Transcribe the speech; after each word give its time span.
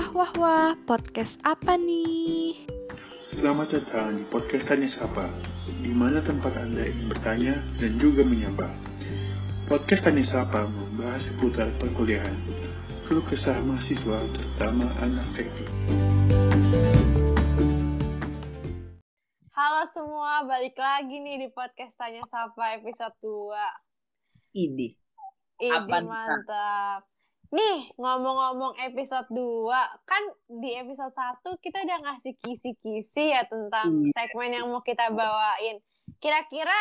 Wah 0.00 0.16
wah 0.16 0.32
wah, 0.40 0.72
podcast 0.88 1.36
apa 1.44 1.76
nih? 1.76 2.56
Selamat 3.36 3.68
datang 3.76 4.16
di 4.16 4.24
podcast 4.24 4.72
Tanya 4.72 4.88
Sapa, 4.88 5.28
di 5.84 5.92
mana 5.92 6.24
tempat 6.24 6.56
Anda 6.56 6.88
ingin 6.88 7.12
bertanya 7.12 7.60
dan 7.76 8.00
juga 8.00 8.24
menyapa. 8.24 8.72
Podcast 9.68 10.08
Tanya 10.08 10.24
Sapa 10.24 10.64
membahas 10.72 11.28
seputar 11.28 11.68
perkuliahan, 11.76 12.32
keluh 13.04 13.20
kesah 13.28 13.60
mahasiswa, 13.60 14.24
terutama 14.32 14.88
anak 15.04 15.28
teknik. 15.36 15.68
Halo 19.52 19.84
semua, 19.84 20.48
balik 20.48 20.80
lagi 20.80 21.20
nih 21.20 21.44
di 21.44 21.48
podcast 21.52 22.00
Tanya 22.00 22.24
Sapa 22.24 22.72
episode 22.72 23.20
2. 23.20 23.52
Ini. 24.64 24.96
Ini 25.60 25.92
mantap. 26.08 27.09
Nih, 27.50 27.90
ngomong-ngomong 27.98 28.78
episode 28.78 29.26
2, 29.34 29.66
kan 30.06 30.22
di 30.46 30.78
episode 30.78 31.10
1 31.10 31.58
kita 31.58 31.82
udah 31.82 31.98
ngasih 32.06 32.38
kisi-kisi 32.38 33.34
ya 33.34 33.42
tentang 33.42 34.06
Iya. 34.06 34.14
segmen 34.14 34.54
yang 34.54 34.70
mau 34.70 34.78
kita 34.86 35.10
bawain. 35.10 35.82
Kira-kira 36.22 36.74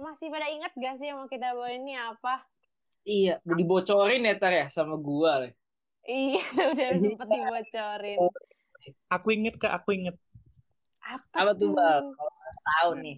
masih 0.00 0.32
pada 0.32 0.48
ingat 0.48 0.72
gak 0.72 0.96
sih 0.96 1.12
yang 1.12 1.20
mau 1.20 1.28
kita 1.28 1.52
bawain 1.52 1.84
ini 1.84 2.00
apa? 2.00 2.48
Iya, 3.04 3.44
udah 3.44 3.56
dibocorin 3.60 4.24
ya 4.24 4.34
Tar 4.40 4.56
ya 4.56 4.66
sama 4.72 4.96
gua. 4.96 5.44
Le. 5.44 5.52
Iya, 6.08 6.40
udah 6.72 6.88
sempet 6.96 7.28
dibocorin. 7.28 8.18
Aku 9.12 9.28
inget 9.36 9.60
kak, 9.60 9.72
aku 9.76 10.00
inget. 10.00 10.16
Apa, 11.04 11.44
Apa 11.44 11.50
tuh 11.52 11.76
bang? 11.76 12.04
Kalau 12.08 12.32
nggak 12.32 12.56
tahu 12.64 12.90
nih. 13.04 13.16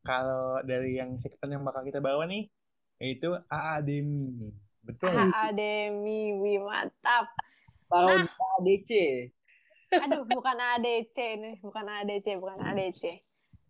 Kalau 0.00 0.46
dari 0.64 0.96
yang 0.96 1.20
segmen 1.20 1.60
yang 1.60 1.62
bakal 1.62 1.84
kita 1.84 2.00
bawa 2.00 2.24
nih, 2.24 2.48
yaitu 2.96 3.36
Aademi. 3.52 4.63
Betul. 4.84 5.16
Akademi, 5.16 6.36
wih 6.36 6.60
mantap. 6.60 7.32
Kalau 7.88 8.08
Nah. 8.08 8.28
ADC. 8.60 8.90
Aduh, 9.94 10.26
bukan 10.26 10.58
ADC 10.58 11.16
nih, 11.38 11.56
bukan 11.62 11.86
ADC, 11.86 12.36
bukan 12.42 12.58
ADC. 12.60 13.22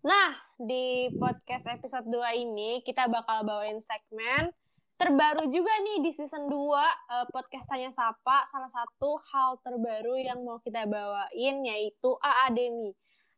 Nah, 0.05 0.37
di 0.61 1.09
podcast 1.17 1.69
episode 1.69 2.09
2 2.09 2.37
ini 2.37 2.85
kita 2.85 3.09
bakal 3.09 3.45
bawain 3.45 3.81
segmen 3.81 4.53
terbaru 4.95 5.51
juga 5.51 5.73
nih 5.81 6.07
di 6.07 6.11
season 6.15 6.47
2 6.49 6.53
eh, 6.53 7.27
podcast 7.33 7.67
Tanya 7.69 7.89
Sapa. 7.93 8.45
Salah 8.49 8.69
satu 8.69 9.17
hal 9.33 9.61
terbaru 9.65 10.17
yang 10.21 10.45
mau 10.45 10.61
kita 10.61 10.85
bawain 10.89 11.57
yaitu 11.65 12.11
Aademi. 12.21 12.93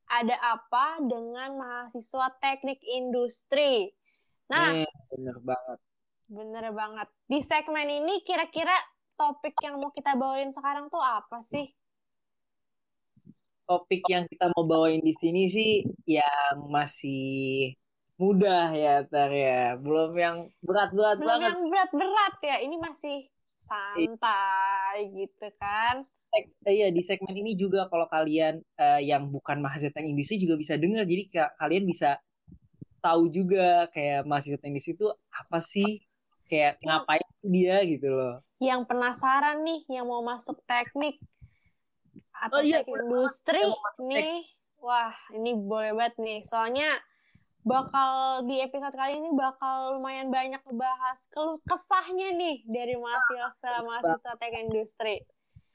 Ada 0.07 0.39
apa 0.39 1.03
dengan 1.03 1.59
mahasiswa 1.59 2.31
teknik 2.39 2.79
industri? 2.87 3.91
Nah, 4.47 4.71
Nih, 4.71 4.87
bener 5.11 5.39
banget. 5.43 5.79
Bener 6.29 6.65
banget. 6.81 7.09
Di 7.31 7.39
segmen 7.51 7.89
ini 7.91 8.23
kira-kira 8.27 8.75
topik 9.19 9.55
yang 9.65 9.75
mau 9.81 9.91
kita 9.91 10.13
bawain 10.21 10.51
sekarang 10.55 10.87
tuh 10.93 11.03
apa 11.03 11.39
sih? 11.43 11.67
Topik 13.67 14.03
yang 14.15 14.25
kita 14.31 14.47
mau 14.55 14.63
bawain 14.71 15.03
di 15.03 15.11
sini 15.11 15.43
sih 15.51 15.71
yang 16.07 16.57
masih 16.71 17.75
mudah 18.23 18.67
ya 18.83 18.95
Tar 19.11 19.31
ya. 19.45 19.75
Belum 19.83 20.11
yang 20.25 20.37
berat-berat 20.67 21.19
belum 21.19 21.29
banget. 21.29 21.53
yang 21.53 21.59
berat-berat 21.71 22.35
ya 22.45 22.57
ini 22.65 22.77
masih 22.81 23.17
santai 23.57 24.99
gitu 25.17 25.47
kan 25.61 26.05
eh, 26.37 26.45
Iya, 26.77 26.87
di 26.97 27.03
segmen 27.09 27.35
ini 27.43 27.53
juga 27.63 27.81
kalau 27.91 28.07
kalian 28.11 28.55
eh, 28.85 29.01
yang 29.11 29.23
bukan 29.35 29.57
mahasiswa 29.65 29.93
teknik 29.95 30.13
industri 30.15 30.37
juga 30.45 30.55
bisa 30.63 30.75
dengar. 30.83 31.05
Jadi 31.13 31.23
ka- 31.35 31.53
kalian 31.61 31.85
bisa 31.93 32.09
tahu 33.05 33.23
juga 33.39 33.89
kayak 33.95 34.21
mahasiswa 34.31 34.59
teknik 34.61 34.73
industri 34.83 34.95
itu 34.99 35.09
apa 35.43 35.59
sih? 35.75 35.91
Kayak 36.47 36.79
Ya. 36.79 36.87
ngapain 36.89 37.29
dia 37.43 37.77
gitu 37.85 38.09
loh. 38.09 38.43
yang 38.57 38.89
penasaran 38.89 39.61
nih 39.61 39.85
yang 39.87 40.09
mau 40.09 40.25
masuk 40.25 40.57
teknik 40.65 41.21
atau 42.33 42.61
Oh 42.61 42.65
iya, 42.65 42.81
teknik 42.81 43.05
industri 43.05 43.63
nih 44.01 44.49
wah 44.79 45.13
ini 45.31 45.53
boleh 45.53 45.93
banget 45.93 46.15
nih 46.17 46.41
soalnya 46.41 46.89
bakal 47.61 48.41
di 48.47 48.63
episode 48.63 48.95
kali 48.95 49.19
ini 49.19 49.29
bakal 49.35 49.99
lumayan 49.99 50.31
banyak 50.31 50.63
ngebahas 50.63 51.19
keluh 51.29 51.61
kesahnya 51.67 52.33
nih 52.33 52.65
dari 52.65 52.95
mahasiswa 52.95 53.83
mahasiswa 53.83 54.33
teknik 54.41 54.71
industri 54.71 55.15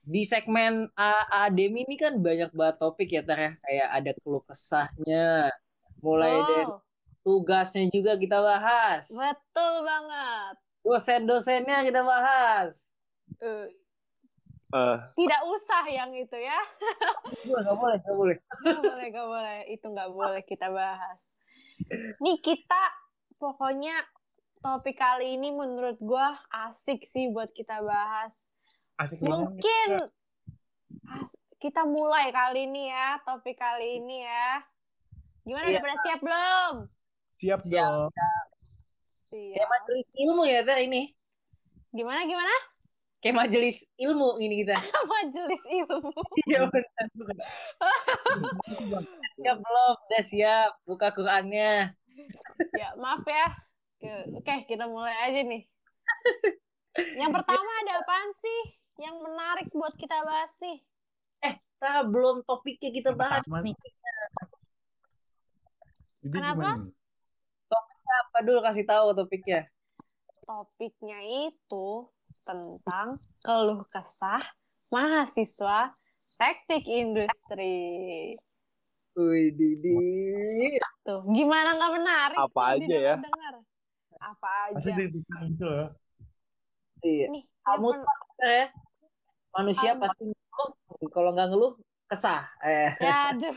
di 0.02 0.26
segmen 0.26 0.90
A 0.98 1.14
Ademi 1.46 1.86
ini 1.86 1.94
kan 1.94 2.18
banyak 2.18 2.50
banget 2.52 2.76
topik 2.81 3.14
ya 3.14 3.22
Tar 3.22 3.38
ya. 3.38 3.52
Kayak 3.62 3.90
ada 3.94 4.12
keluh 4.18 4.42
kesahnya. 4.42 5.54
Mulai 6.02 6.34
dari 6.34 6.66
betul 6.66 6.91
tugasnya 7.22 7.86
juga 7.88 8.16
kita 8.16 8.38
bahas. 8.38 9.09
betul 9.09 9.74
banget 9.82 10.56
Dosen-dosennya 10.82 11.86
kita 11.86 12.02
bahas. 12.02 12.90
Eh, 13.38 13.70
Eh, 14.72 14.98
tidak 15.14 15.44
usah 15.46 15.84
yang 15.86 16.16
itu 16.16 16.31
ya 16.34 16.56
Gak 17.44 17.76
boleh, 17.76 18.00
gak 18.00 18.16
boleh. 18.16 18.38
Gak 18.40 18.80
boleh, 18.80 19.08
gak 19.12 19.28
boleh. 19.28 19.58
Itu 19.68 19.86
gak 19.92 20.10
boleh 20.10 20.42
kita 20.42 20.72
bahas. 20.72 21.28
Nih 22.18 22.40
kita 22.40 22.80
pokoknya 23.36 24.00
topik 24.58 24.96
kali 24.96 25.36
ini 25.36 25.52
menurut 25.52 26.00
gua 26.00 26.40
asik 26.64 27.04
sih 27.04 27.28
buat 27.28 27.52
kita 27.52 27.84
bahas. 27.84 28.48
asik 28.96 29.20
banget. 29.20 29.60
Mungkin 29.60 29.88
as- 31.20 31.36
kita 31.60 31.84
mulai 31.84 32.31
kali 32.31 32.64
ini 32.64 32.88
ya, 32.88 33.20
topik 33.22 33.60
kali 33.60 34.00
ini 34.00 34.24
ya. 34.24 34.64
Gimana 35.44 35.68
Iya. 35.68 35.72
udah 35.74 35.84
pada 35.84 35.98
siap 36.00 36.20
belum? 36.22 36.74
Siap 37.31 37.59
Siap. 37.64 37.88
dong. 37.88 38.12
Kayak 39.31 39.53
Siap. 39.56 39.68
majelis 39.69 40.08
ilmu 40.14 40.44
ya 40.44 40.59
Tar 40.62 40.80
ini. 40.80 41.03
Gimana 41.92 42.24
gimana? 42.24 42.56
Kayak 43.22 43.38
majelis 43.38 43.86
ilmu 43.96 44.42
ini 44.42 44.66
kita. 44.66 44.75
Majelis 45.14 45.62
ilmu. 45.69 46.09
Iya 46.50 46.66
benar. 46.68 47.06
Siap 49.38 49.58
belum? 49.62 49.96
Udah 50.09 50.24
siap. 50.25 50.72
Buka 50.84 51.14
Qurannya. 51.14 51.94
ya, 52.74 52.88
maaf 52.97 53.22
ya. 53.24 53.48
Ke- 54.02 54.25
Oke, 54.36 54.66
kita 54.66 54.90
mulai 54.90 55.13
aja 55.30 55.46
nih. 55.46 55.62
Yang 57.16 57.31
pertama 57.40 57.69
ada 57.86 58.02
apaan 58.02 58.30
sih? 58.34 58.59
Yang 58.98 59.16
menarik 59.22 59.68
buat 59.72 59.94
kita 59.96 60.25
bahas 60.25 60.58
nih. 60.58 60.81
Tar 61.78 62.06
belum 62.06 62.42
topiknya 62.42 62.90
kita 62.90 63.12
bahas 63.13 63.46
nih. 63.46 63.74
Jadi 66.22 66.38
Kenapa? 66.38 66.78
gimana? 66.78 67.00
Apa 68.12 68.38
dulu 68.44 68.60
kasih 68.60 68.84
tahu 68.84 69.16
topiknya? 69.16 69.68
topiknya 70.52 71.20
itu 71.48 72.12
tentang 72.44 73.16
keluh 73.40 73.88
kesah 73.88 74.44
mahasiswa 74.92 75.96
teknik 76.36 76.84
industri. 76.90 78.36
Wih, 79.16 79.48
Didi. 79.56 79.96
Tuh, 81.04 81.24
gimana 81.32 81.76
nggak 81.76 81.94
menarik? 81.96 82.38
Apa 82.40 82.52
tuh 82.52 82.84
aja 82.84 82.84
ya? 82.84 83.16
didengar-dengar? 83.16 83.54
Apa 84.20 84.50
aja? 84.72 84.76
Masih 84.76 84.94
di 84.96 85.06
depan 85.16 85.42
itu 85.48 85.66
loh. 85.68 85.90
Iya. 87.02 87.26
Nih, 87.32 87.44
Kamu 87.64 87.88
ya? 88.44 88.66
Manusia 89.52 89.92
pasti 90.00 90.24
ngeluh. 90.32 90.72
Kalau 91.12 91.30
nggak 91.36 91.48
ngeluh, 91.52 91.74
kesah. 92.12 92.44
Eh. 92.68 92.92
ya, 93.00 93.32
aduh. 93.32 93.56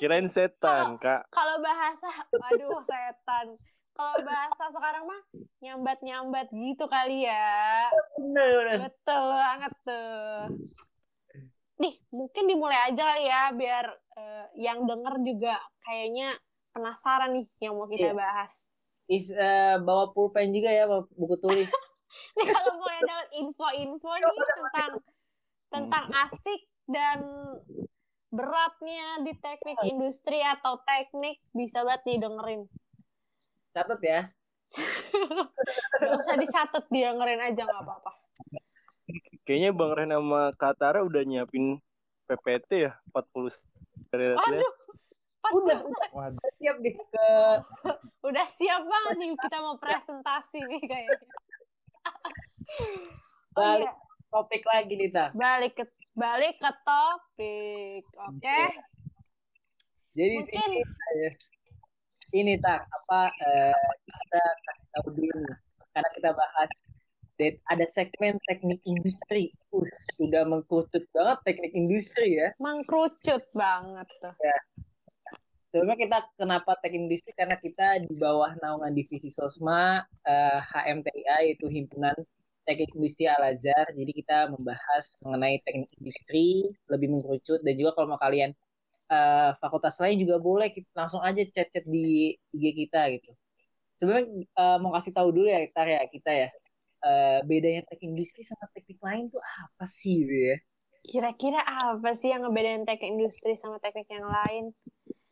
Kirain 0.00 0.24
setan, 0.24 0.96
Kak. 0.96 1.28
Kalau 1.28 1.60
bahasa, 1.60 2.08
aduh 2.32 2.80
setan. 2.80 3.60
Kalau 3.92 4.14
bahasa 4.24 4.64
sekarang 4.72 5.04
mah 5.04 5.20
nyambat-nyambat 5.60 6.48
gitu 6.48 6.88
kali 6.88 7.28
ya. 7.28 7.90
Bener, 8.16 8.48
bener. 8.56 8.78
Betul 8.88 9.22
banget 9.36 9.72
tuh. 9.84 10.38
Nih, 11.78 11.94
mungkin 12.08 12.46
dimulai 12.46 12.88
aja 12.88 13.02
kali 13.14 13.26
ya, 13.26 13.42
biar 13.52 13.86
eh, 14.16 14.44
yang 14.58 14.86
denger 14.86 15.14
juga 15.22 15.54
kayaknya 15.82 16.38
penasaran 16.72 17.36
nih 17.36 17.46
yang 17.58 17.74
mau 17.74 17.90
kita 17.90 18.10
Iya. 18.10 18.16
bahas. 18.16 18.70
Is, 19.10 19.34
eh, 19.34 19.76
bawa 19.82 20.14
pulpen 20.14 20.54
juga 20.54 20.70
ya, 20.70 20.86
buku 20.88 21.36
tulis. 21.42 21.68
Nih 22.40 22.48
kalau 22.48 22.80
mau 22.80 22.88
dapat 22.88 23.28
info-info 23.36 24.10
nih 24.16 24.32
tentang 24.56 24.92
tentang 25.68 26.04
asik 26.24 26.60
dan 26.88 27.18
beratnya 28.32 29.20
di 29.24 29.32
teknik 29.36 29.78
industri 29.84 30.40
atau 30.40 30.80
teknik 30.84 31.40
bisa 31.52 31.84
banget 31.84 32.02
nih 32.08 32.18
dengerin. 32.24 32.60
Catat 33.76 34.00
ya. 34.00 34.20
Gak 36.00 36.12
usah 36.20 36.36
dicatat, 36.36 36.84
didengerin 36.92 37.40
aja 37.40 37.64
nggak 37.64 37.82
apa-apa. 37.88 38.12
Kayaknya 39.48 39.70
Bang 39.72 39.96
Ren 39.96 40.12
sama 40.12 40.52
Kak 40.60 40.76
Tara 40.76 41.00
udah 41.00 41.24
nyiapin 41.24 41.80
PPT 42.28 42.84
ya, 42.84 42.92
40 43.16 43.48
dari 44.12 44.36
Waduh, 44.36 44.72
pas 45.40 45.52
Udah. 45.56 45.78
udah. 45.80 46.40
Siap 46.60 46.76
deh 46.84 46.92
ke 46.92 47.28
udah 48.28 48.46
siap 48.52 48.84
banget 48.84 49.14
nih 49.16 49.28
kita 49.40 49.56
mau 49.64 49.80
presentasi 49.80 50.60
nih 50.68 50.82
kayaknya. 50.84 51.18
Oh 53.56 53.64
balik 53.64 53.88
iya, 53.88 53.92
topik 54.28 54.64
lagi 54.68 54.92
nih, 55.00 55.08
Ta. 55.08 55.32
balik 55.32 55.80
ke 55.80 55.84
balik 56.18 56.58
ke 56.58 56.70
topik, 56.82 58.04
oke? 58.18 58.60
Jadi 60.18 60.34
Mungkin- 60.42 60.62
sini 60.66 60.80
ini 62.34 62.54
tak 62.60 62.84
apa 62.84 63.30
eh, 63.30 63.86
kita 64.02 64.42
kasih 64.66 64.86
tahu 64.92 65.08
dulu 65.14 65.46
karena 65.94 66.08
kita 66.12 66.30
bahas 66.34 66.70
Dan 67.38 67.54
ada 67.70 67.86
segmen 67.86 68.34
teknik 68.50 68.82
industri. 68.82 69.54
Uh, 69.70 69.86
udah 70.18 70.42
mengkerucut 70.42 71.06
banget 71.14 71.38
teknik 71.46 71.70
industri 71.70 72.34
ya. 72.34 72.50
Mengkerucut 72.58 73.46
banget 73.54 74.10
tuh. 74.18 74.34
Sebenarnya 75.70 76.02
kita 76.02 76.18
kenapa 76.34 76.74
teknik 76.82 77.06
industri 77.06 77.30
karena 77.38 77.54
kita 77.54 78.02
di 78.02 78.10
bawah 78.18 78.58
naungan 78.58 78.90
divisi 78.90 79.30
Sosma 79.30 80.02
HMTIA 80.74 81.46
yaitu 81.46 81.70
himpunan 81.70 82.18
teknik 82.68 82.92
industri 82.92 83.24
Al 83.24 83.56
Azhar. 83.56 83.88
Jadi 83.96 84.12
kita 84.12 84.52
membahas 84.52 85.16
mengenai 85.24 85.56
teknik 85.64 85.88
industri 85.96 86.68
lebih 86.92 87.08
mengkerucut 87.16 87.64
dan 87.64 87.74
juga 87.80 87.96
kalau 87.96 88.12
mau 88.12 88.20
kalian 88.20 88.52
eh, 89.08 89.50
fakultas 89.56 89.96
lain 90.04 90.20
juga 90.20 90.36
boleh 90.36 90.68
kita 90.68 90.92
langsung 90.92 91.24
aja 91.24 91.40
chat-chat 91.48 91.88
di 91.88 92.36
IG 92.52 92.64
kita 92.84 93.08
gitu. 93.16 93.32
Sebenarnya 93.96 94.44
eh, 94.44 94.78
mau 94.84 94.92
kasih 94.92 95.16
tahu 95.16 95.32
dulu 95.32 95.48
ya 95.48 95.64
Tar 95.72 95.88
ya 95.88 96.04
kita 96.04 96.28
ya. 96.28 96.48
Eh, 96.98 97.40
bedanya 97.48 97.86
teknik 97.88 98.12
industri 98.12 98.44
sama 98.44 98.68
teknik 98.74 99.00
lain 99.00 99.32
tuh 99.32 99.40
apa 99.40 99.84
sih 99.88 100.28
gitu 100.28 100.36
ya? 100.52 100.56
Kira-kira 101.08 101.62
apa 101.64 102.12
sih 102.12 102.28
yang 102.34 102.44
ngebedain 102.44 102.84
teknik 102.84 103.16
industri 103.16 103.56
sama 103.56 103.80
teknik 103.80 104.10
yang 104.12 104.28
lain? 104.28 104.76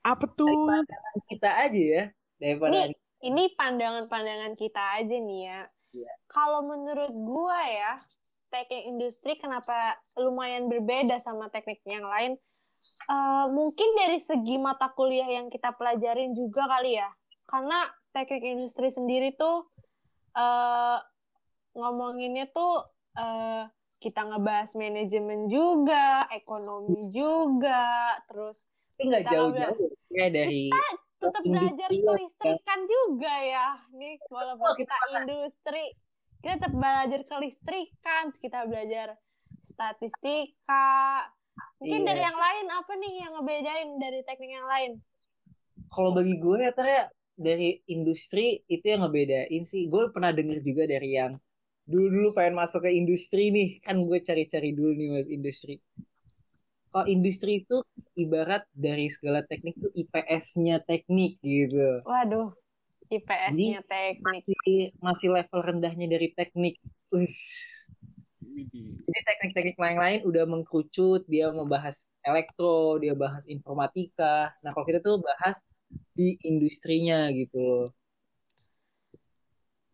Apa 0.06 0.24
tuh? 0.30 0.48
Pandangan 0.48 1.16
kita 1.28 1.50
aja 1.50 1.82
ya 1.82 2.04
daripada 2.38 2.72
Nih, 2.72 2.88
ini 3.26 3.42
pandangan-pandangan 3.58 4.54
kita 4.54 4.82
aja 5.02 5.16
nih 5.18 5.40
ya. 5.50 5.60
Iya. 5.96 6.12
Kalau 6.28 6.60
menurut 6.68 7.12
gua 7.16 7.56
ya, 7.64 7.92
teknik 8.52 8.84
industri 8.92 9.40
kenapa 9.40 9.96
lumayan 10.20 10.68
berbeda 10.68 11.16
sama 11.16 11.48
teknik 11.48 11.80
yang 11.88 12.04
lain? 12.04 12.36
Eh, 13.08 13.46
mungkin 13.50 13.88
dari 13.98 14.20
segi 14.20 14.60
mata 14.60 14.92
kuliah 14.92 15.26
yang 15.26 15.48
kita 15.48 15.74
pelajarin 15.74 16.36
juga 16.36 16.68
kali 16.68 17.00
ya. 17.00 17.08
Karena 17.48 17.88
teknik 18.12 18.44
industri 18.44 18.92
sendiri 18.92 19.34
tuh 19.34 19.66
eh 20.36 20.98
ngomonginnya 21.72 22.52
tuh 22.52 22.84
eh 23.16 23.64
kita 23.96 24.28
ngebahas 24.28 24.76
manajemen 24.76 25.48
juga, 25.48 26.28
ekonomi 26.28 27.08
juga, 27.08 28.12
terus 28.28 28.68
itu 29.00 29.08
nggak 29.08 29.24
kita 29.24 29.32
jauh-jauh 29.32 29.88
ya 30.12 30.26
dari 30.28 30.68
tetap 31.16 31.42
belajar 31.42 31.88
kelistrikan 31.90 32.80
juga 32.84 33.34
ya. 33.42 33.68
Nih, 33.96 34.20
walaupun 34.28 34.76
kita 34.76 34.96
industri, 35.22 35.84
kita 36.44 36.60
tetap 36.60 36.72
belajar 36.76 37.20
kelistrikan, 37.24 38.28
kita 38.30 38.68
belajar 38.68 39.16
statistika. 39.64 41.24
Mungkin 41.80 42.04
Iya. 42.04 42.08
dari 42.08 42.20
yang 42.20 42.38
lain 42.38 42.66
apa 42.72 42.92
nih 42.96 43.12
yang 43.24 43.32
ngebedain 43.40 43.90
dari 44.00 44.20
teknik 44.24 44.52
yang 44.52 44.68
lain? 44.68 44.92
kalau 45.92 46.10
bagi 46.12 46.36
gue 46.40 46.56
ya 46.60 46.72
Tar, 46.74 46.86
ya, 46.88 47.04
dari 47.36 47.78
industri 47.92 48.64
itu 48.66 48.84
yang 48.84 49.04
ngebedain 49.04 49.62
sih 49.68 49.86
gue 49.92 50.08
pernah 50.10 50.32
denger 50.32 50.64
juga 50.64 50.88
dari 50.88 51.14
yang 51.14 51.36
dulu 51.86 52.08
dulu 52.10 52.28
pengen 52.34 52.58
masuk 52.58 52.82
ke 52.82 52.90
industri 52.96 53.54
nih 53.54 53.78
kan 53.84 54.00
gue 54.02 54.18
cari-cari 54.18 54.74
dulu 54.74 54.90
nih 54.96 55.08
mas 55.12 55.28
industri 55.30 55.78
kalau 56.92 57.06
industri 57.10 57.62
itu 57.64 57.82
ibarat 58.16 58.62
dari 58.72 59.06
segala 59.12 59.40
teknik 59.44 59.74
tuh 59.78 59.92
IPS-nya 59.92 60.76
teknik 60.84 61.38
gitu 61.42 62.02
Waduh, 62.06 62.48
IPS-nya 63.12 63.80
teknik. 63.86 64.42
masih 64.46 64.78
masih 64.98 65.28
level 65.30 65.60
rendahnya 65.62 66.06
dari 66.10 66.28
teknik. 66.34 66.74
Widih. 68.42 68.96
Jadi 69.06 69.20
teknik-teknik 69.22 69.76
lain-lain 69.78 70.20
udah 70.26 70.44
mengkerucut, 70.48 71.22
dia 71.30 71.52
membahas 71.54 72.10
elektro, 72.26 72.98
dia 72.98 73.14
bahas 73.14 73.44
informatika. 73.46 74.50
Nah, 74.64 74.74
kalau 74.74 74.86
kita 74.88 74.98
tuh 75.04 75.22
bahas 75.22 75.62
di 76.16 76.34
industrinya 76.42 77.30
gitu 77.30 77.56
loh. 77.60 77.86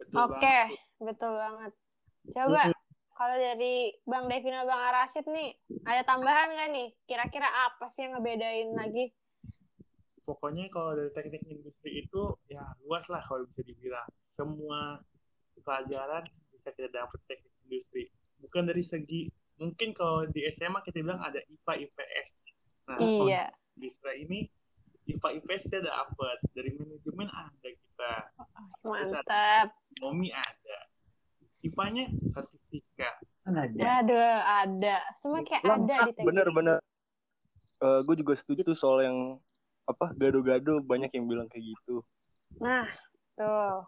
Betul 0.00 0.24
Oke, 0.24 0.56
banget. 0.56 0.78
betul 1.02 1.32
banget. 1.36 1.72
Coba 2.32 2.62
kalau 3.22 3.38
dari 3.38 3.94
Bang 4.02 4.26
Devin 4.26 4.50
sama 4.50 4.66
Bang 4.66 4.82
Rashid 4.90 5.26
nih, 5.30 5.54
ada 5.86 6.02
tambahan 6.02 6.50
nggak 6.50 6.70
nih? 6.74 6.88
Kira-kira 7.06 7.46
apa 7.46 7.86
sih 7.86 8.02
yang 8.02 8.18
ngebedain 8.18 8.74
lagi? 8.74 9.14
Pokoknya 10.26 10.66
kalau 10.74 10.98
dari 10.98 11.14
teknik 11.14 11.46
industri 11.46 12.02
itu 12.02 12.34
ya 12.50 12.66
luas 12.82 13.06
lah 13.14 13.22
kalau 13.22 13.46
bisa 13.46 13.62
dibilang. 13.62 14.10
Semua 14.18 14.98
pelajaran 15.62 16.26
bisa 16.50 16.74
kita 16.74 16.90
dapat 16.90 17.22
teknik 17.30 17.54
industri. 17.70 18.10
Bukan 18.42 18.66
dari 18.66 18.82
segi 18.82 19.30
mungkin 19.62 19.94
kalau 19.94 20.26
di 20.26 20.42
SMA 20.50 20.82
kita 20.82 20.98
bilang 20.98 21.22
ada 21.22 21.38
IPA 21.46 21.74
IPS. 21.86 22.30
Nah, 22.90 22.98
kalau 22.98 23.30
Iya. 23.30 23.54
di 23.54 23.86
industri 23.86 24.26
ini 24.26 24.38
IPA 25.06 25.28
IPS 25.38 25.70
kita 25.70 25.86
dapat 25.86 26.38
dari 26.58 26.74
manajemen 26.74 27.30
ada 27.30 27.70
kita, 27.70 28.14
Mantap. 28.82 29.70
ekonomi 29.94 30.34
ada. 30.34 30.78
IPA-nya 31.62 32.10
statistika. 32.34 33.08
Kan 33.42 33.54
ada. 33.58 33.80
Aduh, 34.02 34.38
ada. 34.42 34.96
Semua 35.14 35.40
kayak 35.42 35.62
ada 35.62 35.94
di 36.06 36.12
teknik. 36.14 36.26
Bener-bener. 36.26 36.78
gue 37.82 38.14
juga 38.14 38.38
setuju 38.38 38.62
tuh 38.62 38.78
soal 38.78 39.02
yang 39.02 39.18
apa 39.90 40.14
gado-gado 40.14 40.78
banyak 40.86 41.10
yang 41.18 41.26
bilang 41.26 41.50
kayak 41.50 41.66
gitu. 41.66 42.06
Nah, 42.62 42.86
tuh. 43.34 43.82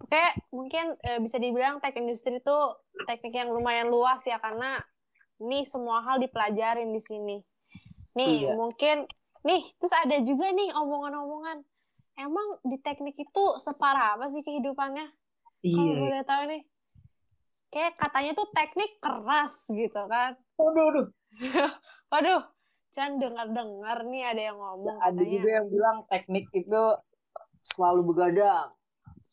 Oke, 0.00 0.24
mungkin 0.52 0.96
eh, 1.00 1.20
bisa 1.24 1.40
dibilang 1.40 1.80
teknik 1.80 2.10
industri 2.12 2.36
itu 2.36 2.58
teknik 3.08 3.32
yang 3.36 3.48
lumayan 3.48 3.88
luas 3.88 4.20
ya 4.28 4.36
karena 4.42 4.80
nih 5.40 5.64
semua 5.64 6.04
hal 6.04 6.20
dipelajarin 6.20 6.92
di 6.92 7.00
sini. 7.00 7.36
Nih, 8.12 8.44
Iya. 8.44 8.58
mungkin 8.58 9.08
nih 9.40 9.62
terus 9.80 9.94
ada 9.96 10.20
juga 10.20 10.52
nih 10.52 10.74
omongan-omongan. 10.76 11.64
Emang 12.20 12.60
di 12.66 12.76
teknik 12.76 13.16
itu 13.16 13.44
separah 13.56 14.20
apa 14.20 14.28
sih 14.28 14.44
kehidupannya? 14.44 15.06
Kalau 15.64 15.84
Iya. 15.86 15.96
boleh 15.96 16.24
tahu 16.26 16.42
nih. 16.50 16.62
Kayak 17.70 17.94
katanya 17.96 18.32
tuh 18.34 18.48
teknik 18.50 18.98
keras 18.98 19.54
gitu 19.70 20.02
kan. 20.04 20.34
Aduh, 20.56 20.84
aduh. 20.90 21.06
Waduh, 22.10 22.42
Chan 22.90 23.16
dengar-dengar 23.16 24.02
nih 24.04 24.26
ada 24.26 24.42
yang 24.50 24.58
ngomong 24.58 24.98
Ada 24.98 25.14
katanya. 25.14 25.30
juga 25.30 25.48
yang 25.54 25.66
bilang 25.68 25.98
teknik 26.06 26.46
itu 26.52 26.82
selalu 27.64 28.00
begadang. 28.04 28.68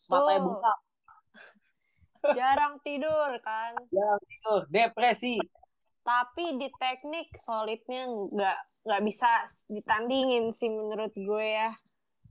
Matanya 0.08 0.38
Tuh. 0.38 0.46
bengkak, 0.46 0.78
Jarang 2.38 2.74
tidur 2.80 3.30
kan. 3.40 3.74
jarang 3.88 4.22
tidur, 4.24 4.62
depresi. 4.70 5.36
tapi 6.02 6.56
di 6.56 6.72
teknik 6.74 7.36
solidnya 7.36 8.08
nggak 8.08 8.58
nggak 8.82 9.02
bisa 9.04 9.28
ditandingin 9.68 10.50
sih 10.50 10.72
menurut 10.72 11.12
gue 11.12 11.46
ya 11.52 11.68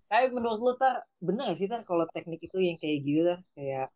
Tapi 0.06 0.32
menurut 0.32 0.56
lu 0.58 0.72
tar 0.75 1.04
bener 1.18 1.44
gak 1.46 1.58
sih 1.58 1.68
tar 1.68 1.84
kalau 1.84 2.08
teknik 2.08 2.40
itu 2.40 2.56
yang 2.56 2.80
kayak 2.80 2.98
gitu 3.02 3.20
tar 3.26 3.40
kayak 3.52 3.86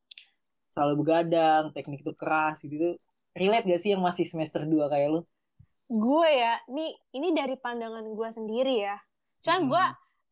selalu 0.72 0.94
begadang, 1.02 1.62
teknik 1.74 2.00
itu 2.04 2.12
keras 2.20 2.56
gitu 2.64 2.74
tuh 2.84 2.94
relate 3.40 3.66
gak 3.70 3.80
sih 3.82 3.90
yang 3.94 4.02
masih 4.08 4.24
semester 4.26 4.62
2 4.66 4.86
kayak 4.92 5.08
lu? 5.14 5.20
gue 5.90 6.28
ya 6.30 6.54
nih 6.70 6.90
ini 7.18 7.28
dari 7.34 7.58
pandangan 7.58 8.06
gue 8.14 8.28
sendiri 8.30 8.74
ya 8.86 8.96
cuman 9.42 9.60
gue 9.66 9.84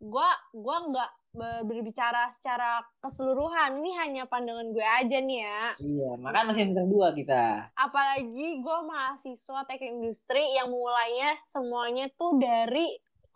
gue 0.06 0.28
gue 0.54 0.76
nggak 0.88 1.10
be- 1.34 1.62
berbicara 1.66 2.30
secara 2.30 2.78
keseluruhan 3.02 3.82
ini 3.82 3.90
hanya 3.98 4.22
pandangan 4.30 4.70
gue 4.70 4.86
aja 4.86 5.18
nih 5.18 5.38
ya 5.42 5.62
Iya, 5.78 6.08
makanya 6.22 6.46
masih 6.50 6.62
semester 6.66 6.86
2 6.86 7.08
kita. 7.18 7.42
apalagi 7.74 8.48
gue 8.62 8.78
mahasiswa 8.86 9.60
teknik 9.66 9.90
industri 9.98 10.42
yang 10.54 10.70
mulainya 10.70 11.38
semuanya 11.46 12.06
tuh 12.14 12.38
dari 12.38 12.86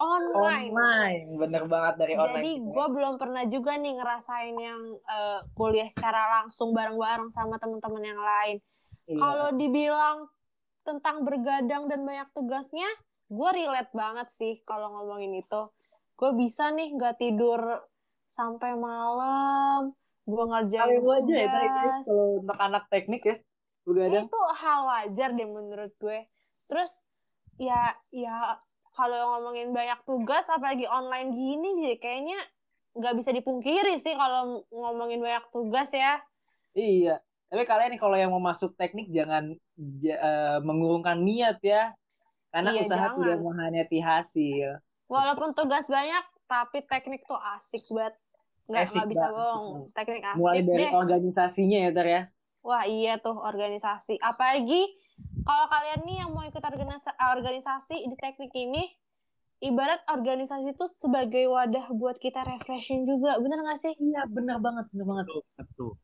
online 0.01 0.71
Online, 0.73 1.23
bener 1.37 1.63
banget 1.69 1.95
dari 2.01 2.15
online. 2.17 2.35
Jadi 2.39 2.53
gue 2.63 2.87
belum 2.93 3.15
pernah 3.21 3.45
juga 3.47 3.73
nih 3.77 3.95
ngerasain 3.99 4.57
yang 4.57 4.81
eh, 4.97 5.41
kuliah 5.55 5.89
secara 5.91 6.43
langsung 6.43 6.73
bareng-bareng 6.73 7.29
sama 7.29 7.61
teman-teman 7.61 8.03
yang 8.03 8.21
lain. 8.21 8.57
Iya. 9.07 9.19
Kalau 9.19 9.49
dibilang 9.59 10.19
tentang 10.83 11.23
bergadang 11.23 11.87
dan 11.87 12.03
banyak 12.03 12.29
tugasnya, 12.35 12.89
gue 13.31 13.51
relate 13.55 13.93
banget 13.95 14.29
sih 14.35 14.61
kalau 14.67 14.93
ngomongin 14.99 15.39
itu. 15.39 15.63
Gue 16.19 16.31
bisa 16.39 16.71
nih 16.71 16.95
nggak 16.95 17.19
tidur 17.19 17.83
sampai 18.27 18.75
malam, 18.79 19.93
gue 20.25 20.45
ngerjain 20.47 20.89
Kalian 20.89 21.05
lu 21.05 21.11
aja 21.13 21.35
ya, 21.35 21.49
tugas. 21.51 22.05
kalau 22.09 22.27
untuk 22.41 22.59
anak 22.59 22.85
teknik 22.89 23.23
ya, 23.27 23.37
begadang. 23.85 24.27
Itu 24.31 24.41
hal 24.57 24.81
wajar 24.89 25.29
deh 25.35 25.49
menurut 25.49 25.93
gue. 25.99 26.19
Terus 26.71 27.05
ya 27.61 27.93
ya 28.09 28.57
kalau 28.93 29.17
ngomongin 29.35 29.73
banyak 29.73 29.99
tugas 30.05 30.47
apalagi 30.47 30.85
online 30.85 31.33
gini 31.33 31.69
jadi 31.81 31.97
kayaknya 31.97 32.39
nggak 32.93 33.15
bisa 33.17 33.31
dipungkiri 33.31 33.97
sih 33.97 34.13
kalau 34.13 34.69
ngomongin 34.69 35.19
banyak 35.19 35.49
tugas 35.49 35.91
ya. 35.91 36.21
Iya. 36.73 37.21
Tapi 37.49 37.65
kalian 37.65 37.93
nih 37.93 38.01
kalau 38.01 38.17
yang 38.17 38.31
mau 38.31 38.41
masuk 38.41 38.77
teknik 38.77 39.09
jangan 39.09 39.53
ja- 39.99 40.21
eh, 40.21 40.59
mengurungkan 40.61 41.17
niat 41.19 41.61
ya. 41.61 41.93
Karena 42.49 42.71
Iya, 42.71 42.81
usaha 42.81 43.07
jangan. 43.09 43.17
tidak 43.19 43.39
mengkhianati 43.41 43.99
hasil. 43.99 44.69
Walaupun 45.09 45.53
tugas 45.53 45.89
banyak 45.89 46.21
tapi 46.45 46.85
teknik 46.85 47.25
tuh 47.25 47.41
asik 47.57 47.81
banget. 47.89 48.13
Nggak 48.69 48.85
Asik 48.85 48.93
nggak 48.95 49.09
bisa 49.09 49.27
bohong. 49.27 49.65
Teknik 49.91 50.23
asik 50.23 50.39
Mulai 50.39 50.61
dari 50.63 50.85
deh. 50.85 50.91
organisasinya 50.93 51.79
ya, 51.81 51.91
Tar 51.91 52.07
ya. 52.07 52.23
Wah 52.61 52.85
iya 52.85 53.13
tuh 53.19 53.35
organisasi. 53.35 54.21
Apalagi 54.21 54.85
kalau 55.43 55.67
kalian 55.69 56.01
nih 56.07 56.17
yang 56.23 56.31
mau 56.31 56.45
ikut 56.47 56.63
organisa- 56.63 57.19
organisasi 57.19 58.07
di 58.07 58.17
teknik 58.19 58.53
ini, 58.55 58.87
ibarat 59.63 60.03
organisasi 60.11 60.75
itu 60.75 60.87
sebagai 60.91 61.47
wadah 61.51 61.91
buat 61.95 62.19
kita 62.19 62.43
refreshing 62.43 63.07
juga, 63.07 63.39
bener 63.39 63.63
nggak 63.63 63.79
sih? 63.79 63.95
Iya, 63.99 64.27
benar 64.31 64.59
banget, 64.59 64.87
benar 64.95 65.07
banget. 65.07 65.27
Betul. 65.59 65.99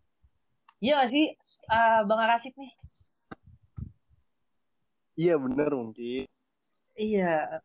Iya 0.79 1.03
gak 1.03 1.11
sih, 1.11 1.27
Ah, 1.69 2.01
Bang 2.09 2.17
Arasid 2.25 2.57
nih? 2.57 2.73
Iya 5.21 5.35
bener 5.37 5.69
mungkin. 5.77 6.25
Iya. 6.97 7.61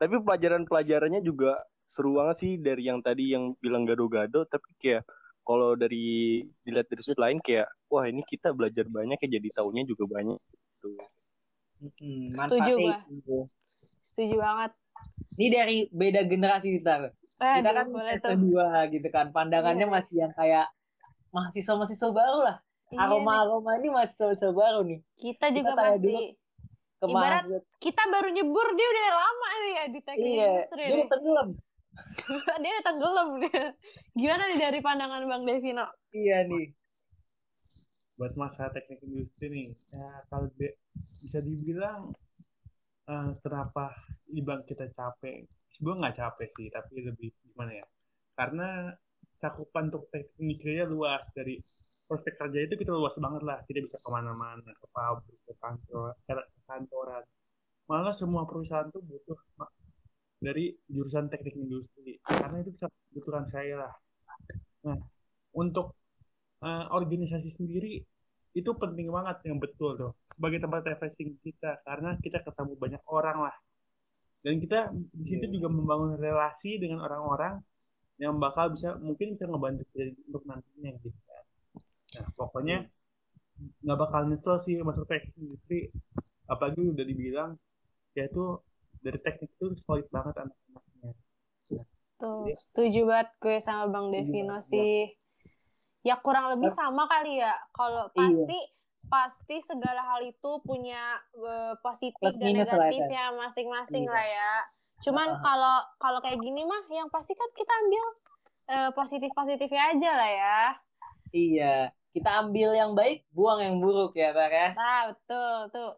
Tapi 0.00 0.16
pelajaran-pelajarannya 0.24 1.20
juga 1.20 1.60
seru 1.84 2.16
banget 2.16 2.36
sih 2.40 2.52
dari 2.56 2.88
yang 2.88 3.04
tadi 3.04 3.36
yang 3.36 3.52
bilang 3.60 3.84
gado-gado. 3.84 4.48
Tapi 4.48 4.72
kayak 4.80 5.04
kalau 5.40 5.74
dari 5.74 6.40
dilihat 6.60 6.86
dari 6.86 7.00
sudut 7.00 7.18
lain 7.18 7.38
kayak 7.38 7.66
wah 7.86 8.04
ini 8.04 8.22
kita 8.22 8.50
belajar 8.50 8.86
banyak 8.86 9.18
ya 9.18 9.28
jadi 9.36 9.48
tahunya 9.52 9.82
juga 9.84 10.04
banyak. 10.10 10.38
Gitu. 10.38 10.90
Mm-mm, 11.80 12.36
Setuju 12.36 12.72
gua. 12.76 12.96
itu. 13.08 13.38
Setuju 14.00 14.36
banget. 14.36 14.70
Ini 15.34 15.46
dari 15.48 15.78
beda 15.88 16.20
generasi 16.24 16.76
kita. 16.76 17.08
Kita 17.34 17.40
Aduh, 17.56 17.72
kan 17.72 17.86
boleh 17.88 18.14
tuh. 18.20 18.30
kedua 18.30 18.66
gitu 18.88 19.08
kan. 19.08 19.32
Pandangannya 19.32 19.86
Iya. 19.86 19.94
masih 19.94 20.16
yang 20.18 20.32
kayak 20.34 20.68
mahasiswa-mahasiswa 21.30 22.10
baru 22.10 22.38
lah. 22.42 22.56
Iya 22.90 22.98
nih, 22.98 23.04
Aroma-aroma 23.06 23.70
ini 23.78 23.88
mahasiswa 23.88 24.50
baru 24.50 24.82
nih. 24.82 25.00
kita 25.16 25.46
juga 25.50 25.72
kayak 25.72 25.96
masih 25.96 26.18
Ke 27.00 27.06
Ibarat- 27.06 27.48
mahasiswa. 27.48 27.60
kita 27.80 28.02
baru 28.04 28.28
nyebur 28.28 28.66
dia 28.74 28.86
udah 28.86 29.04
lama 29.10 29.48
nih 29.56 29.72
ya 29.72 29.84
di 29.88 30.00
teknik 30.02 30.20
Iya, 30.20 30.48
industri 30.52 30.82
dia 30.84 31.06
tenggelam. 31.08 31.48
dia 32.62 32.70
udah 32.74 32.84
tenggelam 32.86 33.28
dia. 33.42 33.64
Gimana 34.14 34.42
nih 34.50 34.58
dari 34.58 34.78
pandangan 34.82 35.22
Bang 35.30 35.42
Devino? 35.46 35.86
Iya 36.14 36.38
nih. 36.48 36.66
buat 38.18 38.32
masa 38.42 38.64
teknik 38.74 39.00
industri 39.08 39.46
nih 39.54 39.68
ya 39.96 40.08
kalau 40.30 40.46
de- 40.58 40.78
bisa 41.22 41.38
dibilang 41.48 42.00
eh, 43.12 43.30
kenapa 43.44 43.84
dibilang 44.34 44.62
kita 44.70 44.86
capek 44.98 45.36
sebenarnya 45.74 45.98
nggak 46.02 46.16
capek 46.20 46.48
sih 46.56 46.66
tapi 46.76 46.94
lebih 47.08 47.28
gimana 47.44 47.72
ya 47.80 47.86
karena 48.38 48.68
cakupan 49.42 49.84
untuk 49.90 50.04
teknik 50.12 50.36
industrinya 50.42 50.84
luas 50.94 51.24
dari 51.36 51.54
prospek 52.08 52.34
kerja 52.40 52.58
itu 52.66 52.74
kita 52.82 52.92
luas 53.00 53.16
banget 53.24 53.42
lah 53.48 53.58
kita 53.68 53.78
bisa 53.86 53.96
ke 54.04 54.08
mana-mana 54.16 54.70
ke 54.80 54.86
pabrik 54.96 55.38
ke 55.46 55.52
kantor 55.62 56.08
ke 56.26 56.32
kantoran 56.68 57.24
malah 57.90 58.14
semua 58.22 58.42
perusahaan 58.50 58.88
tuh 58.94 59.02
butuh 59.10 59.38
dari 60.40 60.72
jurusan 60.88 61.28
teknik 61.28 61.54
industri 61.60 62.16
karena 62.24 62.56
itu 62.64 62.70
bisa 62.72 62.86
kebutuhan 63.12 63.44
saya 63.44 63.74
lah 63.86 63.92
nah 64.86 64.98
untuk 65.52 65.92
eh, 66.64 66.84
organisasi 66.90 67.50
sendiri 67.52 68.00
itu 68.50 68.70
penting 68.82 69.08
banget 69.14 69.36
yang 69.46 69.58
betul 69.62 69.94
tuh 69.94 70.12
sebagai 70.26 70.58
tempat 70.58 70.82
refreshing 70.82 71.38
kita 71.44 71.78
karena 71.86 72.18
kita 72.18 72.42
ketemu 72.42 72.72
banyak 72.74 73.02
orang 73.06 73.38
lah 73.46 73.56
dan 74.40 74.56
kita 74.56 74.90
di 75.12 75.24
situ 75.28 75.44
Iya. 75.46 75.54
juga 75.60 75.68
membangun 75.68 76.16
relasi 76.16 76.80
dengan 76.80 77.04
orang-orang 77.04 77.60
yang 78.20 78.36
bakal 78.40 78.72
bisa 78.72 78.96
mungkin 79.00 79.36
bisa 79.36 79.44
ngebantu 79.48 79.84
kita 79.92 80.12
untuk 80.28 80.44
nantinya 80.48 80.90
gitu 81.00 81.18
kan. 81.28 81.44
Nah 82.20 82.26
pokoknya 82.36 82.78
nggak 83.84 83.98
bakal 84.00 84.20
nyesel 84.28 84.56
sih 84.60 84.80
masuk 84.80 85.04
teknik 85.08 85.36
industri 85.36 85.92
apalagi 86.48 86.80
udah 86.80 87.04
dibilang 87.04 87.50
ya 88.16 88.24
itu 88.28 88.44
dari 89.00 89.18
teknik 89.18 89.50
itu 89.50 89.66
solid 89.74 90.06
banget 90.08 90.34
anak-anaknya. 90.38 91.10
Tuh, 92.20 92.44
Iya. 92.44 92.54
setuju 92.54 93.00
banget 93.08 93.28
gue 93.38 93.56
sama 93.58 93.88
Bang 93.88 94.08
Setuju 94.08 94.20
Devino 94.22 94.48
banget, 94.54 94.68
sih. 94.68 94.96
Ya 96.02 96.16
kurang 96.16 96.52
lebih 96.52 96.68
Eh. 96.68 96.74
sama 96.74 97.04
kali 97.06 97.40
ya. 97.40 97.52
Kalau 97.70 98.08
Iya. 98.08 98.14
pasti 98.14 98.58
pasti 99.10 99.56
segala 99.58 100.04
hal 100.04 100.20
itu 100.22 100.50
punya 100.60 101.16
eh, 101.34 101.74
positif 101.80 102.20
Plus 102.20 102.36
dan 102.36 102.52
lah, 102.52 102.56
negatifnya 102.60 103.24
masing-masing 103.34 104.04
Iya. 104.04 104.12
lah 104.12 104.26
ya. 104.28 104.52
Cuman 105.00 105.28
Ah, 105.28 105.32
ah. 105.32 105.40
kalau 105.40 105.76
kalau 105.96 106.18
kayak 106.20 106.38
gini 106.38 106.60
mah 106.62 106.84
yang 106.88 107.08
pasti 107.08 107.32
kan 107.32 107.48
kita 107.52 107.72
ambil 107.74 108.04
eh, 108.68 108.90
positif-positifnya 108.92 109.82
aja 109.90 110.10
lah 110.14 110.30
ya. 110.30 110.58
Iya. 111.32 111.74
Kita 112.12 112.30
ambil 112.38 112.70
yang 112.70 112.92
baik, 112.92 113.26
buang 113.30 113.58
yang 113.58 113.76
buruk 113.78 114.14
ya, 114.14 114.30
Tar 114.30 114.46
ya. 114.46 114.68
Nah, 114.74 115.10
betul 115.10 115.56
tuh. 115.70 115.92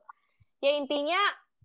Ya 0.60 0.72
intinya 0.72 1.18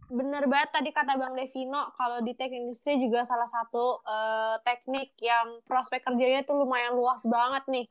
bener 0.08 0.48
banget 0.48 0.70
tadi 0.72 0.90
kata 0.96 1.20
Bang 1.20 1.36
Devino 1.36 1.92
kalau 2.00 2.24
di 2.24 2.32
teknik 2.32 2.64
industri 2.64 2.96
juga 2.96 3.28
salah 3.28 3.48
satu 3.48 4.00
eh, 4.04 4.56
teknik 4.64 5.20
yang 5.20 5.60
prospek 5.68 6.00
kerjanya 6.04 6.48
tuh 6.48 6.64
lumayan 6.64 6.96
luas 6.96 7.28
banget 7.28 7.64
nih. 7.68 7.86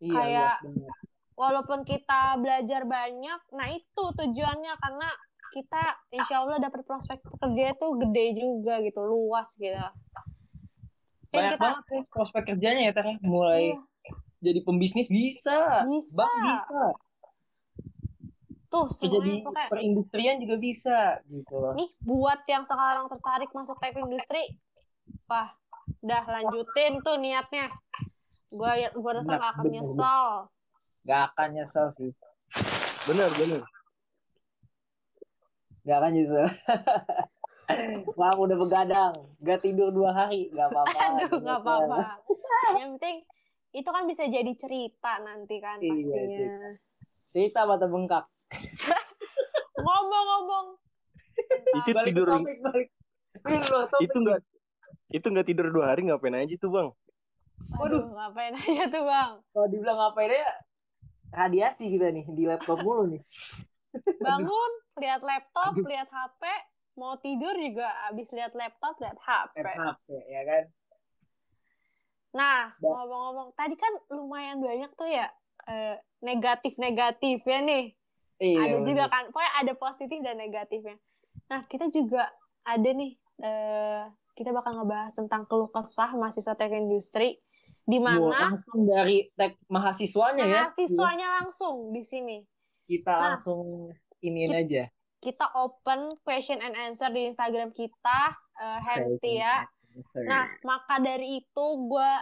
Iya, 0.00 0.14
Kayak- 0.14 0.60
walaupun 1.34 1.82
kita 1.84 2.38
belajar 2.38 2.86
banyak, 2.86 3.40
nah 3.52 3.66
itu 3.68 4.04
tujuannya 4.16 4.72
karena 4.78 5.08
kita 5.50 5.82
insya 6.14 6.46
Allah 6.46 6.62
dapat 6.62 6.86
prospek 6.86 7.18
kerja 7.26 7.74
itu 7.74 7.86
gede 8.06 8.26
juga 8.38 8.78
gitu, 8.86 9.02
luas 9.02 9.50
gitu. 9.58 9.74
Banyak 11.34 11.58
kita 11.58 11.62
banget 11.62 11.84
ya 11.90 12.00
prospek 12.14 12.42
kerjanya 12.54 12.82
ya, 12.86 12.92
Tar 12.94 13.06
ya. 13.10 13.16
Mulai 13.22 13.74
Iya, 13.74 13.80
jadi 14.40 14.60
pembisnis 14.62 15.10
bisa. 15.10 15.84
bisa 15.84 16.22
Bank 16.22 16.70
bisa. 16.70 16.84
Tuh 18.70 18.86
semuanya 18.94 19.42
pokoknya. 19.42 19.68
perindustrian 19.68 20.36
juga 20.38 20.56
bisa 20.56 20.98
gitu 21.26 21.54
loh. 21.58 21.74
Nih 21.74 21.90
buat 22.06 22.40
yang 22.46 22.62
sekarang 22.62 23.10
tertarik 23.10 23.50
masuk 23.50 23.76
teknik 23.82 24.06
industri, 24.06 24.42
wah, 25.26 25.50
udah 26.00 26.22
lanjutin 26.24 27.02
tuh 27.02 27.18
niatnya. 27.18 27.66
Gua 28.54 28.78
gua 28.94 29.12
rasa 29.18 29.34
Benar, 29.34 29.42
gak 29.42 29.52
akan 29.52 29.66
nyesel. 29.70 30.24
Gak 31.02 31.22
akan 31.34 31.48
nyesel 31.58 31.86
sih. 31.98 32.10
Bener 33.10 33.28
bener. 33.34 33.62
Gak 35.82 35.96
akan 35.98 36.12
nyesel. 36.14 36.46
Wah, 38.18 38.34
udah 38.34 38.58
begadang. 38.58 39.14
Gak 39.38 39.62
tidur 39.62 39.94
dua 39.94 40.10
hari. 40.10 40.50
Gak 40.50 40.74
apa-apa. 40.74 40.98
Aduh, 41.06 41.38
nggak 41.38 41.58
apa-apa. 41.62 41.98
Yang 42.82 42.90
penting 42.98 43.16
itu 43.70 43.86
kan 43.86 44.02
bisa 44.10 44.26
jadi 44.26 44.52
cerita 44.58 45.22
nanti 45.22 45.62
kan 45.62 45.78
Iya, 45.78 45.94
pastinya. 45.94 46.50
Cerita 47.30 47.60
mata 47.70 47.86
bengkak. 47.86 48.26
Ngomong-ngomong 49.80 50.66
Itu 51.80 51.90
Balik 51.96 52.12
tidur 52.12 52.26
topik, 52.28 52.58
balik. 52.60 52.88
Topik. 53.40 54.00
itu 54.04 54.16
enggak 54.20 54.40
itu 55.10 55.26
enggak 55.26 55.46
tidur 55.48 55.66
dua 55.72 55.94
hari 55.94 56.06
ngapain 56.06 56.36
aja 56.36 56.54
tuh 56.60 56.70
bang? 56.70 56.88
Waduh. 57.76 58.04
Aduh, 58.04 58.04
ngapain 58.14 58.54
aja 58.54 58.84
tuh 58.88 59.04
bang? 59.04 59.30
Kalau 59.40 59.66
dibilang 59.68 59.98
ngapain 59.98 60.30
ya, 60.30 60.50
radiasi 61.34 61.84
kita 61.90 62.12
nih. 62.12 62.24
Di 62.30 62.44
laptop 62.46 62.78
mulu 62.84 63.10
nih. 63.10 63.22
Bangun, 64.26 64.72
lihat 65.02 65.20
laptop, 65.24 65.74
Aduh. 65.74 65.86
lihat 65.90 66.08
HP, 66.08 66.42
mau 66.94 67.18
tidur 67.18 67.54
juga 67.58 67.90
abis 68.12 68.30
lihat 68.30 68.54
laptop, 68.54 68.94
lihat 69.02 69.18
HP. 69.18 69.54
HP, 69.66 70.06
ya 70.30 70.42
kan? 70.46 70.64
Nah, 72.30 72.60
ngomong-ngomong, 72.78 73.58
tadi 73.58 73.74
kan 73.74 73.90
lumayan 74.14 74.62
banyak 74.62 74.90
tuh 74.94 75.10
ya 75.10 75.26
eh, 75.66 75.98
negatif-negatif 76.22 77.42
ya 77.42 77.58
nih. 77.66 77.90
Iya, 78.40 78.72
ada 78.72 78.76
juga 78.88 79.04
kan, 79.12 79.28
pokoknya 79.28 79.52
ada 79.60 79.72
positif 79.76 80.18
dan 80.24 80.40
negatifnya. 80.40 80.96
Nah, 81.52 81.60
kita 81.68 81.92
juga 81.92 82.24
ada 82.64 82.88
nih, 82.88 83.12
eh, 83.44 84.02
kita 84.32 84.50
bakal 84.56 84.80
ngebahas 84.80 85.12
tentang 85.12 85.44
keluh 85.44 85.68
kesah 85.68 86.16
mahasiswa 86.16 86.56
teknik 86.56 86.88
industri, 86.88 87.36
di 87.84 88.00
mana 88.00 88.56
langsung 88.56 88.88
dari 88.88 89.28
tek 89.36 89.60
mahasiswanya 89.68 90.44
ya. 90.48 90.62
mahasiswanya 90.72 91.28
langsung 91.44 91.92
di 91.92 92.00
sini. 92.00 92.40
Kita 92.88 93.12
Nah. 93.12 93.20
langsung 93.36 93.92
iniin 94.24 94.56
aja. 94.56 94.88
Kita 95.20 95.52
open 95.52 96.16
question 96.24 96.64
and 96.64 96.72
answer 96.80 97.12
di 97.12 97.28
Instagram 97.28 97.76
kita, 97.76 98.20
eh, 98.56 98.78
Hemti 98.88 99.36
ya. 99.36 99.68
Nah, 100.16 100.46
maka 100.62 101.02
dari 101.02 101.42
itu 101.42 101.66
gue 101.90 102.12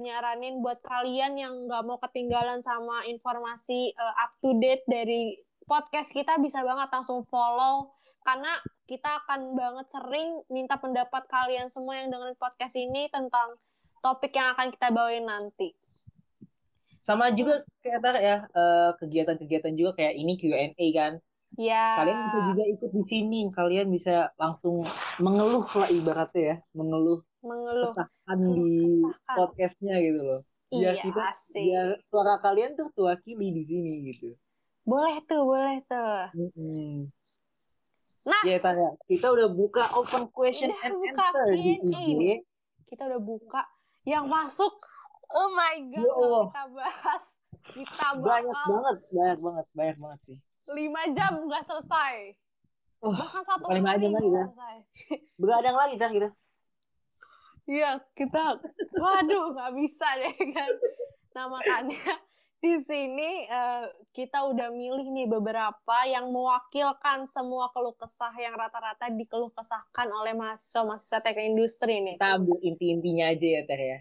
nyaranin 0.00 0.62
buat 0.62 0.78
kalian 0.80 1.34
yang 1.34 1.66
nggak 1.66 1.82
mau 1.84 1.98
ketinggalan 2.00 2.62
sama 2.64 3.04
informasi 3.04 3.92
eh, 3.92 4.14
up 4.16 4.32
to 4.40 4.56
date 4.56 4.86
dari 4.88 5.34
podcast 5.68 6.10
kita 6.10 6.40
bisa 6.40 6.64
banget 6.64 6.88
langsung 6.88 7.20
follow 7.20 7.92
karena 8.24 8.56
kita 8.88 9.20
akan 9.24 9.52
banget 9.52 9.86
sering 9.92 10.40
minta 10.48 10.80
pendapat 10.80 11.28
kalian 11.28 11.68
semua 11.68 12.00
yang 12.00 12.08
dengerin 12.08 12.40
podcast 12.40 12.74
ini 12.80 13.12
tentang 13.12 13.60
topik 14.00 14.32
yang 14.32 14.56
akan 14.56 14.72
kita 14.72 14.88
bawain 14.88 15.28
nanti. 15.28 15.76
Sama 16.98 17.30
juga 17.30 17.62
kayak 17.84 18.00
ya, 18.18 18.36
eh, 18.48 18.90
kegiatan-kegiatan 18.98 19.74
juga 19.76 20.00
kayak 20.00 20.14
ini 20.16 20.34
Q&A 20.40 20.86
kan. 20.96 21.12
Ya. 21.56 22.00
Kalian 22.00 22.18
bisa 22.28 22.38
juga 22.52 22.64
ikut 22.68 22.90
di 22.90 23.02
sini. 23.08 23.40
Kalian 23.52 23.86
bisa 23.88 24.32
langsung 24.36 24.82
mengeluh 25.22 25.64
lah 25.64 25.88
ibaratnya 25.88 26.42
ya. 26.42 26.56
Mengeluh 26.74 27.20
mengeluh. 27.40 27.86
kesahan 27.86 28.40
di 28.56 29.04
podcastnya 29.24 29.94
gitu 30.02 30.20
loh. 30.20 30.40
Iya, 30.68 31.00
kita, 31.00 31.32
asik. 31.32 31.64
biar 31.64 31.88
suara 32.12 32.36
kalian 32.44 32.76
tuh 32.76 32.92
terwakili 32.92 33.56
di 33.56 33.64
sini 33.64 33.92
gitu. 34.12 34.36
Boleh 34.88 35.20
tuh, 35.22 35.44
boleh 35.44 35.84
tuh. 35.84 36.32
Nah, 38.24 38.42
Ya 38.44 38.56
tanya, 38.56 38.96
kita 39.04 39.28
udah 39.28 39.48
buka 39.48 39.84
open 39.92 40.28
question 40.28 40.68
Udah 40.68 40.80
and 40.82 40.96
buka 40.96 41.24
answer 41.28 41.44
di 41.50 41.60
IG. 41.80 42.00
kita 42.84 43.04
udah 43.04 43.20
buka 43.20 43.62
yang 44.04 44.24
masuk. 44.26 44.72
Oh 45.28 45.52
my 45.52 45.76
god, 45.86 46.00
Ya 46.00 46.08
kalau 46.10 46.40
kita 46.46 46.62
bahas, 46.72 47.24
kita 47.68 48.06
Banyak 48.16 48.48
bakal 48.48 48.68
banget, 48.74 48.96
banyak 49.10 49.38
banget, 49.38 49.66
banyak 49.72 49.96
banget 49.98 50.20
sih. 50.24 50.36
lima 50.68 51.02
jam 51.12 51.32
nggak 51.44 51.64
selesai. 51.64 52.14
Wah, 52.98 53.12
Bahkan 53.14 53.42
satu 53.42 53.64
lima 53.70 53.92
jam 53.94 54.10
lagi, 54.10 54.24
ya. 54.26 54.44
selesai. 54.46 54.76
begadang 55.36 55.76
lagi 55.76 55.94
kan 55.96 56.10
kita. 56.10 56.28
Iya, 57.64 57.90
kita, 58.14 58.44
waduh 58.94 59.52
nggak 59.52 59.72
bisa 59.74 60.08
deh 60.16 60.32
kan. 60.50 60.70
Nah 61.30 61.44
makanya 61.46 62.00
di 62.58 62.74
sini 62.82 63.46
eh, 63.46 63.86
kita 64.10 64.50
udah 64.50 64.74
milih 64.74 65.06
nih 65.14 65.26
beberapa 65.30 65.96
yang 66.10 66.26
mewakilkan 66.34 67.22
semua 67.30 67.70
keluh 67.70 67.94
kesah 67.94 68.34
yang 68.34 68.58
rata-rata 68.58 69.06
dikeluh 69.14 69.54
kesahkan 69.54 70.08
oleh 70.10 70.34
mahasiswa-mahasiswa 70.34 71.18
teknik 71.22 71.54
industri 71.54 72.02
nih. 72.02 72.16
Ambil 72.18 72.58
inti-intinya 72.66 73.30
aja 73.30 73.46
ya 73.46 73.62
Teh 73.62 73.78
ya. 73.78 73.98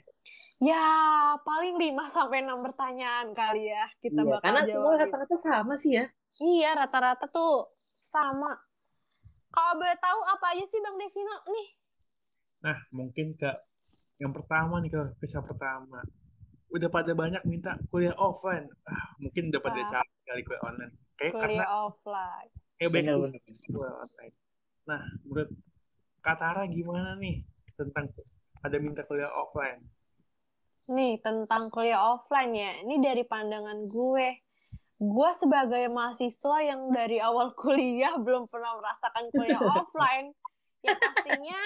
Ya, 0.57 0.89
paling 1.45 1.77
5 1.77 2.09
sampai 2.09 2.41
6 2.41 2.65
pertanyaan 2.65 3.29
kali 3.37 3.69
ya 3.69 3.85
kita 4.01 4.25
Iya, 4.25 4.31
bakal 4.33 4.41
karena 4.41 4.61
semua 4.65 4.73
jawabin. 4.73 5.01
rata-rata 5.05 5.35
sama 5.45 5.73
sih 5.77 5.91
ya. 5.93 6.05
Iya, 6.41 6.69
rata-rata 6.81 7.25
tuh 7.29 7.53
sama. 8.01 8.57
Kalau 9.53 9.73
boleh 9.77 9.97
tahu 10.01 10.19
apa 10.33 10.45
aja 10.57 10.65
sih 10.65 10.81
Bang 10.81 10.97
Devino 10.97 11.37
nih? 11.45 11.67
Nah, 12.65 12.77
mungkin 12.89 13.37
ke 13.37 13.49
yang 14.17 14.33
pertama 14.33 14.81
nih 14.81 14.89
ke 14.89 15.01
kisah 15.21 15.45
pertama. 15.45 16.01
Udah 16.67 16.89
pada 16.89 17.11
banyak 17.11 17.43
minta 17.43 17.79
kuliah 17.87 18.15
offline. 18.15 18.67
Ah, 18.83 19.15
mungkin 19.17 19.49
udah 19.49 19.61
pada 19.61 19.79
Ah. 19.79 19.89
capek 19.89 20.19
kali 20.25 20.41
kuliah 20.43 20.63
online. 20.63 20.93
Kayak 21.15 21.33
karena 21.33 21.63
Kuliah 21.63 21.71
offline. 21.81 22.49
kayak 22.77 22.91
banyak 22.91 23.13
kuliah 23.65 23.95
online. 23.95 24.33
Nah, 24.85 25.01
menurut 25.23 25.49
Katara 26.19 26.63
gimana 26.67 27.15
nih 27.15 27.41
tentang 27.73 28.11
ada 28.59 28.77
minta 28.77 29.01
kuliah 29.01 29.31
offline? 29.31 29.79
Nih, 30.87 31.19
tentang 31.19 31.67
kuliah 31.67 31.99
offline 31.99 32.51
ya. 32.51 32.71
Ini 32.81 32.95
dari 32.99 33.23
pandangan 33.23 33.87
gue. 33.87 34.27
Gue 34.97 35.29
sebagai 35.33 35.87
mahasiswa 35.87 36.57
yang 36.59 36.91
dari 36.91 37.17
awal 37.17 37.55
kuliah 37.61 38.15
belum 38.17 38.45
pernah 38.45 38.75
merasakan 38.75 39.31
kuliah 39.31 39.59
offline. 39.77 40.35
Ya 40.83 40.93
pastinya 40.93 41.61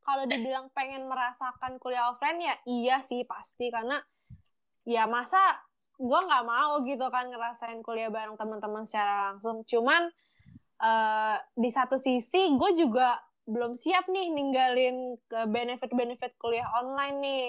kalau 0.00 0.24
dibilang 0.24 0.70
pengen 0.70 1.04
merasakan 1.04 1.76
kuliah 1.76 2.08
offline 2.08 2.38
ya 2.38 2.54
iya 2.64 2.96
sih 3.00 3.22
pasti. 3.22 3.68
Karena 3.68 3.98
ya 4.86 5.04
masa 5.10 5.42
gue 5.98 6.20
nggak 6.28 6.44
mau 6.46 6.80
gitu 6.86 7.02
kan 7.10 7.26
ngerasain 7.26 7.82
kuliah 7.82 8.08
bareng 8.08 8.38
teman-teman 8.38 8.86
secara 8.86 9.34
langsung. 9.34 9.66
Cuman 9.66 10.08
eh, 10.80 11.36
di 11.58 11.70
satu 11.74 11.98
sisi 11.98 12.54
gue 12.54 12.70
juga 12.78 13.18
belum 13.46 13.78
siap 13.78 14.10
nih 14.10 14.30
ninggalin 14.30 15.18
ke 15.26 15.40
benefit-benefit 15.50 16.38
kuliah 16.38 16.66
online 16.78 17.16
nih. 17.18 17.48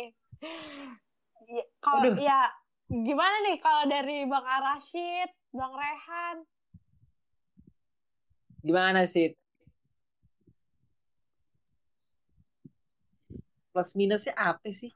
Ya, 1.48 1.64
kalau 1.80 2.12
ya 2.20 2.52
gimana 2.92 3.36
nih 3.48 3.58
kalau 3.64 3.88
dari 3.88 4.28
Bang 4.28 4.44
Arashid, 4.44 5.32
Bang 5.56 5.74
Rehan? 5.74 6.44
Gimana 8.68 9.08
sih? 9.08 9.32
Plus 13.72 13.96
minusnya 13.96 14.36
apa 14.36 14.68
sih? 14.76 14.92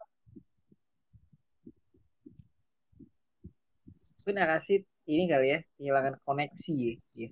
Mungkin 4.22 4.38
Arasid 4.38 4.82
ini 5.10 5.26
kali 5.26 5.48
ya, 5.54 5.60
kehilangan 5.82 6.16
koneksi 6.22 6.74
ya. 7.22 7.30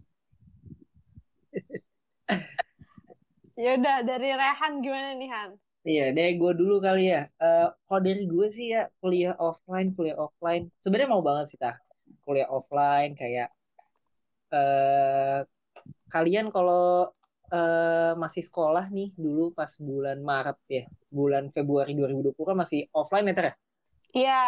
Ya 3.60 3.72
udah 3.78 3.98
dari 4.10 4.30
Rehan 4.34 4.74
gimana 4.82 5.10
nih 5.22 5.30
Han? 5.30 5.50
Iya, 5.92 6.04
dari 6.18 6.32
gue 6.42 6.52
dulu 6.62 6.76
kali 6.88 7.02
ya. 7.14 7.22
Eh 7.46 7.68
kalau 7.88 8.02
dari 8.08 8.24
gue 8.34 8.46
sih 8.56 8.66
ya 8.74 8.82
kuliah 9.02 9.34
offline, 9.48 9.88
kuliah 9.96 10.18
offline. 10.26 10.64
Sebenarnya 10.82 11.10
mau 11.14 11.22
banget 11.30 11.46
sih 11.52 11.60
tah 11.64 11.76
kuliah 12.26 12.50
offline 12.58 13.12
kayak 13.22 13.48
eh 14.60 15.38
kalian 16.14 16.48
kalau 16.56 16.84
eh 17.56 18.12
masih 18.24 18.44
sekolah 18.50 18.86
nih 18.98 19.10
dulu 19.24 19.44
pas 19.58 19.72
bulan 19.88 20.18
Maret 20.30 20.58
ya, 20.78 20.84
bulan 21.18 21.46
Februari 21.56 21.92
2020 21.98 22.48
kan 22.50 22.58
masih 22.64 22.80
offline 23.00 23.28
ya 23.30 23.34
Ter, 23.38 23.46
ya? 23.50 23.54
Iya, 24.14 24.40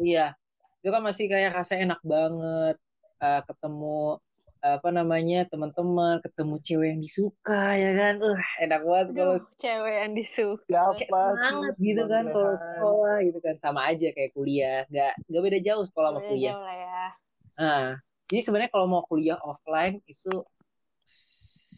Iya, 0.00 0.36
itu 0.82 0.90
kan 0.90 1.02
masih 1.02 1.30
kayak 1.30 1.54
rasa 1.54 1.78
enak 1.78 2.02
banget 2.02 2.76
eh, 3.22 3.42
ketemu 3.46 4.18
apa 4.62 4.94
namanya 4.94 5.42
teman-teman, 5.50 6.22
ketemu 6.22 6.54
cewek 6.62 6.88
yang 6.94 7.02
disuka 7.02 7.74
ya 7.74 7.90
kan, 7.98 8.14
uh 8.22 8.42
enak 8.62 8.80
banget 8.86 9.08
kalau 9.18 9.36
cewek 9.58 9.94
yang 10.06 10.12
disuka. 10.14 10.82
kayak 10.94 11.10
semangat 11.10 11.74
gitu 11.82 12.02
kan 12.06 12.24
kalau 12.30 12.54
sekolah 12.54 13.16
gitu 13.26 13.38
kan. 13.42 13.54
Sama 13.58 13.80
aja 13.90 14.08
kayak 14.14 14.30
kuliah 14.38 14.86
nggak 14.86 15.12
nggak 15.26 15.42
beda 15.42 15.58
jauh 15.66 15.82
sekolah 15.82 16.14
sama 16.14 16.20
kuliah. 16.22 16.54
jauh 16.54 16.62
lah 16.62 16.76
ya. 16.78 17.04
nah 17.52 17.86
jadi 18.30 18.40
sebenarnya 18.46 18.70
kalau 18.70 18.86
mau 18.86 19.02
kuliah 19.10 19.38
offline 19.42 19.98
itu 20.06 20.46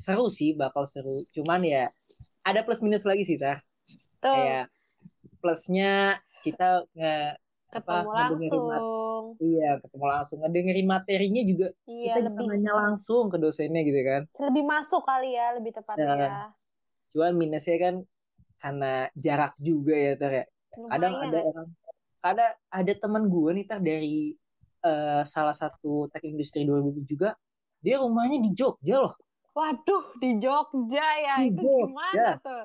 seru 0.05 0.29
sih 0.29 0.53
bakal 0.53 0.85
seru. 0.85 1.25
Cuman 1.33 1.65
ya 1.65 1.89
ada 2.45 2.61
plus 2.69 2.85
minus 2.85 3.09
lagi 3.09 3.25
sih 3.25 3.41
tah. 3.41 3.57
Tuh, 4.21 4.29
kayak 4.29 4.69
plusnya 5.41 6.21
kita 6.45 6.85
nge 6.93 7.17
ketemu 7.75 8.09
apa, 8.09 8.19
langsung. 8.31 9.23
iya 9.43 9.71
ketemu 9.83 10.05
langsung 10.07 10.39
ngedengerin 10.41 10.87
materinya 10.87 11.43
juga 11.43 11.67
Iya, 11.85 12.05
kita 12.15 12.19
lebih 12.31 12.47
nanya 12.49 12.73
langsung 12.79 13.25
ke 13.29 13.37
dosennya 13.37 13.83
gitu 13.83 14.01
kan 14.07 14.23
lebih 14.47 14.65
masuk 14.65 15.03
kali 15.03 15.35
ya, 15.35 15.47
lebih 15.59 15.73
tepatnya 15.75 16.07
Nah, 16.07 16.19
ya. 16.19 16.35
cuman 17.15 17.33
minusnya 17.35 17.77
kan 17.79 17.95
karena 18.63 18.93
jarak 19.15 19.53
juga 19.59 19.95
ya 19.95 20.13
tah 20.15 20.33
ya 20.33 20.45
kadang 20.89 21.15
ada 21.19 21.37
ya. 21.37 21.45
orang 21.45 21.69
kadang 22.19 22.53
ada 22.73 22.93
teman 22.97 23.25
gue 23.29 23.51
nih 23.55 23.65
tar 23.69 23.79
dari 23.79 24.33
eh, 24.83 25.23
salah 25.27 25.53
satu 25.53 26.09
teknik 26.11 26.41
industri 26.41 26.65
2000 26.65 27.05
juga 27.05 27.35
dia 27.85 28.01
rumahnya 28.01 28.41
di 28.41 28.51
Jogja 28.57 29.03
loh 29.03 29.15
Waduh, 29.55 30.19
di 30.19 30.35
Jogja 30.43 31.07
ya. 31.23 31.35
Di 31.39 31.55
Itu 31.55 31.63
Jogja. 31.63 31.87
gimana 31.87 32.31
tuh? 32.43 32.65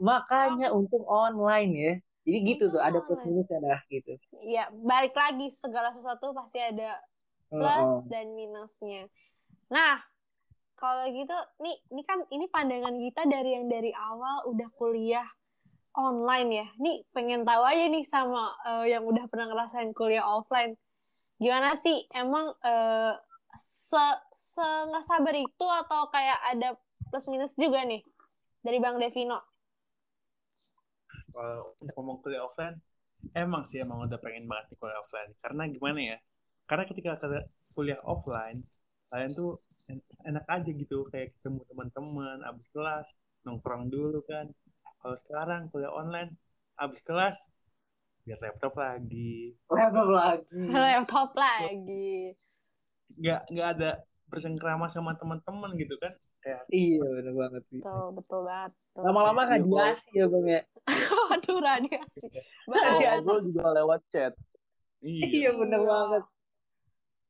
makanya 0.00 0.72
untung 0.72 1.04
online 1.04 1.72
ya 1.76 1.92
jadi 2.24 2.38
gitu 2.44 2.64
tuh 2.70 2.82
ada 2.82 3.00
plus 3.00 3.16
online. 3.20 3.28
minusnya 3.32 3.58
dah 3.64 3.80
gitu 3.88 4.12
Ya, 4.44 4.64
balik 4.72 5.16
lagi 5.16 5.48
segala 5.52 5.92
sesuatu 5.96 6.32
pasti 6.36 6.60
ada 6.60 7.00
plus 7.50 8.06
dan 8.06 8.30
minusnya. 8.38 9.04
Nah, 9.68 9.98
kalau 10.78 11.04
gitu, 11.12 11.34
nih, 11.60 11.76
ini 11.92 12.02
kan 12.06 12.24
ini 12.30 12.46
pandangan 12.48 12.94
kita 12.96 13.26
dari 13.28 13.58
yang 13.58 13.66
dari 13.68 13.90
awal 13.92 14.48
udah 14.48 14.68
kuliah 14.78 15.26
online 15.98 16.50
ya. 16.54 16.66
Nih 16.78 17.02
pengen 17.10 17.42
tahu 17.42 17.62
aja 17.66 17.84
nih 17.90 18.04
sama 18.06 18.54
eh, 18.64 18.94
yang 18.94 19.02
udah 19.02 19.26
pernah 19.26 19.50
ngerasain 19.50 19.90
kuliah 19.92 20.24
offline. 20.24 20.78
Gimana 21.42 21.74
sih? 21.74 22.06
Emang 22.14 22.54
eh, 22.62 23.14
se 23.58 24.04
se 24.30 24.62
nggak 24.62 25.04
sabar 25.04 25.34
itu 25.34 25.66
atau 25.66 26.06
kayak 26.14 26.38
ada 26.54 26.78
plus 27.10 27.26
minus 27.26 27.50
juga 27.58 27.82
nih 27.82 28.06
dari 28.62 28.78
Bang 28.78 29.02
Devino? 29.02 29.42
Kalau 31.40 31.72
untuk 31.72 31.88
ngomong 31.96 32.18
kuliah 32.24 32.44
offline, 32.48 32.76
emang 33.44 33.64
sih 33.70 33.78
emang 33.84 33.98
udah 34.06 34.20
pengen 34.24 34.44
banget 34.50 34.66
nih 34.74 34.78
kuliah 34.82 35.00
offline. 35.04 35.32
Karena 35.42 35.62
gimana 35.74 36.00
ya? 36.12 36.18
Karena 36.68 36.84
ketika 36.90 37.10
kuliah 37.76 38.00
offline, 38.04 38.58
kalian 39.10 39.32
tuh 39.40 39.50
en- 39.90 40.06
enak 40.28 40.44
aja 40.56 40.70
gitu, 40.82 40.98
kayak 41.12 41.28
ketemu 41.40 41.60
teman-teman, 41.70 42.38
abis 42.50 42.68
kelas, 42.74 43.08
nongkrong 43.46 43.84
dulu 43.94 44.20
kan. 44.30 44.46
Kalau 45.00 45.16
sekarang 45.22 45.62
kuliah 45.72 45.92
online, 45.94 46.30
abis 46.84 47.00
kelas, 47.08 47.36
biar 48.24 48.38
laptop 48.44 48.74
lagi. 48.84 49.56
laptop 49.74 50.08
lagi 50.18 50.46
Laptop 50.84 51.34
lagi. 51.58 52.36
Nggak, 53.20 53.40
nggak 53.52 53.68
ada 53.74 53.90
bersengkrama 54.30 54.86
sama 54.94 55.12
teman-teman 55.20 55.70
gitu 55.82 55.94
kan. 56.02 56.12
Kayak 56.40 56.62
iya 56.70 57.04
bener 57.04 57.34
banget 57.34 57.62
sih 57.68 57.80
Betul, 57.80 58.06
betul 58.16 58.40
banget. 58.42 58.72
Lama-lama 58.96 59.40
Iya, 59.42 59.50
radiasi 59.54 60.08
ya 60.12 60.26
bang 60.26 60.46
ya 60.48 60.62
Waduh, 61.28 61.58
radiasi. 61.60 62.26
Iya, 62.26 62.42
Bahaya. 62.66 63.10
Ngobrol 63.18 63.40
juga 63.46 63.64
lewat 63.72 64.00
chat. 64.08 64.32
iya. 65.00 65.24
iya 65.26 65.50
bener 65.52 65.80
Iya. 65.80 65.88
banget 65.88 66.24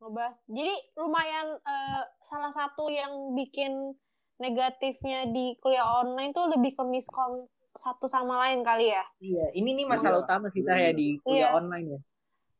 Ngebahas. 0.01 0.37
Jadi 0.47 0.75
lumayan 0.97 1.47
eh, 1.59 2.03
salah 2.21 2.49
satu 2.51 2.89
yang 2.89 3.13
bikin 3.35 3.93
negatifnya 4.41 5.29
di 5.29 5.53
kuliah 5.61 6.01
online 6.01 6.33
tuh 6.33 6.49
lebih 6.49 6.73
ke 6.73 6.83
miskom 6.83 7.45
satu 7.71 8.09
sama 8.09 8.41
lain 8.41 8.65
kali 8.65 8.89
ya. 8.89 9.05
iya 9.21 9.47
ini 9.53 9.77
nih 9.77 9.87
masalah 9.87 10.19
Iya. 10.19 10.25
utama 10.25 10.49
kita 10.49 10.73
ya 10.73 10.91
di 10.91 11.21
kuliah 11.21 11.53
Iya. 11.53 11.59
online 11.59 11.89
ya 11.91 12.01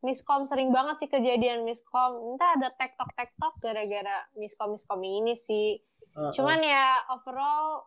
Miskom 0.01 0.45
sering 0.45 0.73
banget 0.73 0.97
sih 0.97 1.09
kejadian 1.09 1.61
miskom. 1.61 2.33
Entah 2.33 2.57
ada 2.57 2.69
tektok 2.73 3.13
tektok 3.13 3.53
gara-gara 3.61 4.25
miskom 4.33 4.73
miskom 4.73 4.97
ini 5.01 5.37
sih. 5.37 5.77
Heeh. 6.17 6.33
Cuman 6.35 6.59
ya 6.63 7.07
overall 7.13 7.87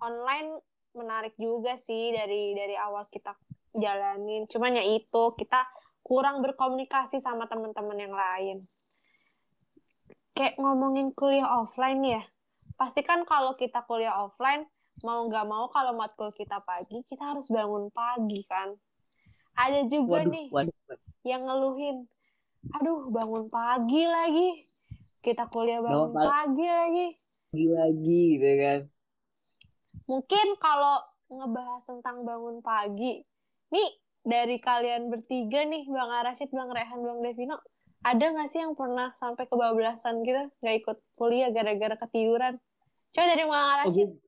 online 0.00 0.62
menarik 0.96 1.34
juga 1.36 1.76
sih 1.76 2.14
dari 2.14 2.56
dari 2.56 2.74
awal 2.78 3.06
kita 3.12 3.36
jalanin. 3.76 4.48
Cuman 4.48 4.78
ya 4.78 4.84
itu 4.84 5.22
kita 5.36 5.66
kurang 6.02 6.40
berkomunikasi 6.40 7.20
sama 7.20 7.44
teman-teman 7.50 7.98
yang 7.98 8.14
lain. 8.14 8.64
Kayak 10.32 10.56
ngomongin 10.56 11.12
kuliah 11.12 11.60
offline 11.60 12.00
ya. 12.04 12.22
Pasti 12.78 13.02
kan 13.02 13.26
kalau 13.26 13.58
kita 13.58 13.82
kuliah 13.84 14.16
offline 14.22 14.64
mau 15.06 15.26
nggak 15.26 15.46
mau 15.46 15.70
kalau 15.70 15.94
matkul 15.94 16.34
kita 16.34 16.58
pagi 16.62 17.06
kita 17.06 17.34
harus 17.34 17.50
bangun 17.50 17.90
pagi 17.90 18.42
kan. 18.46 18.74
Ada 19.58 19.90
juga 19.90 20.22
waduh 20.22 20.32
nih 20.32 20.46
waduh 20.54 20.74
yang 21.26 21.42
ngeluhin, 21.44 22.06
aduh 22.78 23.10
bangun 23.10 23.50
pagi 23.50 24.06
lagi, 24.06 24.48
kita 25.20 25.50
kuliah 25.50 25.82
bangun 25.82 26.14
Bangun 26.14 26.30
pagi 26.30 26.66
lagi. 26.66 27.06
Lagi 27.48 27.66
lagi 27.72 28.22
gitu 28.36 28.52
kan 28.60 28.80
Mungkin 30.08 30.46
kalau 30.56 31.04
ngebahas 31.28 31.84
tentang 31.84 32.24
bangun 32.24 32.64
pagi, 32.64 33.20
nih 33.68 33.90
dari 34.24 34.56
kalian 34.56 35.12
bertiga 35.12 35.68
nih, 35.68 35.84
Bang 35.84 36.08
Arashid, 36.08 36.48
Bang 36.48 36.72
Rehan, 36.72 37.04
Bang 37.04 37.20
Devino, 37.20 37.60
ada 38.00 38.24
nggak 38.24 38.48
sih 38.48 38.64
yang 38.64 38.72
pernah 38.72 39.12
sampai 39.20 39.44
kebablasan 39.44 40.24
gitu 40.24 40.48
nggak 40.62 40.76
ikut 40.80 40.96
kuliah 41.12 41.50
gara-gara 41.50 41.98
ketiduran 41.98 42.56
coba 43.10 43.26
dari 43.26 43.44
Mang 43.44 43.58
Oh, 43.58 43.76
Rashid 43.84 44.08
gue- 44.08 44.26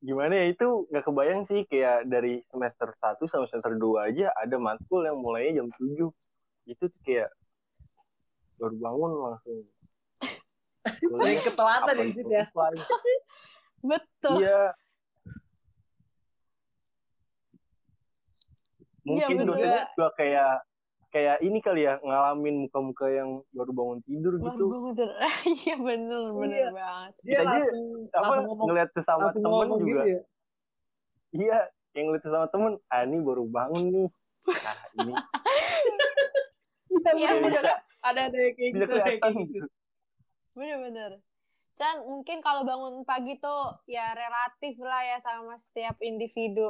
Gimana 0.00 0.32
ya 0.32 0.46
itu 0.48 0.88
nggak 0.88 1.04
kebayang 1.04 1.42
sih 1.44 1.60
kayak 1.68 2.08
dari 2.08 2.40
semester 2.48 2.88
1 2.96 3.28
sampai 3.28 3.48
semester 3.52 3.76
2 3.76 4.08
aja 4.08 4.32
ada 4.32 4.56
matkul 4.56 5.04
yang 5.04 5.20
mulainya 5.20 5.60
jam 5.60 5.68
7. 5.76 6.08
Itu 6.64 6.88
tuh 6.88 7.00
kayak 7.04 7.28
baru 8.56 8.76
bangun 8.80 9.10
langsung. 9.28 9.60
Yang 11.20 11.42
ketelatan 11.46 11.94
di 11.98 12.12
situ 12.14 12.30
ya. 12.30 12.44
betul 13.80 14.36
Iya. 14.38 14.60
Iya, 19.00 19.26
Mungkin 19.26 19.36
bener. 19.40 19.48
dosennya 19.48 19.82
juga 19.90 20.08
kayak 20.14 20.52
kayak 21.10 21.36
ini 21.42 21.58
kali 21.58 21.82
ya 21.82 21.98
ngalamin 21.98 22.56
muka-muka 22.62 23.08
yang 23.08 23.42
baru 23.50 23.72
bangun 23.72 23.98
tidur 24.04 24.34
Baru 24.36 24.44
gitu. 24.46 24.64
bangun 24.68 24.92
tidur. 24.94 25.10
iya 25.58 25.74
bener 25.76 26.20
bener 26.30 26.54
Iya. 26.54 26.68
banget 26.70 27.12
Dia 27.18 27.32
Kita 27.32 27.42
aja 27.42 27.50
langsung, 27.50 27.80
Apa 28.06 28.20
langsung 28.22 28.44
ngomong 28.46 28.66
ngeliat 28.68 28.90
sesama 28.92 29.26
temen 29.32 29.68
juga. 29.72 29.80
gitu 29.82 30.06
ya. 30.06 30.20
Iya, 31.30 31.58
yang 31.92 32.04
ngeliat 32.06 32.22
sesama 32.22 32.46
temen, 32.46 32.72
ah 32.86 33.00
ini 33.02 33.16
baru 33.18 33.44
bangun 33.46 33.84
nih. 33.88 34.08
Nah, 34.46 34.76
ini 35.00 35.12
Iya, 37.10 37.30
Iya. 37.32 37.74
Ada 38.00 38.20
ada 38.20 38.36
yang 38.36 38.54
kayak 38.54 38.70
gitu, 38.70 38.76
ada 38.76 38.86
kelihatan 38.86 39.32
kayak 39.32 39.48
gitu. 39.50 39.66
Bener-bener 40.54 41.20
Chan 41.70 42.02
mungkin 42.02 42.42
kalau 42.42 42.66
bangun 42.66 43.06
pagi 43.06 43.38
tuh 43.38 43.78
ya 43.86 44.12
relatif 44.12 44.74
lah 44.82 45.00
ya 45.06 45.16
sama 45.22 45.54
setiap 45.56 45.96
individu 46.02 46.66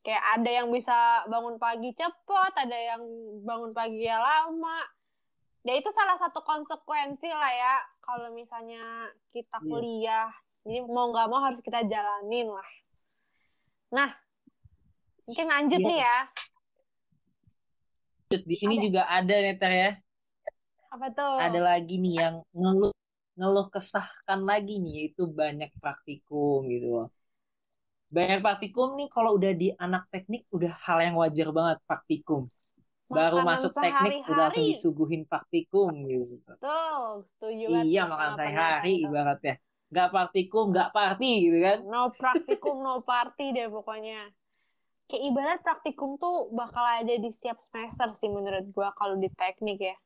kayak 0.00 0.40
ada 0.40 0.50
yang 0.50 0.72
bisa 0.72 0.96
bangun 1.28 1.60
pagi 1.60 1.92
cepet 1.92 2.52
ada 2.56 2.72
yang 2.74 3.02
bangun 3.44 3.76
pagi 3.76 4.00
ya 4.00 4.16
lama 4.16 4.80
ya 5.60 5.76
itu 5.76 5.92
salah 5.92 6.16
satu 6.16 6.40
konsekuensi 6.40 7.28
lah 7.28 7.52
ya 7.52 7.74
kalau 8.00 8.32
misalnya 8.32 8.80
kita 9.30 9.60
Iya. 9.60 9.68
kuliah 9.68 10.28
jadi 10.64 10.80
mau 10.88 11.12
nggak 11.12 11.28
mau 11.28 11.44
harus 11.44 11.60
kita 11.60 11.84
jalanin 11.84 12.48
lah 12.48 12.70
nah 13.92 14.10
mungkin 15.28 15.46
lanjut 15.46 15.80
Iya. 15.84 15.88
nih 15.88 16.00
ya 16.00 16.18
Di 18.30 18.54
sini 18.56 18.78
Ada. 18.78 18.84
juga 18.86 19.02
ada 19.04 19.34
nih 19.36 19.56
Ter 19.58 19.72
ya. 19.74 19.90
apa 20.90 21.06
tuh 21.12 21.34
Ada 21.38 21.60
lagi 21.60 21.98
nih 21.98 22.14
yang 22.18 22.34
ngeluh 22.50 22.94
ngeluh 23.38 23.66
kesahkan 23.74 24.40
lagi 24.42 24.78
nih 24.82 24.92
yaitu 25.04 25.30
banyak 25.30 25.70
praktikum 25.82 26.66
gitu 26.70 26.88
loh. 26.94 27.08
Banyak 28.10 28.42
praktikum 28.42 28.98
nih 28.98 29.06
kalau 29.06 29.38
udah 29.38 29.52
di 29.54 29.70
anak 29.78 30.10
teknik 30.10 30.42
udah 30.50 30.72
hal 30.82 30.98
yang 30.98 31.14
wajar 31.14 31.48
banget 31.54 31.78
praktikum. 31.86 32.50
Baru 33.10 33.42
Makanan 33.42 33.50
masuk 33.50 33.72
teknik 33.78 34.14
udah 34.26 34.44
langsung 34.50 34.66
disuguhin 34.66 35.22
praktikum 35.26 35.92
gitu. 36.10 36.38
Betul, 36.46 37.26
setuju 37.26 37.64
banget 37.70 37.86
Iya 37.86 38.02
makan 38.06 38.30
sehari-hari 38.38 38.92
ibaratnya. 39.06 39.54
Gak 39.90 40.08
praktikum, 40.14 40.64
gak 40.70 40.90
party 40.94 41.32
gitu 41.50 41.58
kan. 41.66 41.78
No 41.90 42.02
praktikum, 42.14 42.76
no 42.82 43.02
party 43.02 43.46
deh 43.50 43.66
pokoknya. 43.66 44.30
Kayak 45.10 45.22
ibarat 45.26 45.58
praktikum 45.66 46.14
tuh 46.22 46.54
bakal 46.54 46.86
ada 46.86 47.14
di 47.18 47.30
setiap 47.34 47.58
semester 47.58 48.14
sih 48.14 48.30
menurut 48.30 48.70
gua 48.70 48.94
kalau 48.94 49.18
di 49.18 49.26
teknik 49.34 49.78
ya. 49.82 49.96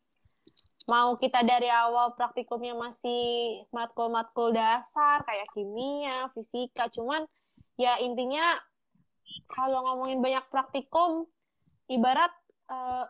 Mau 0.85 1.17
kita 1.17 1.41
dari 1.41 1.73
awal 1.73 2.13
praktikumnya 2.13 2.77
masih 2.77 3.65
matkul-matkul 3.73 4.53
dasar 4.53 5.25
kayak 5.25 5.49
kimia, 5.57 6.29
fisika, 6.37 6.93
cuman 6.93 7.25
ya 7.81 7.97
intinya 8.05 8.61
kalau 9.49 9.81
ngomongin 9.81 10.21
banyak 10.21 10.45
praktikum, 10.53 11.25
ibarat 11.89 12.33
eh, 12.69 13.05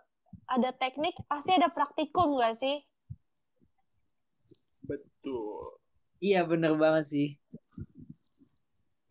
ada 0.46 0.70
teknik 0.76 1.18
pasti 1.26 1.58
ada 1.58 1.66
praktikum 1.66 2.38
gak 2.38 2.54
sih? 2.54 2.78
Betul. 4.86 5.74
Iya 6.22 6.46
bener 6.46 6.78
banget 6.78 7.04
sih. 7.10 7.28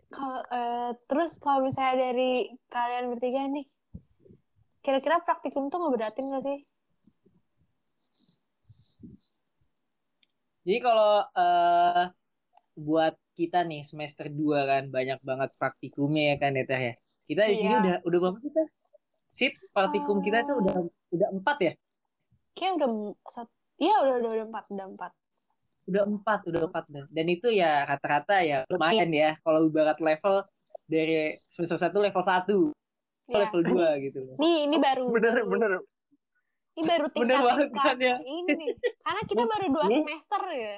Kalau 0.08 0.40
eh, 0.40 0.92
terus 1.12 1.36
kalau 1.36 1.68
misalnya 1.68 2.14
dari 2.14 2.48
kalian 2.72 3.12
bertiga 3.12 3.44
nih, 3.50 3.68
kira-kira 4.80 5.20
praktikum 5.26 5.68
tuh 5.68 5.84
ngeberatin 5.84 6.32
gak 6.32 6.48
sih? 6.48 6.60
Jadi 10.64 10.80
kalau 10.80 11.14
eh 11.36 12.04
buat 12.74 13.14
kita 13.38 13.68
nih 13.68 13.84
semester 13.86 14.32
2 14.32 14.66
kan 14.66 14.84
banyak 14.90 15.20
banget 15.22 15.50
praktikumnya 15.60 16.34
ya 16.34 16.36
kan 16.40 16.52
ya 16.56 16.64
Teh 16.66 16.82
ya. 16.82 16.94
Kita 17.24 17.42
di 17.48 17.56
sini 17.60 17.74
Iya. 17.76 17.82
udah 17.84 17.96
udah 18.08 18.20
berapa 18.20 18.40
kita? 18.40 18.64
Sip, 19.34 19.54
praktikum 19.74 20.22
kita 20.22 20.46
tuh 20.46 20.56
udah 20.62 20.76
udah 21.14 21.28
empat 21.34 21.58
ya? 21.62 21.74
Kayak 22.54 22.72
udah 22.80 22.90
iya 23.82 23.96
udah 24.00 24.16
udah 24.22 24.32
udah 24.40 24.46
empat 24.50 24.66
udah 24.70 24.86
empat. 24.88 25.12
Udah 25.84 26.04
empat, 26.08 26.40
udah 26.48 26.62
empat. 26.72 26.84
Dan 27.12 27.26
itu 27.28 27.52
ya 27.52 27.84
rata-rata 27.84 28.40
ya 28.40 28.64
lumayan 28.72 29.12
ya 29.12 29.36
kalau 29.44 29.68
ibarat 29.68 30.00
level 30.00 30.48
dari 30.88 31.36
semester 31.52 31.76
1 31.76 31.98
level 32.00 32.24
1 32.24 32.58
Iya. 33.28 33.48
level 33.48 33.62
2 33.68 33.88
gitu 34.04 34.20
loh. 34.24 34.36
Nih 34.40 34.68
ini 34.68 34.76
baru 34.80 35.12
Bener, 35.12 35.44
bener. 35.44 35.72
Ini 36.74 36.82
baru 36.84 37.06
Bener 37.08 37.38
banget 37.38 37.70
tingkat-tingkat 37.70 37.86
kan 37.86 37.98
ya. 38.00 38.16
ini 38.20 38.52
nih. 38.52 38.70
Karena 39.00 39.22
kita 39.24 39.44
baru 39.44 39.66
dua 39.70 39.86
semester 39.88 40.42
ya. 40.50 40.76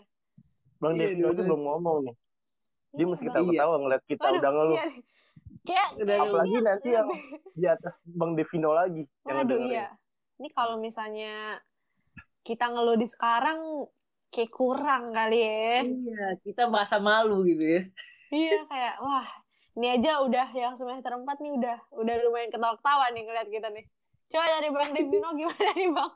Bang 0.75 0.93
Iya, 0.93 0.99
Devino 1.07 1.25
aja 1.25 1.33
dua- 1.33 1.45
belum 1.45 1.61
ngomong 1.63 1.97
nih. 2.03 2.15
Dia 2.91 2.97
Ini 2.97 3.09
mesti 3.09 3.23
ketawa 3.25 3.45
ketawa 3.49 3.75
ngeliat 3.77 4.03
kita 4.05 4.23
Waduh, 4.23 4.37
udah 4.37 4.51
ngeluh. 4.51 4.75
iya. 4.75 4.85
Kayak 5.65 5.87
Udah 5.89 6.05
kayak 6.05 6.05
ngeluh. 6.05 6.25
Apalagi 6.29 6.51
ini 6.51 6.61
nanti 6.61 6.87
yang 6.89 7.07
lebih- 7.07 7.53
di 7.53 7.65
atas 7.65 7.95
Bang 8.05 8.31
Devino 8.33 8.69
lagi. 8.71 9.03
yang 9.23 9.37
Waduh 9.37 9.59
iya. 9.61 9.85
Ini 10.35 10.47
kalau 10.51 10.75
misalnya 10.77 11.33
kita 12.41 12.65
ngeluh 12.67 12.93
di 12.93 13.05
sekarang 13.05 13.59
kayak 14.29 14.51
kurang 14.51 15.03
kali 15.09 15.39
ya. 15.39 15.79
Iya, 15.81 16.25
kita 16.41 16.67
merasa 16.67 16.99
malu 16.99 17.41
gitu 17.43 17.63
ya. 17.63 17.81
Iya 18.29 18.59
kayak 18.65 18.95
wah 18.99 19.27
ini 19.73 19.87
aja 19.91 20.19
udah 20.21 20.47
yang 20.51 20.73
semester 20.73 21.11
4 21.13 21.23
nih 21.37 21.51
udah 21.53 21.77
udah 21.93 22.13
lumayan 22.21 22.47
ketawa-ketawa 22.47 23.11
nih 23.11 23.23
ngeliat 23.23 23.47
kita 23.49 23.67
nih. 23.69 23.87
Coba 24.31 24.45
dari 24.57 24.69
Bang 24.73 24.91
Devino 24.95 25.29
gimana 25.37 25.71
nih 25.77 25.89
Bang? 25.93 26.11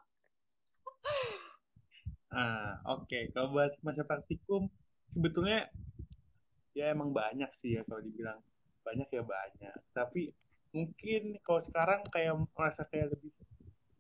Ah, 2.29 2.77
oke. 2.85 3.33
Kalau 3.33 3.49
buat 3.53 3.73
masa 3.81 4.05
praktikum, 4.05 4.69
sebetulnya 5.09 5.65
ya 6.77 6.93
emang 6.93 7.09
banyak 7.11 7.49
sih 7.51 7.75
ya 7.77 7.81
kalau 7.85 8.01
dibilang 8.01 8.39
banyak 8.85 9.09
ya 9.09 9.23
banyak. 9.25 9.75
Tapi 9.93 10.29
mungkin 10.73 11.33
kalau 11.41 11.61
sekarang 11.61 12.01
kayak 12.13 12.37
merasa 12.53 12.85
kayak 12.85 13.13
lebih 13.17 13.33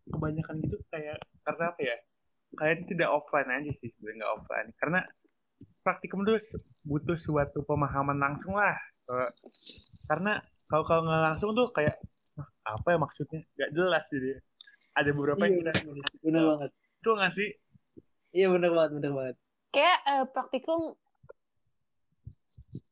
kebanyakan 0.09 0.55
gitu 0.65 0.77
kayak 0.93 1.17
karena 1.45 1.63
apa 1.73 1.81
ya? 1.81 1.97
Kayak 2.57 2.85
tidak 2.89 3.09
offline 3.13 3.49
aja 3.49 3.71
sih 3.73 3.89
sebenarnya 3.93 4.25
nggak 4.25 4.33
offline. 4.41 4.69
Karena 4.77 4.99
praktikum 5.85 6.25
itu 6.25 6.37
butuh 6.85 7.17
suatu 7.17 7.61
pemahaman 7.65 8.17
langsung 8.17 8.57
lah. 8.57 8.77
Karena 10.09 10.37
kalau 10.69 10.83
kalau 10.85 11.01
nggak 11.05 11.23
langsung 11.33 11.49
tuh 11.57 11.69
kayak 11.73 11.97
"Hah, 11.97 12.18
apa 12.75 12.87
ya 12.93 12.97
maksudnya? 12.99 13.41
Gak 13.55 13.71
jelas 13.73 14.05
jadi. 14.09 14.29
Ada 14.93 15.09
beberapa 15.15 15.41
yang 15.45 15.55
Iya, 15.55 15.61
kita 15.61 15.71
bener, 15.85 16.05
bener 16.21 16.43
banget. 16.45 16.71
itu 16.99 17.09
nggak 17.09 17.31
sih? 17.31 17.49
Iya 18.29 18.47
bener 18.51 18.71
banget, 18.73 18.91
bener 18.99 19.11
banget. 19.15 19.35
Kayak 19.69 19.97
eh, 20.05 20.25
praktikum 20.29 20.79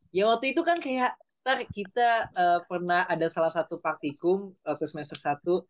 Ya 0.09 0.23
waktu 0.25 0.55
itu 0.55 0.61
kan 0.63 0.79
kayak 0.79 1.13
ntar 1.43 1.61
kita 1.69 2.09
eh, 2.31 2.59
pernah 2.65 3.05
ada 3.05 3.27
salah 3.27 3.51
satu 3.51 3.77
praktikum 3.77 4.55
waktu 4.63 4.85
semester 4.87 5.15
1 5.15 5.63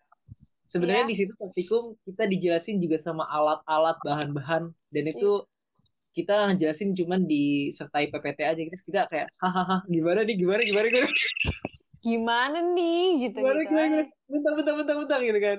Sebenarnya 0.68 1.08
Iya. 1.08 1.12
di 1.12 1.16
situ 1.16 1.34
praktikum 1.40 1.96
kita 2.04 2.28
dijelasin 2.28 2.76
juga 2.76 3.00
sama 3.00 3.24
alat-alat 3.24 3.96
bahan-bahan 4.04 4.68
dan 4.92 5.04
itu 5.08 5.48
kita 6.12 6.52
ngejelasin 6.52 6.92
cuman 6.92 7.24
disertai 7.24 8.12
PPT 8.12 8.40
aja 8.44 8.58
terus 8.58 8.84
kita 8.84 9.08
kayak 9.08 9.32
hahaha 9.40 9.86
gimana 9.88 10.26
nih 10.28 10.36
gimana 10.36 10.66
gimana 10.66 10.88
gimana 10.90 11.14
gimana 12.08 12.58
nih? 12.72 13.28
Gitu 13.28 13.38
gimana 13.38 13.62
gitu. 13.62 13.72
gimana? 13.74 13.98
bentar 14.28 14.52
bentar 14.56 14.74
bentar 14.76 14.96
bentar 14.98 15.20
gitu 15.22 15.40
kan. 15.40 15.58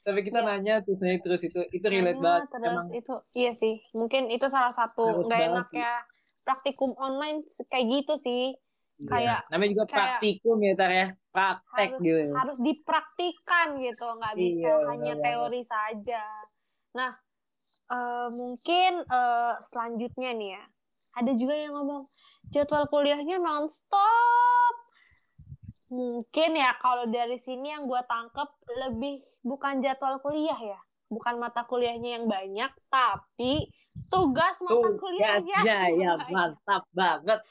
Tapi 0.00 0.18
kita 0.22 0.40
Iya. 0.40 0.48
nanya 0.48 0.74
terus 0.80 0.98
nanya 0.98 1.18
terus 1.20 1.42
itu 1.42 1.60
itu 1.68 1.86
relate 1.86 2.16
banget. 2.18 2.48
terus 2.48 2.64
emang 2.66 2.88
itu 2.90 3.14
iya 3.34 3.52
sih. 3.52 3.74
Mungkin 3.92 4.22
itu 4.28 4.46
salah 4.48 4.72
satu 4.72 5.04
nggak 5.22 5.40
enak 5.46 5.68
ya. 5.70 5.92
Praktikum 6.40 6.96
online 6.96 7.44
kayak 7.68 7.86
gitu 7.86 8.16
sih. 8.16 8.56
Kayak- 9.00 9.44
Iya. 9.44 9.50
namanya 9.50 9.70
juga 9.70 9.84
kayak- 9.84 9.92
praktikum 9.92 10.56
ya 10.58 10.72
tar 10.74 10.90
ya. 10.90 11.06
Praktek 11.30 11.88
harus 11.90 12.02
gitu. 12.02 12.18
ya. 12.18 12.32
harus 12.34 12.58
dipraktikan 12.58 13.66
gitu. 13.78 14.06
Nggak 14.10 14.34
bisa 14.34 14.68
Iya, 14.68 14.86
hanya 14.88 15.12
benar 15.14 15.24
teori 15.24 15.60
saja. 15.62 16.24
Nah 16.92 17.12
eh, 17.90 18.28
mungkin 18.30 18.92
eh, 19.02 19.54
selanjutnya 19.60 20.30
nih 20.32 20.50
ya. 20.54 20.64
Ada 21.10 21.34
juga 21.34 21.54
yang 21.54 21.74
ngomong 21.74 22.06
jadwal 22.46 22.86
kuliahnya 22.86 23.36
nonstop 23.36 24.74
mungkin 25.90 26.50
ya 26.54 26.72
kalau 26.78 27.10
dari 27.10 27.36
sini 27.36 27.74
yang 27.74 27.90
gue 27.90 28.02
tangkep 28.06 28.48
lebih 28.86 29.26
bukan 29.42 29.82
jadwal 29.82 30.22
kuliah 30.22 30.56
ya 30.56 30.80
bukan 31.10 31.42
mata 31.42 31.66
kuliahnya 31.66 32.22
yang 32.22 32.26
banyak 32.30 32.70
tapi 32.86 33.66
tugas 34.06 34.62
mata 34.62 34.88
kuliahnya 34.94 35.58
ya 35.66 35.74
banyak 35.90 36.18
mantap 36.30 36.86
banget 36.94 37.42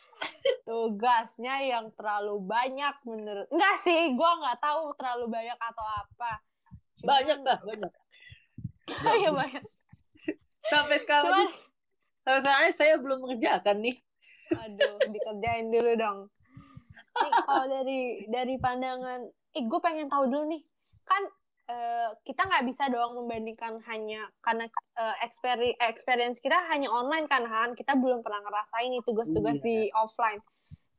tugasnya 0.63 1.59
yang 1.67 1.91
terlalu 1.99 2.39
banyak 2.39 2.95
menurut 3.03 3.47
enggak 3.51 3.75
sih 3.75 4.15
gua 4.15 4.39
nggak 4.39 4.59
tahu 4.63 4.95
terlalu 4.95 5.25
banyak 5.27 5.59
atau 5.59 5.85
apa 5.85 6.31
Cuman 6.99 7.15
banyak 7.15 7.37
dah 7.47 7.59
banyak 7.63 7.91
Iya 9.21 9.31
banyak. 9.31 9.63
Sampai 10.65 10.97
sekarang 10.97 11.29
Cuman, 11.29 11.47
sampai 12.25 12.39
sekarang 12.41 12.73
saya 12.75 12.95
belum 12.97 13.17
mengerjakan 13.21 13.77
nih. 13.85 13.97
aduh, 14.49 14.97
dikerjain 15.13 15.69
dulu 15.69 15.91
dong. 15.93 16.19
Nih 16.93 17.31
kalau 17.43 17.65
dari 17.67 17.99
dari 18.27 18.55
pandangan, 18.57 19.19
eh 19.29 19.63
gue 19.65 19.79
pengen 19.81 20.07
tahu 20.07 20.29
dulu 20.29 20.49
nih, 20.49 20.61
kan 21.05 21.23
eh, 21.69 22.09
kita 22.25 22.49
nggak 22.49 22.65
bisa 22.65 22.89
doang 22.89 23.13
membandingkan 23.17 23.77
hanya 23.85 24.25
karena 24.41 24.65
eh, 24.97 25.15
experi- 25.21 25.77
eh, 25.77 25.89
experience 25.89 26.41
kita 26.41 26.57
hanya 26.69 26.89
online 26.89 27.29
kan 27.29 27.45
Han, 27.45 27.77
kita 27.77 27.93
belum 27.93 28.25
pernah 28.25 28.41
ngerasain 28.41 28.89
nih 28.89 29.03
tugas-tugas 29.05 29.61
Iya. 29.61 29.65
di 29.65 29.77
offline. 29.93 30.41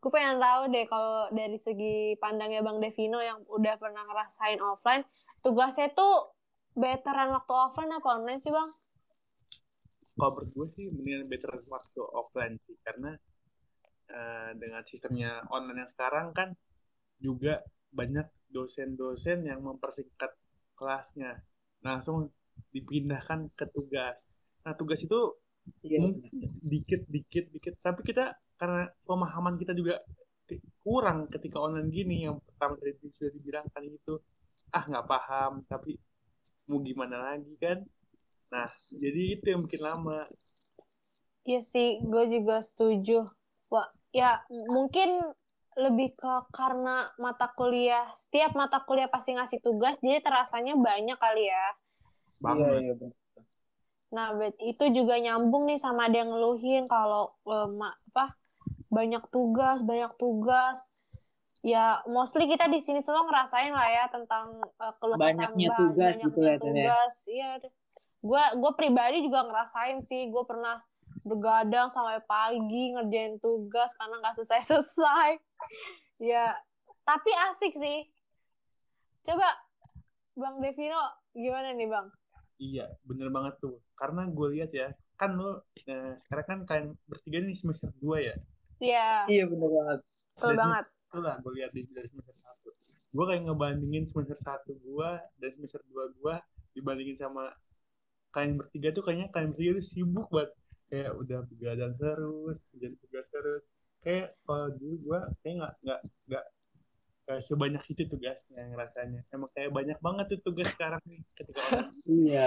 Gue 0.00 0.09
pengen 0.14 0.40
tahu 0.40 0.72
deh 0.72 0.87
kalau 0.88 1.29
dari 1.35 1.59
segi 1.61 2.16
pandangnya 2.16 2.64
Bang 2.64 2.81
Devino 2.81 3.20
yang 3.20 3.44
udah 3.50 3.76
pernah 3.76 4.00
ngerasain 4.07 4.62
offline, 4.64 5.05
tugasnya 5.44 5.92
tuh 5.92 6.33
betteran 6.72 7.35
waktu 7.35 7.53
offline 7.53 7.90
apa 7.92 8.09
online 8.09 8.40
sih 8.40 8.55
Bang? 8.55 8.70
kalau 10.20 10.37
menurut 10.37 10.53
gue 10.53 10.68
sih 10.68 10.87
mendingan 10.92 11.33
better 11.33 11.64
waktu 11.64 12.00
offline 12.12 12.61
sih 12.61 12.76
karena 12.85 13.16
eh, 14.18 14.51
dengan 14.62 14.83
sistemnya 14.90 15.31
online 15.55 15.79
yang 15.87 15.90
sekarang 15.94 16.27
kan 16.38 16.49
juga 17.27 17.62
banyak 17.99 18.27
dosen-dosen 18.55 19.38
yang 19.51 19.61
mempersingkat 19.68 20.33
kelasnya. 20.79 21.42
Langsung 21.87 22.31
dipindahkan 22.75 23.51
ke 23.59 23.66
tugas. 23.77 24.33
Nah 24.64 24.75
tugas 24.79 25.01
itu 25.07 25.18
Iya. 25.83 26.01
mungkin 26.01 26.35
dikit 26.73 27.03
dikit 27.14 27.44
dikit. 27.55 27.75
Tapi 27.87 28.01
kita 28.09 28.25
karena 28.61 28.88
pemahaman 29.09 29.57
kita 29.62 29.73
juga 29.81 29.96
kurang 30.85 31.31
ketika 31.31 31.59
online 31.62 31.88
gini 31.94 32.16
yang 32.27 32.37
pertama 32.42 32.75
tadi 32.81 33.09
sudah 33.16 33.33
dibilangkan 33.37 33.83
itu 33.87 34.14
ah 34.77 34.85
nggak 34.90 35.07
paham 35.07 35.53
tapi 35.70 35.92
mau 36.68 36.81
gimana 36.88 37.16
lagi 37.33 37.55
kan? 37.64 37.79
Nah 38.55 38.68
jadi 39.03 39.23
itu 39.38 39.46
yang 39.53 39.62
bikin 39.66 39.83
lama. 39.88 40.18
Iya 41.49 41.61
sih, 41.73 41.88
gue 42.11 42.25
juga 42.35 42.57
setuju. 42.68 43.16
Wah, 43.73 43.88
ya 44.11 44.42
mungkin 44.51 45.23
lebih 45.79 46.18
ke 46.18 46.35
karena 46.51 47.09
mata 47.23 47.46
kuliah, 47.55 48.11
setiap 48.18 48.53
mata 48.59 48.83
kuliah 48.83 49.07
pasti 49.07 49.33
ngasih 49.38 49.62
tugas, 49.62 49.96
jadi 50.03 50.18
terasanya 50.20 50.75
banyak 50.75 51.16
kali 51.16 51.46
ya. 51.46 51.66
banget 52.42 52.66
Iya, 52.66 52.81
iya. 52.81 53.11
Nah, 54.11 54.35
bet- 54.35 54.59
itu 54.59 54.85
juga 54.90 55.14
nyambung 55.23 55.70
nih 55.70 55.79
sama 55.79 56.11
ada 56.11 56.16
yang 56.27 56.31
ngeluhin 56.35 56.85
kalau 56.90 57.31
ma- 57.79 57.94
apa 58.11 58.35
banyak 58.90 59.23
tugas, 59.31 59.79
banyak 59.87 60.12
tugas. 60.18 60.90
Ya, 61.62 62.01
mostly 62.11 62.49
kita 62.51 62.66
di 62.73 62.81
sini 62.83 63.05
semua 63.05 63.23
ngerasain 63.29 63.70
lah 63.70 63.88
ya 63.88 64.05
tentang 64.11 64.59
eh, 64.64 64.94
keluh 64.99 65.14
kesah 65.20 65.51
Banyaknya 65.53 65.68
tugas 65.79 65.94
banyaknya 65.94 66.27
gitu 66.27 66.40
ya, 66.42 66.55
ya. 66.59 66.59
tugas. 66.64 67.14
Iya, 67.31 67.51
gue 68.20 68.44
gue 68.59 68.73
pribadi 68.75 69.16
juga 69.23 69.40
ngerasain 69.46 69.99
sih, 70.03 70.29
gue 70.33 70.42
pernah 70.44 70.83
bergadang 71.31 71.87
sampai 71.87 72.19
pagi 72.27 72.90
ngerjain 72.90 73.38
tugas 73.38 73.95
karena 73.95 74.19
nggak 74.19 74.35
selesai-selesai. 74.37 75.31
Ya, 76.21 76.53
tapi 77.01 77.33
asik 77.49 77.81
sih. 77.81 78.05
Coba 79.25 79.57
Bang 80.37 80.61
Devino 80.61 81.01
gimana 81.33 81.73
nih 81.73 81.88
Bang? 81.88 82.12
Iya, 82.61 82.93
bener 83.09 83.33
banget 83.33 83.57
tuh. 83.57 83.81
Karena 83.97 84.29
gue 84.29 84.49
lihat 84.53 84.69
ya, 84.69 84.93
kan 85.16 85.33
lo 85.33 85.64
eh, 85.81 86.12
sekarang 86.21 86.45
kan 86.45 86.59
kalian 86.69 86.88
bertiga 87.09 87.40
nih 87.40 87.57
semester 87.57 87.88
2 87.97 88.21
ya. 88.21 88.37
Iya, 88.85 89.09
Iya, 89.33 89.45
benar 89.49 89.71
banget. 89.73 89.99
betul 90.37 90.53
banget. 90.61 90.85
Itu 91.09 91.19
lah 91.25 91.37
gue 91.40 91.53
lihat 91.57 91.71
di- 91.73 91.88
dari 91.88 92.09
semester 92.09 92.37
1. 92.37 92.69
Gue 93.11 93.25
kayak 93.25 93.43
ngebandingin 93.49 94.05
semester 94.05 94.37
1 94.37 94.77
gue 94.77 95.11
dan 95.40 95.51
semester 95.57 95.81
2 95.88 96.21
gue 96.21 96.35
dibandingin 96.77 97.16
sama 97.16 97.49
kalian 98.29 98.61
bertiga 98.61 98.93
tuh 98.93 99.03
kayaknya 99.03 99.33
kalian 99.33 99.57
bertiga 99.57 99.73
tuh 99.81 99.87
sibuk 99.88 100.29
banget. 100.29 100.53
Kayak 100.90 101.12
udah 101.16 101.38
begadang 101.46 101.94
terus, 101.94 102.66
kerjaan 102.74 102.94
tugas 102.98 103.26
terus. 103.31 103.64
Kayak 104.03 104.35
kalau 104.42 104.66
dulu 104.74 104.94
gue 105.07 105.20
kayak 105.40 105.55
nggak 105.62 105.74
nggak 105.87 106.00
nggak 106.26 106.44
sebanyak 107.40 107.83
itu 107.87 108.03
tugasnya 108.11 108.62
rasanya. 108.74 109.22
Emang 109.31 109.50
kayak 109.55 109.70
banyak 109.70 109.98
banget 110.03 110.26
tuh 110.35 110.40
tugas 110.42 110.66
sekarang 110.74 110.98
nih 111.07 111.22
ketika 111.38 111.61
online. 111.62 111.94
Iya. 112.05 112.46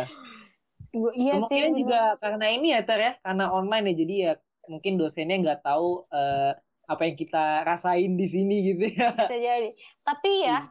Gua, 0.93 1.09
iya 1.15 1.35
sih, 1.49 1.57
bener. 1.63 1.77
juga 1.79 2.01
karena 2.21 2.45
ini 2.53 2.67
ya 2.75 2.83
Ter 2.85 2.99
ya, 3.01 3.13
karena 3.23 3.49
online 3.49 3.85
ya 3.89 3.95
jadi 4.05 4.15
ya 4.19 4.33
mungkin 4.69 4.93
dosennya 4.99 5.41
nggak 5.41 5.61
tahu 5.65 6.05
eh, 6.11 6.53
apa 6.83 7.01
yang 7.07 7.15
kita 7.17 7.63
rasain 7.63 8.13
di 8.13 8.27
sini 8.29 8.55
gitu 8.75 8.85
ya. 8.91 9.09
bisa 9.15 9.37
jadi. 9.39 9.69
Tapi 10.03 10.31
ya, 10.43 10.69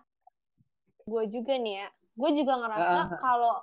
gue 1.03 1.25
juga 1.27 1.57
nih 1.59 1.75
ya, 1.83 1.89
gue 1.91 2.31
juga 2.37 2.53
ngerasa 2.61 3.01
Ah. 3.03 3.19
kalau 3.19 3.55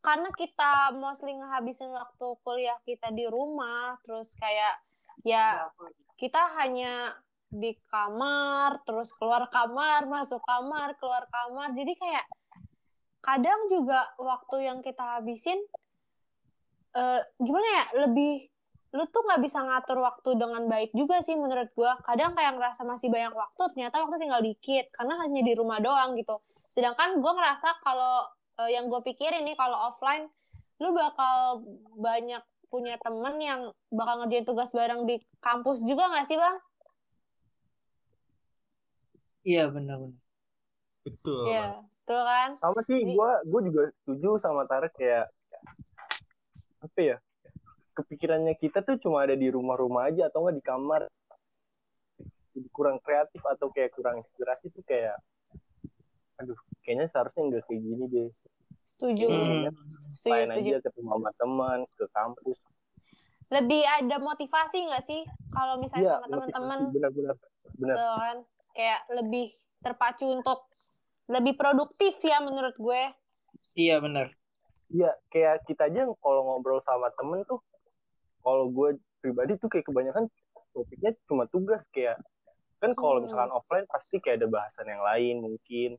karena 0.00 0.32
kita 0.32 0.96
mostly 0.96 1.36
ngehabisin 1.36 1.92
waktu 1.92 2.26
kuliah 2.40 2.76
kita 2.88 3.12
di 3.12 3.28
rumah, 3.28 4.00
terus 4.00 4.32
kayak 4.36 4.80
ya 5.24 5.68
kita 6.16 6.40
hanya 6.60 7.12
di 7.50 7.76
kamar, 7.90 8.80
terus 8.88 9.12
keluar 9.16 9.44
kamar, 9.52 10.08
masuk 10.12 10.40
kamar, 10.44 10.96
keluar 10.96 11.28
kamar, 11.28 11.76
jadi 11.76 11.92
kayak 11.96 12.24
kadang 13.20 13.68
juga 13.68 14.00
waktu 14.16 14.64
yang 14.64 14.80
kita 14.80 15.20
habisin 15.20 15.60
eh, 16.96 17.20
gimana 17.36 17.68
ya 17.68 17.84
lebih 18.08 18.48
lu 18.90 19.06
tuh 19.06 19.22
nggak 19.22 19.38
bisa 19.44 19.62
ngatur 19.62 20.02
waktu 20.02 20.34
dengan 20.34 20.66
baik 20.66 20.90
juga 20.90 21.22
sih 21.22 21.38
menurut 21.38 21.70
gua. 21.78 21.94
Kadang 22.02 22.34
kayak 22.34 22.58
ngerasa 22.58 22.82
masih 22.82 23.06
banyak 23.06 23.30
waktu 23.30 23.62
ternyata 23.70 24.02
waktu 24.02 24.16
tinggal 24.18 24.42
dikit 24.42 24.90
karena 24.90 25.14
hanya 25.22 25.40
di 25.46 25.52
rumah 25.54 25.78
doang 25.78 26.18
gitu. 26.18 26.42
Sedangkan 26.66 27.22
gua 27.22 27.38
ngerasa 27.38 27.78
kalau 27.86 28.26
eh, 28.60 28.68
yang 28.74 28.86
gue 28.86 29.00
pikirin 29.00 29.44
nih 29.44 29.56
kalau 29.56 29.88
offline 29.88 30.28
lu 30.80 30.92
bakal 30.92 31.64
banyak 31.96 32.40
punya 32.68 32.96
temen 33.02 33.34
yang 33.40 33.60
bakal 33.90 34.22
ngerjain 34.22 34.46
tugas 34.46 34.70
bareng 34.70 35.04
di 35.04 35.18
kampus 35.42 35.82
juga 35.82 36.06
nggak 36.08 36.26
sih 36.26 36.38
bang? 36.38 36.56
Iya 39.42 39.72
benar-benar. 39.72 40.20
Betul. 41.00 41.48
Iya, 41.48 41.80
betul 42.04 42.20
kan? 42.22 42.50
sama 42.60 42.80
sih 42.84 42.98
Jadi- 43.00 43.14
gue 43.16 43.30
gue 43.48 43.60
juga 43.72 43.82
setuju 44.02 44.28
sama 44.36 44.62
Tarek 44.68 44.92
kayak 44.94 45.26
apa 46.80 46.98
ya 47.00 47.16
kepikirannya 47.92 48.56
kita 48.56 48.80
tuh 48.80 48.96
cuma 49.00 49.24
ada 49.24 49.36
di 49.36 49.48
rumah-rumah 49.52 50.08
aja 50.08 50.28
atau 50.28 50.44
nggak 50.44 50.56
di 50.60 50.64
kamar 50.64 51.02
Jadi 52.50 52.66
kurang 52.74 52.98
kreatif 52.98 53.38
atau 53.46 53.70
kayak 53.70 53.94
kurang 53.94 54.26
inspirasi 54.26 54.74
tuh 54.74 54.82
kayak 54.82 55.16
aduh 56.34 56.56
kayaknya 56.82 57.06
seharusnya 57.12 57.42
nggak 57.46 57.62
kayak 57.68 57.80
gini 57.84 58.04
deh 58.10 58.28
Setuju, 58.90 59.26
Hmm. 59.28 59.70
setuju, 60.10 60.28
main 60.28 60.48
setuju. 60.50 60.70
aja 60.72 60.78
ketemu 60.82 61.08
sama 61.08 61.30
teman 61.38 61.78
ke 61.94 62.04
kampus 62.10 62.58
Lebih 63.50 63.82
ada 63.82 64.16
motivasi 64.18 64.78
nggak 64.86 65.02
sih 65.02 65.22
kalau 65.50 65.74
misalnya 65.78 66.22
sama 66.22 66.26
teman-teman? 66.30 66.78
benar-benar 66.94 67.34
benar 67.74 67.96
kan? 67.98 68.36
Kayak 68.70 69.00
lebih 69.10 69.46
terpacu 69.80 70.26
untuk 70.28 70.70
lebih 71.26 71.54
produktif 71.54 72.18
ya 72.22 72.38
menurut 72.38 72.74
gue. 72.74 73.02
Iya 73.74 73.98
benar. 73.98 74.30
Iya, 74.90 75.14
kayak 75.30 75.66
kita 75.66 75.86
aja 75.86 76.06
kalau 76.18 76.42
ngobrol 76.46 76.82
sama 76.82 77.10
temen 77.14 77.46
tuh, 77.46 77.62
kalau 78.42 78.66
gue 78.66 78.98
pribadi 79.18 79.54
tuh 79.58 79.70
kayak 79.70 79.86
kebanyakan 79.86 80.26
topiknya 80.70 81.14
cuma 81.26 81.46
tugas 81.46 81.86
kayak 81.90 82.18
kan 82.78 82.94
kalau 82.94 83.18
Hmm. 83.18 83.26
misalkan 83.26 83.50
offline 83.50 83.86
pasti 83.86 84.18
kayak 84.18 84.42
ada 84.42 84.48
bahasan 84.48 84.86
yang 84.86 85.02
lain 85.02 85.34
mungkin. 85.42 85.90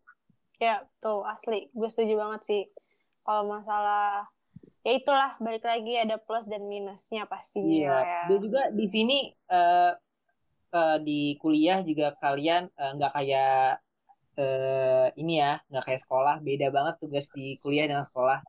Ya, 0.60 0.88
tuh 1.00 1.24
asli. 1.28 1.68
Gue 1.72 1.92
setuju 1.92 2.16
banget 2.16 2.42
sih. 2.44 2.62
Kalau 3.22 3.44
masalah 3.48 4.28
ya 4.82 4.92
itulah 4.98 5.38
balik 5.38 5.62
lagi 5.62 5.94
ada 5.94 6.18
plus 6.18 6.50
dan 6.50 6.66
minusnya 6.66 7.30
pastinya 7.30 7.70
Iya. 7.70 7.98
ya. 8.02 8.22
Dan 8.30 8.38
juga 8.42 8.62
di 8.74 8.86
sini 8.90 9.18
eh, 9.30 9.92
eh, 10.74 10.98
di 11.06 11.38
kuliah 11.38 11.80
juga 11.86 12.18
kalian 12.18 12.64
eh, 12.66 12.92
nggak 12.98 13.12
kayak 13.14 13.78
eh, 14.42 15.08
ini 15.22 15.34
ya, 15.44 15.62
nggak 15.70 15.84
kayak 15.86 16.02
sekolah. 16.02 16.36
Beda 16.42 16.68
banget 16.74 16.96
tugas 17.04 17.30
di 17.36 17.54
kuliah 17.62 17.86
dengan 17.86 18.06
sekolah. 18.08 18.40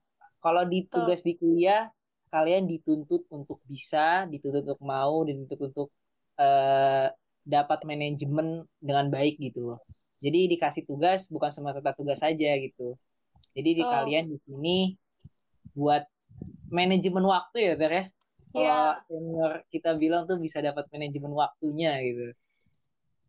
Kalau 0.42 0.62
di 0.66 0.88
tugas 0.88 1.20
di 1.22 1.36
kuliah 1.38 1.86
kalian 2.32 2.64
dituntut 2.64 3.28
untuk 3.28 3.60
bisa, 3.68 4.24
dituntut 4.32 4.64
untuk 4.64 4.80
mau, 4.80 5.20
dan 5.28 5.44
dituntut 5.44 5.68
untuk 5.68 5.88
eh, 6.40 7.12
dapat 7.44 7.84
manajemen 7.84 8.64
dengan 8.80 9.06
baik 9.12 9.36
gitu 9.36 9.74
loh. 9.74 9.80
Jadi 10.22 10.46
dikasih 10.54 10.86
tugas 10.86 11.28
bukan 11.28 11.50
semata-mata 11.50 11.92
tugas 11.98 12.22
saja 12.22 12.56
gitu. 12.56 12.94
Jadi 13.52 13.70
di 13.76 13.82
Betul. 13.84 13.92
kalian 13.92 14.24
di 14.32 14.38
sini 14.48 14.76
buat 15.72 16.04
manajemen 16.72 17.24
waktu 17.24 17.58
ya, 17.72 17.74
Ter 17.76 17.92
ya. 17.92 18.04
Kalau 18.52 18.60
Iya. 18.60 19.00
senior 19.08 19.52
kita 19.72 19.96
bilang 19.96 20.28
tuh 20.28 20.36
bisa 20.36 20.60
dapat 20.60 20.84
manajemen 20.92 21.32
waktunya 21.32 21.96
gitu. 22.04 22.36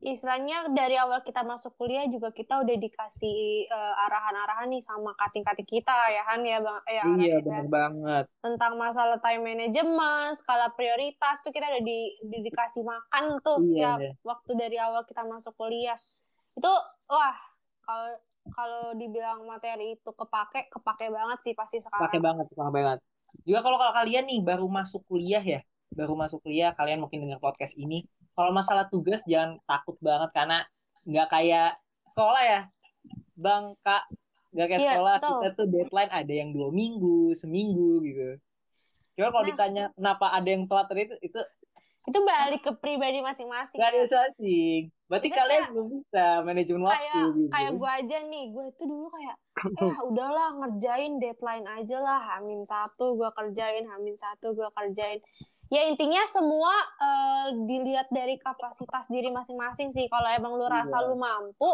Istilahnya 0.03 0.67
dari 0.75 0.99
awal 0.99 1.23
kita 1.23 1.47
masuk 1.47 1.79
kuliah 1.79 2.03
juga 2.12 2.27
kita 2.36 2.59
udah 2.59 2.75
dikasih 2.75 3.71
eh, 3.71 3.93
arahan-arahan 4.03 4.67
nih 4.67 4.83
sama 4.83 5.15
kating-kating 5.15 5.63
kita 5.63 5.95
ya 6.12 6.27
Han 6.27 6.43
ya 6.43 6.59
Bang 6.59 6.83
ya 6.91 7.03
iya, 7.23 7.39
ya. 7.39 7.39
benar 7.39 7.67
banget. 7.71 8.25
tentang 8.43 8.75
masalah 8.75 9.15
time 9.23 9.39
management, 9.55 10.36
skala 10.36 10.75
prioritas 10.75 11.39
tuh 11.39 11.55
kita 11.55 11.71
udah 11.71 11.79
di, 11.79 12.19
di- 12.19 12.43
dikasih 12.43 12.83
makan 12.83 13.39
tuh 13.39 13.63
Iya, 13.63 13.67
setiap 13.71 13.99
iya. 14.03 14.12
waktu 14.27 14.51
dari 14.59 14.75
awal 14.75 15.07
kita 15.07 15.23
masuk 15.23 15.55
kuliah. 15.55 15.95
Itu 16.51 16.67
wah 17.07 17.39
kalau 17.88 18.19
kalau 18.51 18.91
dibilang 18.93 19.47
materi 19.47 19.95
itu 19.95 20.12
kepake, 20.12 20.67
kepake 20.67 21.08
banget 21.08 21.39
sih 21.41 21.53
pasti 21.56 21.79
sekarang. 21.79 22.12
pakai 22.12 22.19
banget 22.19 22.45
pakai 22.51 22.73
banget 22.84 22.99
juga 23.47 23.60
kalau 23.63 23.77
kalau 23.79 23.93
kalian 23.95 24.27
nih 24.27 24.39
baru 24.43 24.67
masuk 24.67 25.01
kuliah 25.08 25.41
ya 25.41 25.62
baru 25.95 26.13
masuk 26.13 26.43
kuliah 26.43 26.75
kalian 26.75 26.99
mungkin 26.99 27.23
dengar 27.23 27.39
podcast 27.39 27.73
ini 27.77 28.03
kalau 28.34 28.51
masalah 28.51 28.86
tugas 28.89 29.23
jangan 29.23 29.58
takut 29.63 29.95
banget 30.03 30.29
karena 30.34 30.60
nggak 31.06 31.27
kayak 31.29 31.69
sekolah 32.12 32.43
ya 32.43 32.62
bang 33.34 33.73
kak 33.82 34.03
nggak 34.53 34.67
kayak 34.69 34.82
Iya, 34.82 34.89
sekolah 34.93 35.15
betul. 35.17 35.29
kita 35.34 35.49
tuh 35.58 35.67
deadline 35.69 36.12
ada 36.13 36.34
yang 36.34 36.49
dua 36.53 36.69
minggu 36.69 37.34
seminggu 37.34 38.01
gitu 38.06 38.29
coba 39.13 39.27
kalau 39.29 39.43
Nah. 39.45 39.49
ditanya 39.53 39.84
kenapa 39.97 40.25
ada 40.29 40.49
yang 40.49 40.63
telat 40.65 40.88
itu 40.93 41.15
itu 41.21 41.39
Itu 42.03 42.19
balik 42.19 42.61
ke 42.61 42.71
pribadi 42.75 43.19
masing-masing. 43.19 43.79
nggak 43.79 43.89
ada 43.89 43.95
ya. 43.95 44.03
yang 44.03 44.23
asing 44.27 44.81
berarti 45.05 45.27
Itu 45.27 45.37
kalian 45.37 45.63
belum 45.69 45.87
bisa 45.93 46.25
manajemen 46.41 46.81
waktu 46.81 46.97
kayak 46.97 47.13
gitu 47.29 47.41
kayak 47.47 47.71
gue 47.71 47.91
aja 47.93 48.17
nih 48.25 48.43
gue 48.49 48.65
tuh 48.73 48.85
dulu 48.87 49.07
kayak 49.07 49.35
eh 49.85 49.97
udahlah 50.03 50.49
ngerjain 50.55 51.13
deadline 51.17 51.67
aja 51.69 51.97
lah 51.97 52.19
hamin 52.27 52.61
satu 52.63 53.13
gue 53.13 53.29
kerjain 53.31 53.85
hamin 53.85 54.15
satu 54.15 54.51
gue 54.51 54.65
kerjain 54.73 55.21
ya 55.69 55.85
intinya 55.85 56.25
semua 56.25 56.73
eh, 56.99 57.45
dilihat 57.63 58.09
dari 58.09 58.35
kapasitas 58.37 59.05
diri 59.07 59.29
masing-masing 59.29 59.89
sih 59.89 60.05
kalau 60.07 60.27
emang 60.27 60.53
lu 60.53 60.65
rasa 60.65 60.97
Iya. 60.97 61.05
lu 61.05 61.15
mampu 61.15 61.71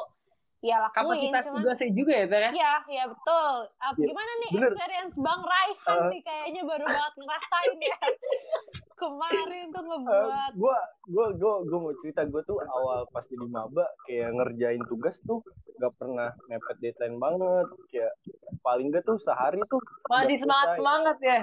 ya 0.59 0.75
lakuin 0.77 1.31
kapasitas 1.31 1.43
cuman 1.47 1.59
tugasnya 1.63 1.89
juga 1.95 2.13
ya 2.13 2.25
Teh? 2.27 2.51
ya 2.53 2.73
ya 2.85 3.03
betul 3.07 3.53
Ah, 3.77 3.91
Iya, 3.93 4.03
gimana 4.05 4.31
nih 4.37 4.49
bener. 4.51 4.67
experience 4.67 5.15
bang 5.15 5.41
Raihan 5.41 5.95
Eh. 5.97 6.07
nih 6.11 6.21
kayaknya 6.21 6.61
baru 6.63 6.85
banget 6.85 7.13
ngerasain 7.17 7.77
ya 7.79 7.97
kemarin 8.99 9.65
tuh 9.71 9.81
Eh, 9.81 9.87
ngebuat. 9.87 10.51
gua 10.59 10.77
gua 11.07 11.27
gua 11.33 11.53
gua 11.63 11.79
mau 11.79 11.93
cerita 12.03 12.27
gue 12.27 12.41
tuh 12.43 12.59
awal 12.59 13.07
pas 13.09 13.23
jadi 13.25 13.47
maba 13.47 13.87
kayak 14.05 14.35
ngerjain 14.35 14.83
tugas 14.85 15.17
tuh 15.23 15.39
gak 15.79 15.95
pernah 15.95 16.35
mepet 16.45 16.77
deadline 16.83 17.17
banget. 17.17 17.67
Kayak 17.89 18.13
paling 18.59 18.91
gak 18.91 19.07
tuh 19.07 19.15
sehari 19.17 19.63
tuh 19.71 19.79
di 20.27 20.35
semangat 20.35 20.75
semangat 20.75 21.17
ya 21.23 21.39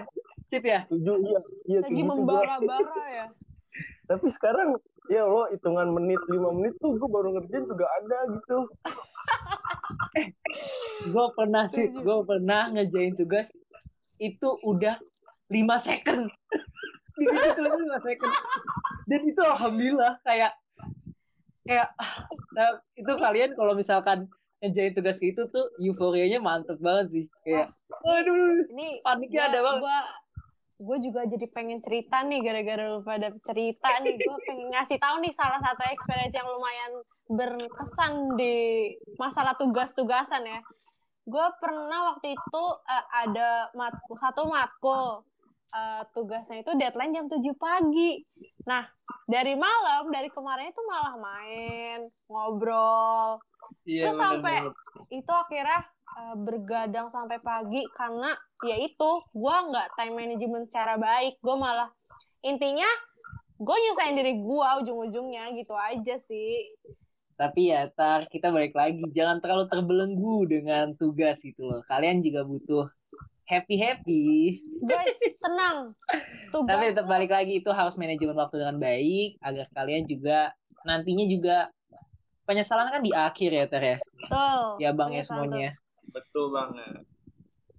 Cip 0.46 0.62
ya? 0.62 0.80
Tujuh 0.86 1.16
iya 1.24 1.40
iya 1.66 1.78
lagi 1.82 2.02
membara-bara 2.04 3.04
ya. 3.10 3.26
Tapi 4.10 4.26
sekarang 4.30 4.78
ya 5.10 5.26
lo 5.26 5.50
hitungan 5.50 5.90
menit 5.90 6.20
lima 6.30 6.52
menit 6.54 6.76
tuh 6.78 6.94
gue 6.94 7.08
baru 7.08 7.34
ngerjain 7.34 7.64
juga 7.66 7.86
ada 7.98 8.18
gitu. 8.36 8.58
Gue 11.10 11.26
pernah 11.34 11.64
sih 11.72 11.88
gue 11.90 12.16
pernah 12.24 12.70
ngejain 12.72 13.14
tugas 13.16 13.50
itu 14.16 14.48
udah 14.64 14.96
5 15.52 15.62
second 15.78 16.26
di 17.16 17.24
situ 17.24 17.48
tulis 17.56 17.72
5 17.72 18.06
second 18.06 18.32
dan 19.08 19.20
itu 19.24 19.42
alhamdulillah 19.42 20.12
kayak 20.22 20.52
kayak 21.66 21.88
nah, 22.54 22.78
itu 22.94 23.12
kalian 23.18 23.50
kalau 23.58 23.72
misalkan 23.74 24.30
ngejain 24.62 24.94
tugas 24.96 25.20
itu 25.20 25.42
tuh 25.48 25.66
euforianya 25.82 26.40
mantep 26.40 26.78
banget 26.80 27.06
sih 27.12 27.24
kayak 27.44 27.72
aduh 28.04 28.64
ini 28.72 29.00
paniknya 29.02 29.48
gua- 29.48 29.50
ada 29.50 29.60
banget. 29.64 29.82
gua 29.82 29.98
gue 30.76 30.98
juga 31.00 31.24
jadi 31.24 31.46
pengen 31.56 31.80
cerita 31.80 32.20
nih 32.20 32.44
gara-gara 32.44 32.84
lu 32.92 33.00
pada 33.00 33.32
cerita 33.40 33.96
nih. 34.04 34.20
Gue 34.20 34.36
pengen 34.44 34.68
ngasih 34.76 35.00
tahu 35.00 35.24
nih 35.24 35.32
salah 35.32 35.56
satu 35.56 35.88
experience 35.88 36.36
yang 36.36 36.44
lumayan 36.44 37.00
berkesan 37.32 38.36
di 38.36 38.92
masalah 39.16 39.56
tugas-tugasan 39.56 40.44
ya. 40.44 40.60
Gue 41.24 41.46
pernah 41.64 42.12
waktu 42.12 42.36
itu 42.36 42.64
eh, 42.92 43.04
ada 43.24 43.72
matkul 43.72 44.20
satu 44.20 44.52
matkul 44.52 45.24
eh, 45.76 46.02
tugasnya 46.16 46.64
itu 46.64 46.72
deadline 46.74 47.12
jam 47.12 47.26
7 47.28 47.40
pagi. 47.56 48.24
Nah 48.64 48.84
dari 49.28 49.54
malam 49.58 50.08
dari 50.08 50.32
kemarin 50.32 50.72
itu 50.72 50.82
malah 50.88 51.14
main 51.20 51.98
ngobrol. 52.30 53.38
Iya 53.84 54.10
Terus 54.10 54.16
bener 54.18 54.24
sampai 54.24 54.56
itu 55.12 55.32
akhirnya 55.32 55.80
eh, 56.16 56.36
bergadang 56.40 57.08
sampai 57.12 57.38
pagi 57.42 57.84
karena 57.92 58.32
ya 58.64 58.76
itu 58.80 59.10
gue 59.36 59.56
nggak 59.70 59.88
time 59.98 60.14
management 60.16 60.66
secara 60.72 60.96
baik. 60.96 61.36
Gue 61.44 61.56
malah 61.58 61.92
intinya 62.40 62.88
gue 63.56 63.76
nyusahin 63.76 64.16
diri 64.16 64.36
gue 64.40 64.68
ujung-ujungnya 64.84 65.52
gitu 65.56 65.74
aja 65.76 66.16
sih. 66.16 66.72
Tapi 67.36 67.68
ya 67.68 67.84
tar 67.92 68.24
kita 68.32 68.48
balik 68.48 68.72
lagi. 68.72 69.04
Jangan 69.12 69.44
terlalu 69.44 69.68
terbelenggu 69.68 70.48
dengan 70.48 70.96
tugas 70.96 71.36
gitu 71.44 71.68
loh. 71.68 71.84
Kalian 71.84 72.24
juga 72.24 72.48
butuh 72.48 72.88
happy 73.46 73.76
happy 73.78 74.22
guys 74.82 75.16
tenang 75.38 75.94
tugas 76.50 76.68
Tapi 76.68 76.84
tetap 76.90 77.06
balik 77.06 77.30
lagi 77.30 77.58
itu 77.58 77.70
harus 77.70 77.94
manajemen 77.94 78.34
waktu 78.34 78.58
dengan 78.58 78.76
baik 78.76 79.38
agar 79.40 79.66
kalian 79.72 80.02
juga 80.04 80.50
nantinya 80.82 81.24
juga 81.24 81.56
penyesalan 82.42 82.90
kan 82.90 83.02
di 83.02 83.10
akhir 83.10 83.50
ya 83.50 83.64
Ter 83.66 83.82
ya. 83.82 83.96
betul 83.98 84.60
Ya 84.78 84.90
Bang 84.92 85.10
ya 85.10 85.22
tuh. 85.22 85.34
semuanya. 85.34 85.74
Betul 86.10 86.50
banget. 86.50 87.02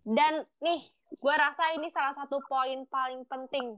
dan 0.04 0.34
nih 0.60 0.88
gue 1.10 1.36
rasa 1.36 1.76
ini 1.76 1.88
salah 1.88 2.12
satu 2.12 2.40
poin 2.44 2.88
paling 2.88 3.28
penting 3.28 3.76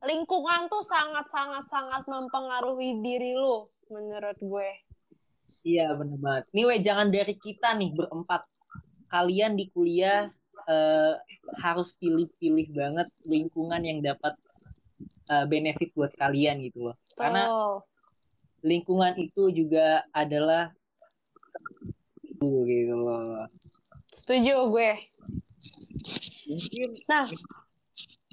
lingkungan 0.00 0.68
tuh 0.68 0.80
sangat 0.80 1.28
sangat 1.28 1.64
sangat 1.64 2.04
mempengaruhi 2.04 3.00
diri 3.00 3.32
lu 3.32 3.68
menurut 3.88 4.36
gue 4.36 4.70
Iya 5.60 5.92
bener 5.92 6.14
banget. 6.16 6.44
Nih 6.54 6.62
weh 6.62 6.78
jangan 6.78 7.10
dari 7.10 7.34
kita 7.34 7.74
nih 7.74 7.90
berempat. 7.90 8.46
Kalian 9.10 9.58
di 9.58 9.66
kuliah 9.66 10.30
eh, 10.68 11.14
harus 11.62 11.96
pilih-pilih 11.96 12.68
banget 12.74 13.08
lingkungan 13.24 13.80
yang 13.80 14.02
dapat 14.02 14.34
eh, 15.30 15.46
benefit 15.46 15.94
buat 15.94 16.10
kalian 16.18 16.60
gitu 16.60 16.90
loh. 16.90 16.96
Karena 17.14 17.46
Betul. 17.46 17.74
lingkungan 18.60 19.12
itu 19.16 19.42
juga 19.54 20.04
adalah 20.12 20.68
itu 22.24 22.48
gitu 22.66 22.94
loh. 22.96 23.46
setuju 24.10 24.66
gue 24.68 24.90
Mungkin 26.50 26.88
Nah. 27.06 27.26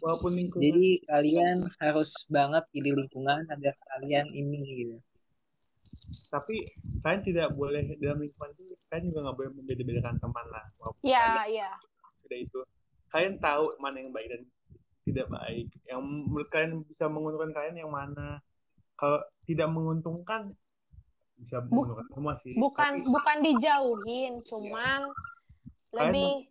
walaupun 0.02 0.34
lingkungan 0.34 0.64
Jadi 0.64 0.88
kalian 1.06 1.58
harus 1.78 2.12
banget 2.30 2.64
pilih 2.74 2.98
lingkungan 3.04 3.46
agar 3.46 3.74
kalian 3.94 4.28
ini 4.32 4.60
gitu. 4.74 4.98
tapi 6.28 6.64
kalian 7.04 7.24
tidak 7.24 7.50
boleh 7.56 7.84
dalam 8.00 8.20
lingkungan 8.20 8.52
itu 8.56 8.64
kalian 8.88 9.04
juga 9.12 9.20
nggak 9.28 9.38
boleh 9.38 9.52
membeda-bedakan 9.60 10.16
teman 10.20 10.46
lah 10.52 10.66
walaupun 10.80 11.04
ya 11.04 11.20
kalian 11.20 11.48
ya 11.56 11.72
sudah 12.18 12.38
itu. 12.42 12.60
Kalian 13.14 13.38
tahu 13.38 13.78
mana 13.78 14.02
yang 14.02 14.12
baik 14.12 14.28
dan 14.34 14.42
tidak 15.08 15.28
baik. 15.32 15.68
Yang 15.88 16.02
menurut 16.04 16.48
kalian 16.52 16.74
bisa 16.84 17.06
menguntungkan 17.08 17.52
kalian 17.54 17.78
yang 17.86 17.92
mana? 17.94 18.42
Kalau 18.98 19.22
tidak 19.46 19.70
menguntungkan 19.70 20.52
bisa 21.38 21.62
menguntungkan 21.70 22.08
semua 22.10 22.34
sih. 22.34 22.58
bukan 22.58 22.92
Tapi 22.98 23.14
bukan 23.14 23.38
dijauhin 23.46 24.34
cuman 24.42 25.02
lebih 25.94 26.50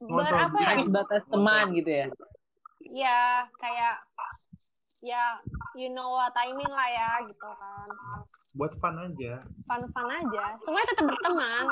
Ngontrol 0.00 0.48
berapa 0.48 0.56
ya? 0.64 0.88
Batas 0.88 1.24
teman 1.28 1.66
gitu 1.76 1.90
ya. 1.92 2.06
ya 2.88 3.20
kayak 3.60 3.94
ya 5.04 5.36
you 5.76 5.92
know 5.92 6.16
what 6.16 6.32
I 6.32 6.48
mean 6.56 6.72
lah 6.72 6.88
ya 6.88 7.10
gitu 7.28 7.44
kan. 7.44 7.88
Buat 8.56 8.72
fun 8.80 8.96
aja. 8.96 9.44
Fun 9.68 9.82
fun 9.92 10.08
aja. 10.08 10.56
Semuanya 10.56 10.88
tetap 10.88 11.04
berteman 11.10 11.66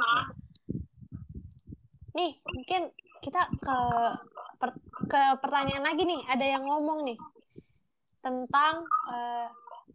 nih 2.12 2.36
mungkin 2.44 2.92
kita 3.22 3.42
ke 3.62 3.78
per- 4.58 4.82
ke 5.06 5.22
pertanyaan 5.38 5.86
lagi 5.86 6.02
nih. 6.02 6.22
Ada 6.26 6.44
yang 6.58 6.64
ngomong 6.66 7.06
nih 7.06 7.18
tentang 8.22 8.82
eh, 9.10 9.48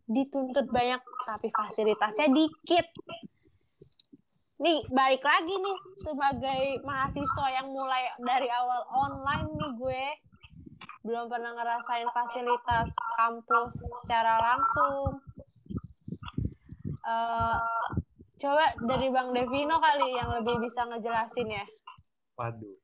dituntut 0.07 0.67
banyak 0.71 0.99
tapi 1.27 1.47
fasilitasnya 1.51 2.31
dikit. 2.31 2.87
Nih 4.57 4.81
balik 4.89 5.21
lagi 5.21 5.53
nih 5.53 5.77
sebagai 6.01 6.61
mahasiswa 6.81 7.47
yang 7.53 7.67
mulai 7.69 8.09
dari 8.23 8.49
awal 8.49 8.81
online 8.89 9.47
nih 9.59 9.71
gue. 9.75 10.03
Belum 11.05 11.31
pernah 11.31 11.55
ngerasain 11.55 12.07
fasilitas 12.11 12.89
kampus 13.15 13.73
secara 14.03 14.39
langsung. 14.41 15.21
Eh, 17.07 17.59
coba 18.37 18.65
dari 18.83 19.07
Bang 19.07 19.31
Devino 19.31 19.79
kali 19.79 20.15
yang 20.15 20.29
lebih 20.41 20.59
bisa 20.59 20.83
ngejelasin 20.87 21.47
ya 21.51 21.65
waduh. 22.37 22.77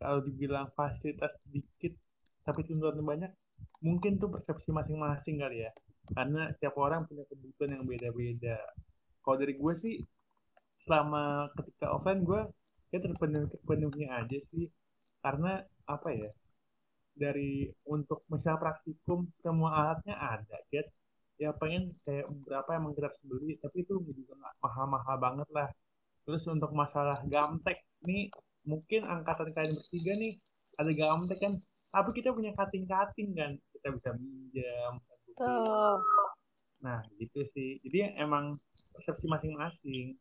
Kalau 0.00 0.20
dibilang 0.24 0.72
fasilitas 0.72 1.36
sedikit 1.44 1.92
tapi 2.40 2.60
tuntutan 2.64 3.04
banyak 3.04 3.32
mungkin 3.84 4.16
tuh 4.16 4.32
persepsi 4.32 4.72
masing-masing 4.72 5.36
kali 5.42 5.68
ya. 5.68 5.70
Karena 6.16 6.48
setiap 6.54 6.74
orang 6.80 7.06
punya 7.06 7.24
kebutuhan 7.28 7.70
yang 7.78 7.84
beda-beda. 7.86 8.56
Kalau 9.22 9.36
dari 9.38 9.54
gue 9.54 9.74
sih 9.76 9.94
selama 10.80 11.52
ketika 11.60 11.92
offline 11.92 12.24
gue 12.24 12.40
ya 12.90 12.98
terpenuhi 13.04 13.46
terpenuhnya 13.52 14.08
aja 14.24 14.38
sih. 14.40 14.66
Karena 15.20 15.60
apa 15.84 16.08
ya 16.16 16.30
dari 17.12 17.68
untuk 17.84 18.24
misal 18.32 18.56
praktikum 18.56 19.28
semua 19.36 19.70
alatnya 19.76 20.16
ada 20.16 20.56
ya 20.72 20.82
ya 21.40 21.50
pengen 21.56 21.96
kayak 22.04 22.28
beberapa 22.28 22.70
emang 22.76 22.92
kita 22.96 23.06
harus 23.08 23.22
beli 23.24 23.56
tapi 23.60 23.76
itu 23.84 23.96
juga 24.00 24.34
mahal-mahal 24.64 25.16
banget 25.20 25.48
lah. 25.56 25.68
Terus 26.24 26.44
untuk 26.52 26.70
masalah 26.76 27.18
gamtek 27.24 27.80
nih 28.04 28.28
mungkin 28.64 29.04
angkatan 29.08 29.50
kalian 29.56 29.74
bertiga 29.76 30.12
nih 30.16 30.34
ada 30.76 30.90
gamtek 30.92 31.38
kan 31.40 31.52
tapi 31.90 32.10
kita 32.14 32.30
punya 32.30 32.54
cutting-cutting 32.54 33.34
kan 33.34 33.52
kita 33.76 33.88
bisa 33.96 34.10
minjam 34.16 34.92
tuh 35.34 36.00
nah 36.80 37.04
gitu 37.20 37.44
sih 37.44 37.80
jadi 37.84 38.16
emang 38.20 38.56
persepsi 38.94 39.28
masing-masing 39.28 40.16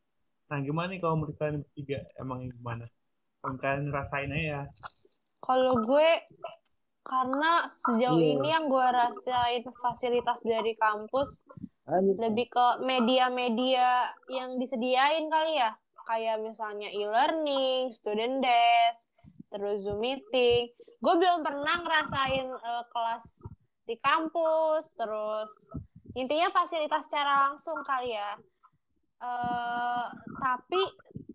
Nah, 0.49 0.57
gimana 0.65 0.89
nih 0.89 0.99
kalau 0.99 1.15
menurut 1.21 1.37
kalian 1.37 1.61
bertiga? 1.61 2.01
Emang 2.17 2.49
gimana? 2.49 2.89
Kalau 3.39 3.55
kalian 3.61 3.93
rasain 3.93 4.33
aja 4.33 4.41
ya. 4.41 4.61
Kalau 5.45 5.77
gue 5.85 6.09
karena 7.05 7.63
sejauh 7.69 8.17
Iya. 8.19 8.33
ini 8.35 8.47
yang 8.49 8.65
gue 8.67 8.87
rasain 8.91 9.63
fasilitas 9.77 10.41
dari 10.41 10.73
kampus 10.75 11.45
lebih 12.19 12.49
ke 12.49 12.67
media-media 12.83 14.09
yang 14.27 14.57
disediain 14.57 15.29
kali 15.29 15.61
ya. 15.61 15.71
Kayak 16.10 16.41
misalnya 16.41 16.89
e-learning, 16.89 17.93
student 17.93 18.41
desk, 18.41 19.14
terus 19.53 19.86
Zoom 19.86 20.01
meeting. 20.01 20.74
Gue 20.97 21.16
belum 21.22 21.45
pernah 21.45 21.86
ngerasain 21.86 22.49
eh, 22.49 22.84
kelas 22.89 23.26
di 23.86 23.93
kampus, 24.01 24.97
terus 24.97 25.49
intinya 26.18 26.49
fasilitas 26.49 27.05
secara 27.05 27.53
langsung 27.53 27.78
kali 27.86 28.18
ya. 28.18 28.34
Eh, 29.22 30.05
tapi 30.41 30.82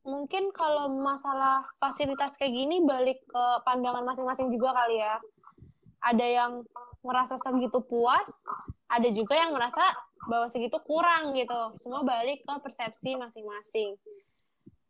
mungkin 0.03 0.51
kalau 0.51 0.91
masalah 0.91 1.64
fasilitas 1.79 2.35
kayak 2.35 2.53
gini 2.53 2.83
balik 2.83 3.22
ke 3.25 3.45
pandangan 3.62 4.03
masing-masing 4.03 4.51
juga 4.51 4.75
kali 4.75 4.99
ya. 4.99 5.22
Ada 6.03 6.27
yang 6.27 6.53
merasa 7.05 7.37
segitu 7.37 7.85
puas, 7.85 8.45
ada 8.89 9.09
juga 9.12 9.37
yang 9.37 9.53
merasa 9.53 9.85
bahwa 10.25 10.49
segitu 10.49 10.81
kurang 10.85 11.37
gitu. 11.37 11.77
Semua 11.77 12.01
balik 12.01 12.45
ke 12.45 12.55
persepsi 12.64 13.16
masing-masing. 13.16 13.93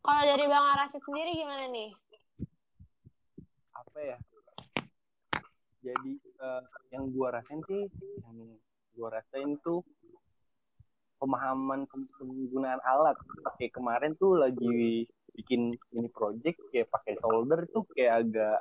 Kalau 0.05 0.21
dari 0.21 0.45
Bang 0.45 0.67
Arasid 0.77 1.01
sendiri 1.01 1.33
gimana 1.33 1.65
nih? 1.73 1.91
apa 3.75 3.99
ya 3.99 4.19
jadi 5.83 6.13
eh, 6.19 6.63
yang 6.95 7.11
gua 7.11 7.35
rasain 7.35 7.59
sih 7.67 7.91
yang 8.23 8.55
gua 8.95 9.19
rasain 9.19 9.59
tuh 9.67 9.83
pemahaman 11.19 11.83
pem- 11.91 12.11
penggunaan 12.15 12.79
alat 12.87 13.19
kayak 13.59 13.75
kemarin 13.75 14.15
tuh 14.15 14.39
lagi 14.39 15.11
bikin 15.35 15.75
ini 15.91 16.07
project 16.15 16.55
kayak 16.71 16.87
pakai 16.87 17.19
solder 17.19 17.67
tuh 17.75 17.83
kayak 17.99 18.23
agak 18.23 18.59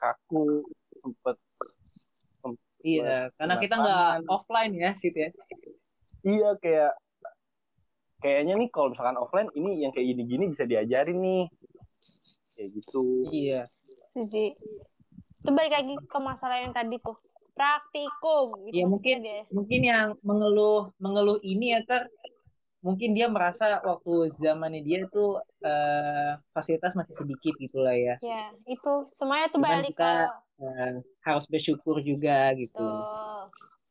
kaku 0.00 0.66
sempet 1.02 1.36
Iya, 2.86 3.34
karena 3.34 3.58
kita 3.58 3.74
nggak 3.82 4.30
offline 4.30 4.70
ya, 4.78 4.94
Sit 4.94 5.18
ya. 5.18 5.34
iya 6.22 6.54
kayak 6.62 6.94
kayaknya 8.18 8.54
nih 8.56 8.68
kalau 8.70 8.90
misalkan 8.90 9.16
offline 9.16 9.50
ini 9.52 9.84
yang 9.84 9.92
kayak 9.92 10.06
gini-gini 10.12 10.44
bisa 10.50 10.64
diajarin 10.64 11.18
nih 11.18 11.44
kayak 12.52 12.68
gitu 12.72 13.02
Iya. 13.28 13.62
Suji. 14.10 14.56
Itu 15.40 15.50
balik 15.52 15.72
lagi 15.72 15.94
ke 15.94 16.18
masalah 16.18 16.58
yang 16.58 16.72
tadi 16.72 16.96
tuh. 16.98 17.14
Praktikum. 17.52 18.68
Gitu 18.68 18.72
Iya, 18.72 18.84
maksudnya 18.84 18.88
mungkin- 18.88 19.20
dia. 19.22 19.40
Mungkin 19.52 19.80
yang 19.82 20.06
mengeluh 20.20 20.92
mengeluh 20.96 21.38
ini 21.42 21.72
ya 21.72 21.80
ter 21.84 22.08
mungkin 22.80 23.12
dia 23.12 23.26
merasa 23.26 23.82
waktu 23.82 24.30
zamannya 24.30 24.80
dia 24.80 25.02
itu 25.02 25.24
eh, 25.60 26.32
fasilitas 26.50 26.94
masih 26.94 27.14
sedikit 27.16 27.54
gitu 27.58 27.82
lah 27.82 27.92
ya. 27.92 28.14
Ya, 28.22 28.54
itu 28.64 28.92
semuanya 29.08 29.50
tuh 29.50 29.58
Cuman 29.58 29.82
balik 29.82 29.92
kita- 29.92 30.30
ke 30.32 30.44
Eh, 30.56 30.92
harus 31.20 31.44
bersyukur 31.46 32.00
juga 32.00 32.48
gitu. 32.56 32.80
Betul. 32.80 33.44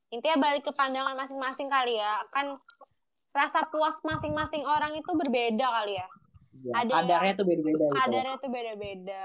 Intinya 0.09 0.37
balik 0.41 0.65
ke 0.65 0.71
pandangan 0.71 1.13
masing-masing 1.13 1.69
kali 1.69 1.93
ya. 1.93 2.25
Kan 2.33 2.57
rasa 3.35 3.67
puas 3.67 3.99
masing-masing 3.99 4.63
orang 4.63 4.95
itu 4.95 5.11
berbeda 5.11 5.67
kali 5.67 5.99
ya. 5.99 6.07
Ya, 6.63 6.73
Ada 6.81 6.91
kadarnya 7.03 7.33
tuh 7.35 7.45
beda-beda 7.45 7.85
gitu. 7.91 7.99
Kadarnya 7.99 8.35
tuh 8.39 8.49
beda-beda. 8.49 9.23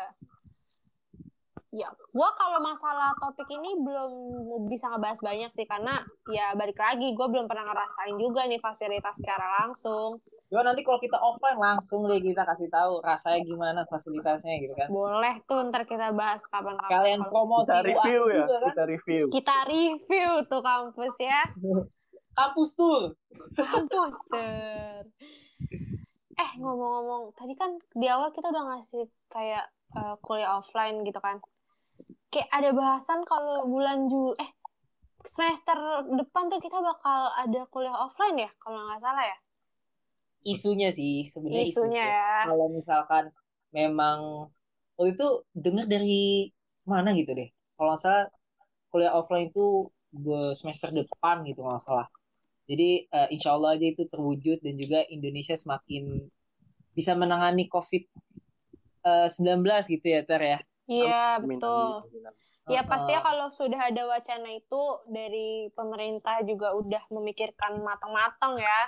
Ya, 1.71 1.87
gua 2.11 2.35
kalau 2.35 2.59
masalah 2.59 3.15
topik 3.15 3.47
ini 3.55 3.79
belum 3.79 4.11
bisa 4.67 4.91
ngebahas 4.91 5.23
banyak 5.23 5.55
sih 5.55 5.63
karena 5.71 6.03
ya 6.27 6.51
balik 6.59 6.75
lagi 6.75 7.15
gua 7.15 7.31
belum 7.31 7.47
pernah 7.47 7.63
ngerasain 7.71 8.19
juga 8.19 8.51
nih 8.51 8.59
fasilitas 8.59 9.15
secara 9.15 9.63
langsung. 9.63 10.19
Coba 10.51 10.67
nanti 10.67 10.83
kalau 10.83 10.99
kita 10.99 11.15
offline 11.15 11.63
langsung 11.63 12.11
deh 12.11 12.19
kita 12.19 12.43
kasih 12.43 12.67
tahu 12.75 12.99
rasanya 13.07 13.47
gimana 13.47 13.81
fasilitasnya 13.87 14.59
gitu 14.67 14.75
kan. 14.75 14.91
Boleh 14.91 15.39
tuh 15.47 15.63
ntar 15.71 15.87
kita 15.87 16.11
bahas 16.11 16.43
kapan-kapan. 16.51 16.91
Kalian 16.91 17.21
promosi 17.31 17.71
kita 17.71 17.79
review 17.87 18.23
ya 18.27 18.45
kan? 18.51 18.63
kita 18.75 18.85
review 18.91 19.23
kita 19.31 19.57
review 19.71 20.31
tuh 20.51 20.63
kampus 20.67 21.15
ya. 21.23 21.43
Kampus 22.35 22.71
tour. 22.79 23.15
Kampus 23.59 24.17
ter. 24.31 25.05
Eh 26.41 26.51
ngomong-ngomong, 26.57 27.37
tadi 27.37 27.53
kan 27.53 27.77
di 27.93 28.09
awal 28.09 28.33
kita 28.33 28.49
udah 28.49 28.75
ngasih 28.75 29.05
kayak 29.29 29.69
eh, 29.99 30.17
kuliah 30.25 30.57
offline 30.57 31.05
gitu 31.05 31.21
kan. 31.21 31.43
Kayak 32.33 32.49
ada 32.55 32.71
bahasan 32.73 33.27
kalau 33.29 33.67
bulan 33.69 34.09
Juli, 34.09 34.39
eh 34.41 34.51
semester 35.21 35.77
depan 36.17 36.49
tuh 36.49 36.63
kita 36.65 36.81
bakal 36.81 37.29
ada 37.37 37.69
kuliah 37.69 37.93
offline 37.93 38.41
ya, 38.41 38.51
kalau 38.57 38.89
nggak 38.89 39.03
salah 39.05 39.27
ya. 39.27 39.37
Isunya 40.41 40.89
sih 40.97 41.29
sebenarnya 41.29 41.69
Isunya 41.69 42.05
ya. 42.09 42.49
Kalau 42.49 42.73
misalkan 42.73 43.29
memang 43.77 44.49
waktu 44.97 45.13
itu 45.13 45.45
dengar 45.53 45.85
dari 45.85 46.49
mana 46.89 47.13
gitu 47.13 47.37
deh. 47.37 47.53
Kalau 47.77 47.93
nggak 47.93 48.01
salah 48.01 48.25
kuliah 48.89 49.13
offline 49.13 49.53
itu 49.53 49.93
semester 50.57 50.89
depan 50.89 51.45
gitu 51.45 51.61
kalau 51.61 51.77
nggak 51.77 51.85
salah. 51.85 52.09
Jadi 52.71 53.11
eh, 53.11 53.29
insya 53.35 53.59
Allah 53.59 53.75
aja 53.75 53.83
itu 53.91 54.07
terwujud 54.07 54.63
dan 54.63 54.79
juga 54.79 55.03
Indonesia 55.11 55.59
semakin 55.59 56.31
bisa 56.95 57.19
menangani 57.19 57.67
COVID-19 57.67 58.07
gitu 59.91 60.07
ya 60.07 60.23
Ter 60.23 60.43
ya. 60.43 60.59
Iya 60.87 61.43
betul. 61.43 62.07
Ya 62.71 62.87
pastinya 62.87 63.27
kalau 63.27 63.51
sudah 63.51 63.91
ada 63.91 64.07
wacana 64.07 64.55
itu 64.55 64.83
dari 65.11 65.67
pemerintah 65.75 66.39
juga 66.47 66.71
udah 66.79 67.03
memikirkan 67.11 67.83
matang-matang 67.83 68.55
ya 68.63 68.81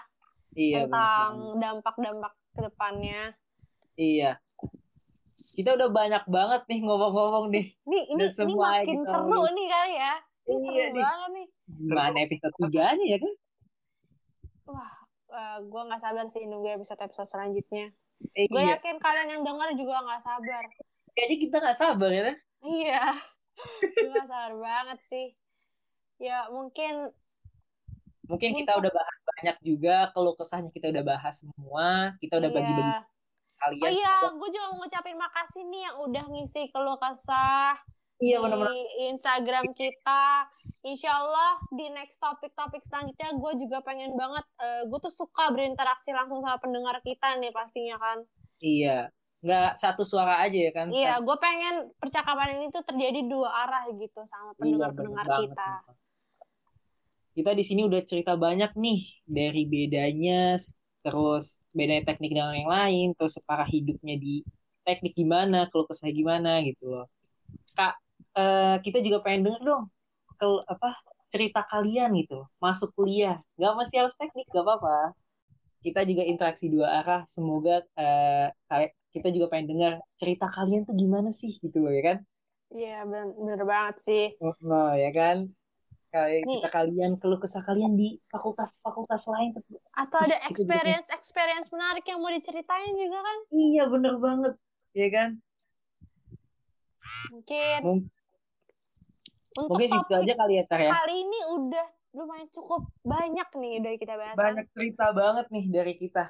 Iya, 0.53 0.85
tentang 0.85 1.57
dampak-dampak 1.59 2.33
ke 2.53 2.61
depannya. 2.69 3.33
Iya. 3.97 4.37
Kita 5.53 5.75
udah 5.77 5.89
banyak 5.89 6.25
banget 6.29 6.63
nih 6.69 6.81
ngomong-ngomong 6.85 7.51
nih. 7.53 7.73
Nih, 7.89 8.03
ini, 8.13 8.25
ini 8.29 8.55
makin 8.57 9.01
seru 9.05 9.43
nih 9.53 9.67
kali 9.69 9.95
ya. 9.97 10.15
Ini 10.45 10.53
Iya 10.53 10.61
seru 10.61 10.77
nih. 10.77 11.03
banget 11.03 11.31
nih. 11.33 11.47
Gimana 11.73 12.17
episode 12.21 12.55
3 12.61 12.97
nih 13.01 13.07
ya 13.09 13.19
kan? 13.19 13.33
Wah, 14.69 14.95
eh, 15.33 15.59
gue 15.63 15.83
nggak 15.89 16.03
sabar 16.03 16.27
sih 16.31 16.45
nunggu 16.47 16.79
episode-episode 16.81 17.29
selanjutnya. 17.29 17.91
Eh, 18.39 18.47
Gue 18.47 18.63
iya. 18.63 18.79
yakin 18.79 19.03
kalian 19.03 19.29
yang 19.35 19.43
denger 19.43 19.75
juga 19.75 19.99
nggak 20.07 20.23
sabar. 20.23 20.63
Kayaknya 21.13 21.37
kita 21.43 21.57
nggak 21.59 21.79
sabar 21.79 22.11
ya. 22.15 22.23
Iya, 22.63 23.03
gue 23.83 24.11
nggak 24.15 24.29
sabar 24.31 24.53
banget 24.55 24.99
sih. 25.03 25.27
Ya 26.23 26.47
mungkin 26.55 27.11
Mungkin 28.31 28.55
kita 28.55 28.79
Untuk- 28.79 28.87
udah 28.89 28.93
bahas 28.95 29.19
banyak 29.35 29.57
juga. 29.67 29.97
Kalau 30.15 30.33
kesahnya 30.39 30.71
kita 30.71 30.95
udah 30.95 31.05
bahas 31.05 31.43
semua. 31.43 32.15
Kita 32.23 32.39
udah 32.39 32.49
iya. 32.49 32.57
bagi-bagi 32.57 32.93
kalian. 33.59 33.83
Oh 33.83 33.91
iya, 33.93 34.15
gue 34.31 34.49
juga 34.55 34.67
mau 34.71 34.77
ngucapin 34.83 35.19
makasih 35.19 35.63
nih 35.67 35.83
yang 35.91 35.97
udah 36.07 36.25
ngisi 36.31 36.63
keluh 36.71 36.97
kesah 37.03 37.75
Iya, 38.21 38.37
di 38.39 38.43
benar-benar. 38.45 38.75
Instagram 39.15 39.65
kita. 39.73 40.23
Insya 40.83 41.15
Allah 41.15 41.63
di 41.71 41.87
next 41.95 42.19
topik-topik 42.19 42.83
selanjutnya 42.83 43.39
gue 43.39 43.53
juga 43.63 43.79
pengen 43.87 44.19
banget. 44.19 44.43
gue 44.91 44.99
tuh 44.99 45.15
suka 45.15 45.55
berinteraksi 45.55 46.11
langsung 46.11 46.43
sama 46.43 46.59
pendengar 46.59 46.99
kita 47.07 47.39
nih 47.39 47.55
pastinya 47.55 47.97
kan. 48.03 48.19
Iya. 48.59 49.09
Nggak 49.43 49.75
satu 49.75 50.07
suara 50.07 50.39
aja 50.39 50.55
ya 50.55 50.71
kan? 50.71 50.87
Iya, 50.91 51.19
gue 51.19 51.37
pengen 51.43 51.91
percakapan 51.99 52.63
ini 52.63 52.71
tuh 52.71 52.87
terjadi 52.87 53.27
dua 53.27 53.51
arah 53.67 53.91
gitu 53.95 54.23
sama 54.23 54.55
Iya, 54.55 54.59
pendengar-pendengar 54.59 55.27
bener 55.27 55.41
kita. 55.47 55.71
banget. 55.83 55.97
Kita 57.33 57.51
di 57.57 57.65
sini 57.65 57.81
udah 57.89 58.03
cerita 58.05 58.37
banyak 58.37 58.77
nih 58.77 59.01
dari 59.25 59.65
bedanya, 59.65 60.61
terus 61.03 61.59
bedanya 61.73 62.13
teknik 62.13 62.37
dengan 62.37 62.55
yang 62.55 62.71
lain, 62.71 63.07
terus 63.19 63.41
separah 63.41 63.67
hidupnya 63.67 64.15
di 64.21 64.45
teknik 64.85 65.15
gimana, 65.17 65.67
kalau 65.73 65.89
kesah 65.89 66.13
gimana 66.13 66.61
gitu 66.63 66.91
loh. 66.93 67.07
Kak, 67.73 67.99
eh, 68.39 68.75
kita 68.85 68.99
juga 69.07 69.19
pengen 69.25 69.43
denger 69.47 69.63
dong, 69.71 69.85
kalau 70.41 70.59
apa 70.73 70.89
cerita 71.33 71.61
kalian 71.73 72.11
gitu, 72.21 72.35
masuk 72.65 72.91
kuliah, 72.99 73.37
nggak 73.57 73.73
mesti 73.79 73.95
harus 74.01 74.15
teknik, 74.21 74.47
nggak 74.53 74.65
apa-apa. 74.67 74.95
Kita 75.85 76.01
juga 76.11 76.23
interaksi 76.33 76.67
dua 76.75 76.89
arah, 77.03 77.23
semoga 77.31 77.75
kali- 78.71 78.95
kita 79.15 79.29
juga 79.35 79.47
pengen 79.53 79.69
dengar 79.77 79.93
cerita 80.21 80.47
kalian 80.57 80.83
tuh 80.89 80.95
gimana 81.03 81.31
sih 81.41 81.53
gitu 81.65 81.79
loh 81.85 81.93
ya 81.99 82.03
kan? 82.09 82.19
Iya, 82.77 82.95
bener, 83.11 83.27
bener 83.39 83.61
banget 83.71 83.97
sih. 84.07 84.23
Nah, 84.71 84.89
ya 85.03 85.09
kan? 85.19 85.37
Kayak 86.13 86.45
kita 86.53 86.69
kalian, 86.77 87.13
keluh 87.21 87.41
kesah 87.45 87.63
kalian 87.69 87.93
di 88.01 88.07
fakultas-fakultas 88.33 89.23
lain. 89.35 89.51
Atau 90.03 90.19
ada 90.27 90.37
Itu 90.53 90.63
juga. 90.73 90.91
experience-experience 90.93 91.69
menarik 91.75 92.05
yang 92.11 92.21
mau 92.21 92.33
diceritain 92.37 92.93
juga 93.03 93.19
kan? 93.29 93.39
Iya, 93.59 93.81
bener 93.93 94.15
banget. 94.25 94.53
Ya 94.99 95.07
kan? 95.15 95.31
Mungkin 97.33 97.79
Mung- 97.85 98.09
untuk 99.53 99.77
Mungkin 99.77 99.89
situ 99.89 100.13
aja 100.17 100.33
kali 100.33 100.55
ya, 100.61 100.65
Tar 100.65 100.81
ya. 100.81 100.93
kali 100.93 101.15
ini 101.29 101.39
udah 101.45 101.87
lumayan 102.17 102.49
cukup 102.49 102.89
banyak 103.05 103.49
nih 103.57 103.73
udah 103.81 103.93
kita 104.01 104.15
bahas. 104.17 104.37
Banyak 104.37 104.67
cerita 104.73 105.07
banget 105.13 105.47
nih 105.53 105.65
dari 105.69 105.95
kita. 105.97 106.25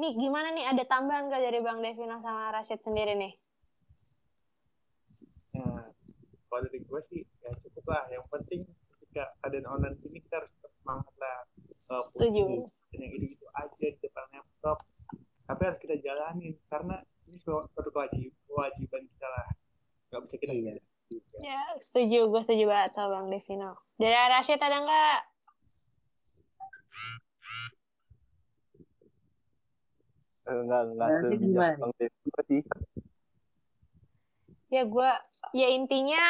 Nih 0.00 0.12
gimana 0.16 0.48
nih 0.56 0.64
ada 0.64 0.84
tambahan 0.88 1.28
gak 1.28 1.44
dari 1.44 1.60
Bang 1.60 1.84
Devino 1.84 2.16
sama 2.24 2.48
Rashid 2.52 2.80
sendiri 2.80 3.12
nih? 3.16 3.32
Ya, 5.52 5.92
kalau 6.48 6.60
dari 6.64 6.80
gue 6.80 7.00
sih 7.04 7.20
ya 7.44 7.52
cukup 7.56 7.84
lah. 7.92 8.04
Yang 8.08 8.24
penting 8.32 8.60
ketika 8.96 9.36
keadaan 9.44 9.68
online 9.68 9.96
ini 10.08 10.24
kita 10.24 10.40
harus 10.40 10.56
tetap 10.56 10.72
semangat 10.72 11.12
lah. 11.20 11.36
Eh, 11.92 12.02
Setuju. 12.08 12.44
Dan 12.92 12.98
yang 13.04 13.10
gitu-gitu 13.12 13.46
aja 13.52 13.86
di 13.92 14.00
depan 14.00 14.24
laptop. 14.32 14.80
Ini 17.32 17.40
suatu 17.40 17.64
suatu 17.66 17.88
kewajib- 17.88 18.36
kewajiban 18.44 19.02
kita 19.08 19.24
lah 19.24 19.48
nggak 20.12 20.20
bisa 20.22 20.36
kita 20.36 20.52
Iya. 20.52 20.74
Ya, 21.40 21.60
setuju. 21.76 22.28
Gue 22.28 22.40
setuju 22.40 22.68
banget 22.68 22.92
sama 22.92 23.20
Bang 23.20 23.28
Devino. 23.28 23.76
Dari 23.96 24.12
Rashid 24.12 24.56
ada 24.56 24.80
nggak? 24.80 25.20
Eh, 30.42 30.56
Enggak, 30.56 30.82
enggak 30.88 31.08
Berarti 31.08 31.34
sebijak? 31.36 31.72
Bang 31.78 31.92
Devi 31.96 32.28
sih. 32.48 32.62
Ya 34.68 34.82
gue, 34.84 35.10
ya 35.52 35.68
intinya 35.68 36.24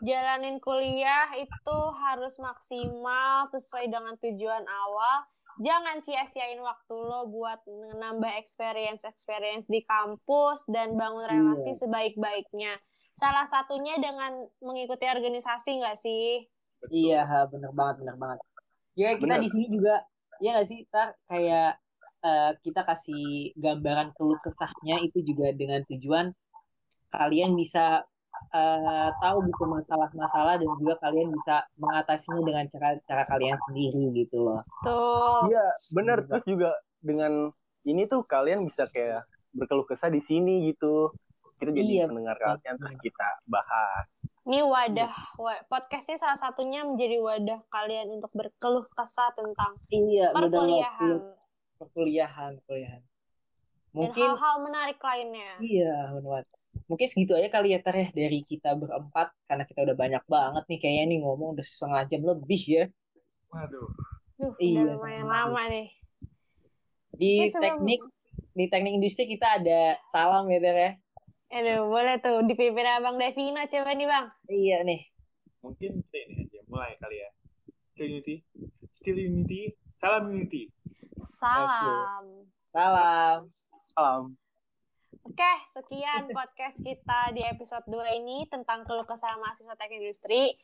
jalanin 0.00 0.58
kuliah 0.58 1.34
itu 1.34 1.78
harus 1.98 2.38
maksimal 2.38 3.50
sesuai 3.50 3.90
dengan 3.90 4.14
tujuan 4.16 4.62
awal. 4.62 5.26
Jangan 5.56 6.04
sia-siain 6.04 6.60
waktu 6.60 6.94
lo 6.94 7.32
buat 7.32 7.64
nambah 7.96 8.32
experience-experience 8.36 9.66
di 9.66 9.80
kampus 9.88 10.68
dan 10.68 10.92
bangun 11.00 11.24
relasi 11.24 11.72
Iya. 11.72 11.80
sebaik-baiknya. 11.86 12.76
Salah 13.16 13.48
satunya 13.48 13.96
dengan 13.96 14.44
mengikuti 14.60 15.08
organisasi 15.08 15.80
nggak 15.80 15.96
sih? 15.96 16.44
Betul. 16.84 16.92
Iya, 16.92 17.24
bener 17.48 17.72
banget, 17.72 18.04
bener 18.04 18.16
banget. 18.20 18.38
Ya 18.92 19.16
kita 19.16 19.40
Bener. 19.40 19.44
di 19.44 19.48
sini 19.48 19.66
juga, 19.72 20.04
ya 20.44 20.60
nggak 20.60 20.68
sih, 20.68 20.80
tar 20.92 21.16
kayak 21.24 21.80
eh, 22.20 22.52
kita 22.60 22.80
kasih 22.84 23.56
gambaran 23.56 24.12
keluh 24.12 24.36
kesahnya 24.44 25.00
itu 25.04 25.24
juga 25.24 25.52
dengan 25.56 25.80
tujuan 25.88 26.32
kalian 27.08 27.54
bisa 27.54 28.02
eh, 28.52 29.10
tahu 29.18 29.36
gitu 29.46 29.64
masalah-masalah 29.64 30.54
dan 30.56 30.68
juga 30.78 30.94
kalian 31.00 31.28
bisa 31.32 31.64
mengatasinya 31.76 32.42
dengan 32.42 32.64
cara 32.72 32.88
cara 33.04 33.22
kalian 33.26 33.58
sendiri 33.70 34.02
gitu 34.14 34.36
loh. 34.46 34.60
Tuh. 34.82 35.50
Iya, 35.50 35.66
bener. 35.92 36.18
Bener. 36.24 36.28
Terus 36.28 36.44
juga 36.46 36.70
dengan 37.00 37.32
ini 37.86 38.02
tuh 38.04 38.22
kalian 38.24 38.64
bisa 38.64 38.86
kayak 38.90 39.24
berkeluh 39.52 39.86
kesah 39.86 40.10
di 40.10 40.20
sini 40.20 40.68
gitu. 40.70 41.10
Kita 41.56 41.72
jadi 41.72 42.04
Iya, 42.04 42.04
mendengar 42.06 42.36
betul. 42.36 42.48
kalian 42.60 42.74
terus 42.76 42.96
kita 43.00 43.28
bahas. 43.48 44.04
Ini 44.46 44.62
wadah, 44.62 45.10
wa- 45.42 45.62
podcast 45.66 46.06
ini 46.06 46.18
salah 46.20 46.38
satunya 46.38 46.86
menjadi 46.86 47.18
wadah 47.18 47.60
kalian 47.66 48.14
untuk 48.14 48.30
berkeluh 48.30 48.86
kesah 48.94 49.34
tentang 49.34 49.74
Iya, 49.90 50.30
banget. 50.30 50.54
perkuliahan 50.54 51.18
perkuliahan, 51.76 52.52
perkuliahan. 52.64 53.02
Mungkin 53.92 54.28
hal-hal 54.28 54.56
menarik 54.60 55.00
lainnya. 55.00 55.56
Iya, 55.60 55.96
benar. 56.20 56.44
Mungkin 56.84 57.06
segitu 57.08 57.32
aja 57.32 57.48
kali 57.48 57.72
ya 57.72 57.80
Tar 57.80 57.96
ya 57.96 58.08
dari 58.12 58.40
kita 58.42 58.72
berempat 58.72 59.32
karena 59.44 59.64
kita 59.64 59.80
udah 59.82 59.96
banyak 59.96 60.24
banget 60.24 60.64
nih 60.68 60.78
kayaknya 60.78 61.04
nih 61.08 61.18
ngomong 61.24 61.48
udah 61.56 61.66
setengah 61.66 62.02
jam 62.06 62.22
lebih 62.22 62.62
ya. 62.62 62.84
waduh 63.48 63.88
Duh, 64.36 64.52
Iya, 64.60 64.84
udah 64.84 64.94
lumayan 65.00 65.26
lama 65.26 65.62
nih. 65.66 65.86
Di 67.10 67.32
sebelum- 67.48 67.62
teknik 67.64 68.00
di 68.52 68.64
teknik 68.68 68.92
industri 68.94 69.24
kita 69.26 69.60
ada 69.60 69.96
salam 70.06 70.44
ya 70.46 70.60
Tar 70.60 70.76
ya. 70.76 70.92
Aduh, 71.46 71.88
boleh 71.88 72.18
tuh 72.18 72.42
dipimpin 72.44 72.84
Abang 72.84 73.16
Devino 73.16 73.62
coba 73.64 73.90
nih 73.92 74.06
Bang. 74.06 74.26
Iya 74.46 74.78
nih. 74.82 75.02
mungkin 75.58 75.98
kita 75.98 76.18
ini 76.22 76.46
aja 76.46 76.62
mulai 76.70 76.94
kali 77.02 77.18
ya 77.18 77.30
still 77.82 78.06
unity 78.06 78.38
still 78.94 79.18
unity 79.18 79.74
salam 79.90 80.30
unity 80.30 80.70
Salam. 81.18 82.22
Salam. 82.70 83.50
Salam. 83.90 84.22
Oke, 85.26 85.52
sekian 85.74 86.30
podcast 86.30 86.78
kita 86.78 87.34
di 87.34 87.42
episode 87.42 87.82
2 87.90 88.22
ini 88.22 88.46
tentang 88.46 88.86
keluh 88.86 89.02
kesah 89.02 89.34
mahasiswa 89.42 89.74
teknik 89.74 90.06
industri. 90.06 90.54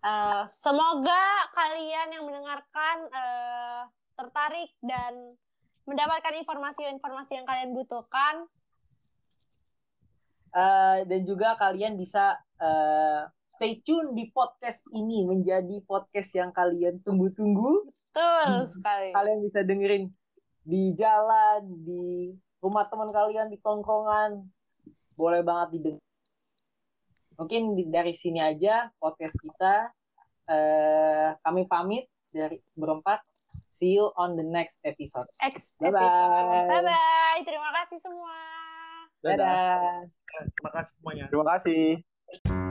Eh, 0.00 0.44
semoga 0.48 1.52
kalian 1.52 2.16
yang 2.16 2.24
mendengarkan 2.24 3.12
eh, 3.12 3.80
tertarik 4.16 4.72
dan 4.80 5.36
mendapatkan 5.84 6.32
informasi-informasi 6.32 7.36
yang 7.36 7.44
kalian 7.44 7.76
butuhkan. 7.76 8.48
Eh, 10.56 10.98
dan 11.04 11.20
juga 11.28 11.60
kalian 11.60 12.00
bisa 12.00 12.40
eh, 12.56 13.20
stay 13.44 13.84
tune 13.84 14.16
di 14.16 14.32
podcast 14.32 14.88
ini 14.96 15.28
menjadi 15.28 15.84
podcast 15.84 16.32
yang 16.40 16.56
kalian 16.56 17.04
tunggu-tunggu. 17.04 17.92
Betul 17.92 18.48
Hmm. 18.48 18.64
sekali. 18.64 19.12
Kalian 19.12 19.44
bisa 19.44 19.60
dengerin 19.60 20.08
di 20.64 20.96
jalan, 20.96 21.84
di 21.84 22.32
rumah 22.66 22.90
teman 22.90 23.14
kalian, 23.14 23.46
di 23.46 23.58
tongkrongan. 23.62 24.42
Boleh 25.14 25.46
banget 25.46 25.78
didengar. 25.78 26.02
Mungkin 27.38 27.62
di- 27.78 27.86
dari 27.86 28.10
sini 28.10 28.42
aja 28.42 28.90
podcast 28.98 29.38
kita. 29.38 29.94
Eh, 30.46 31.30
kami 31.42 31.70
pamit 31.70 32.10
dari 32.34 32.58
berempat. 32.74 33.22
See 33.66 33.94
you 33.94 34.10
on 34.18 34.34
the 34.34 34.46
next 34.46 34.82
episode. 34.82 35.26
Ex 35.38 35.74
Bye-bye. 35.78 35.94
episode. 35.94 36.68
Bye-bye. 36.70 37.38
Terima 37.46 37.70
kasih 37.82 37.98
semua. 38.02 38.34
Dadah. 39.22 39.42
Dadah. 39.42 40.46
terima 40.54 40.70
kasih 40.76 40.92
semuanya 41.00 41.24
Terima 41.32 41.46
kasih. 41.56 42.65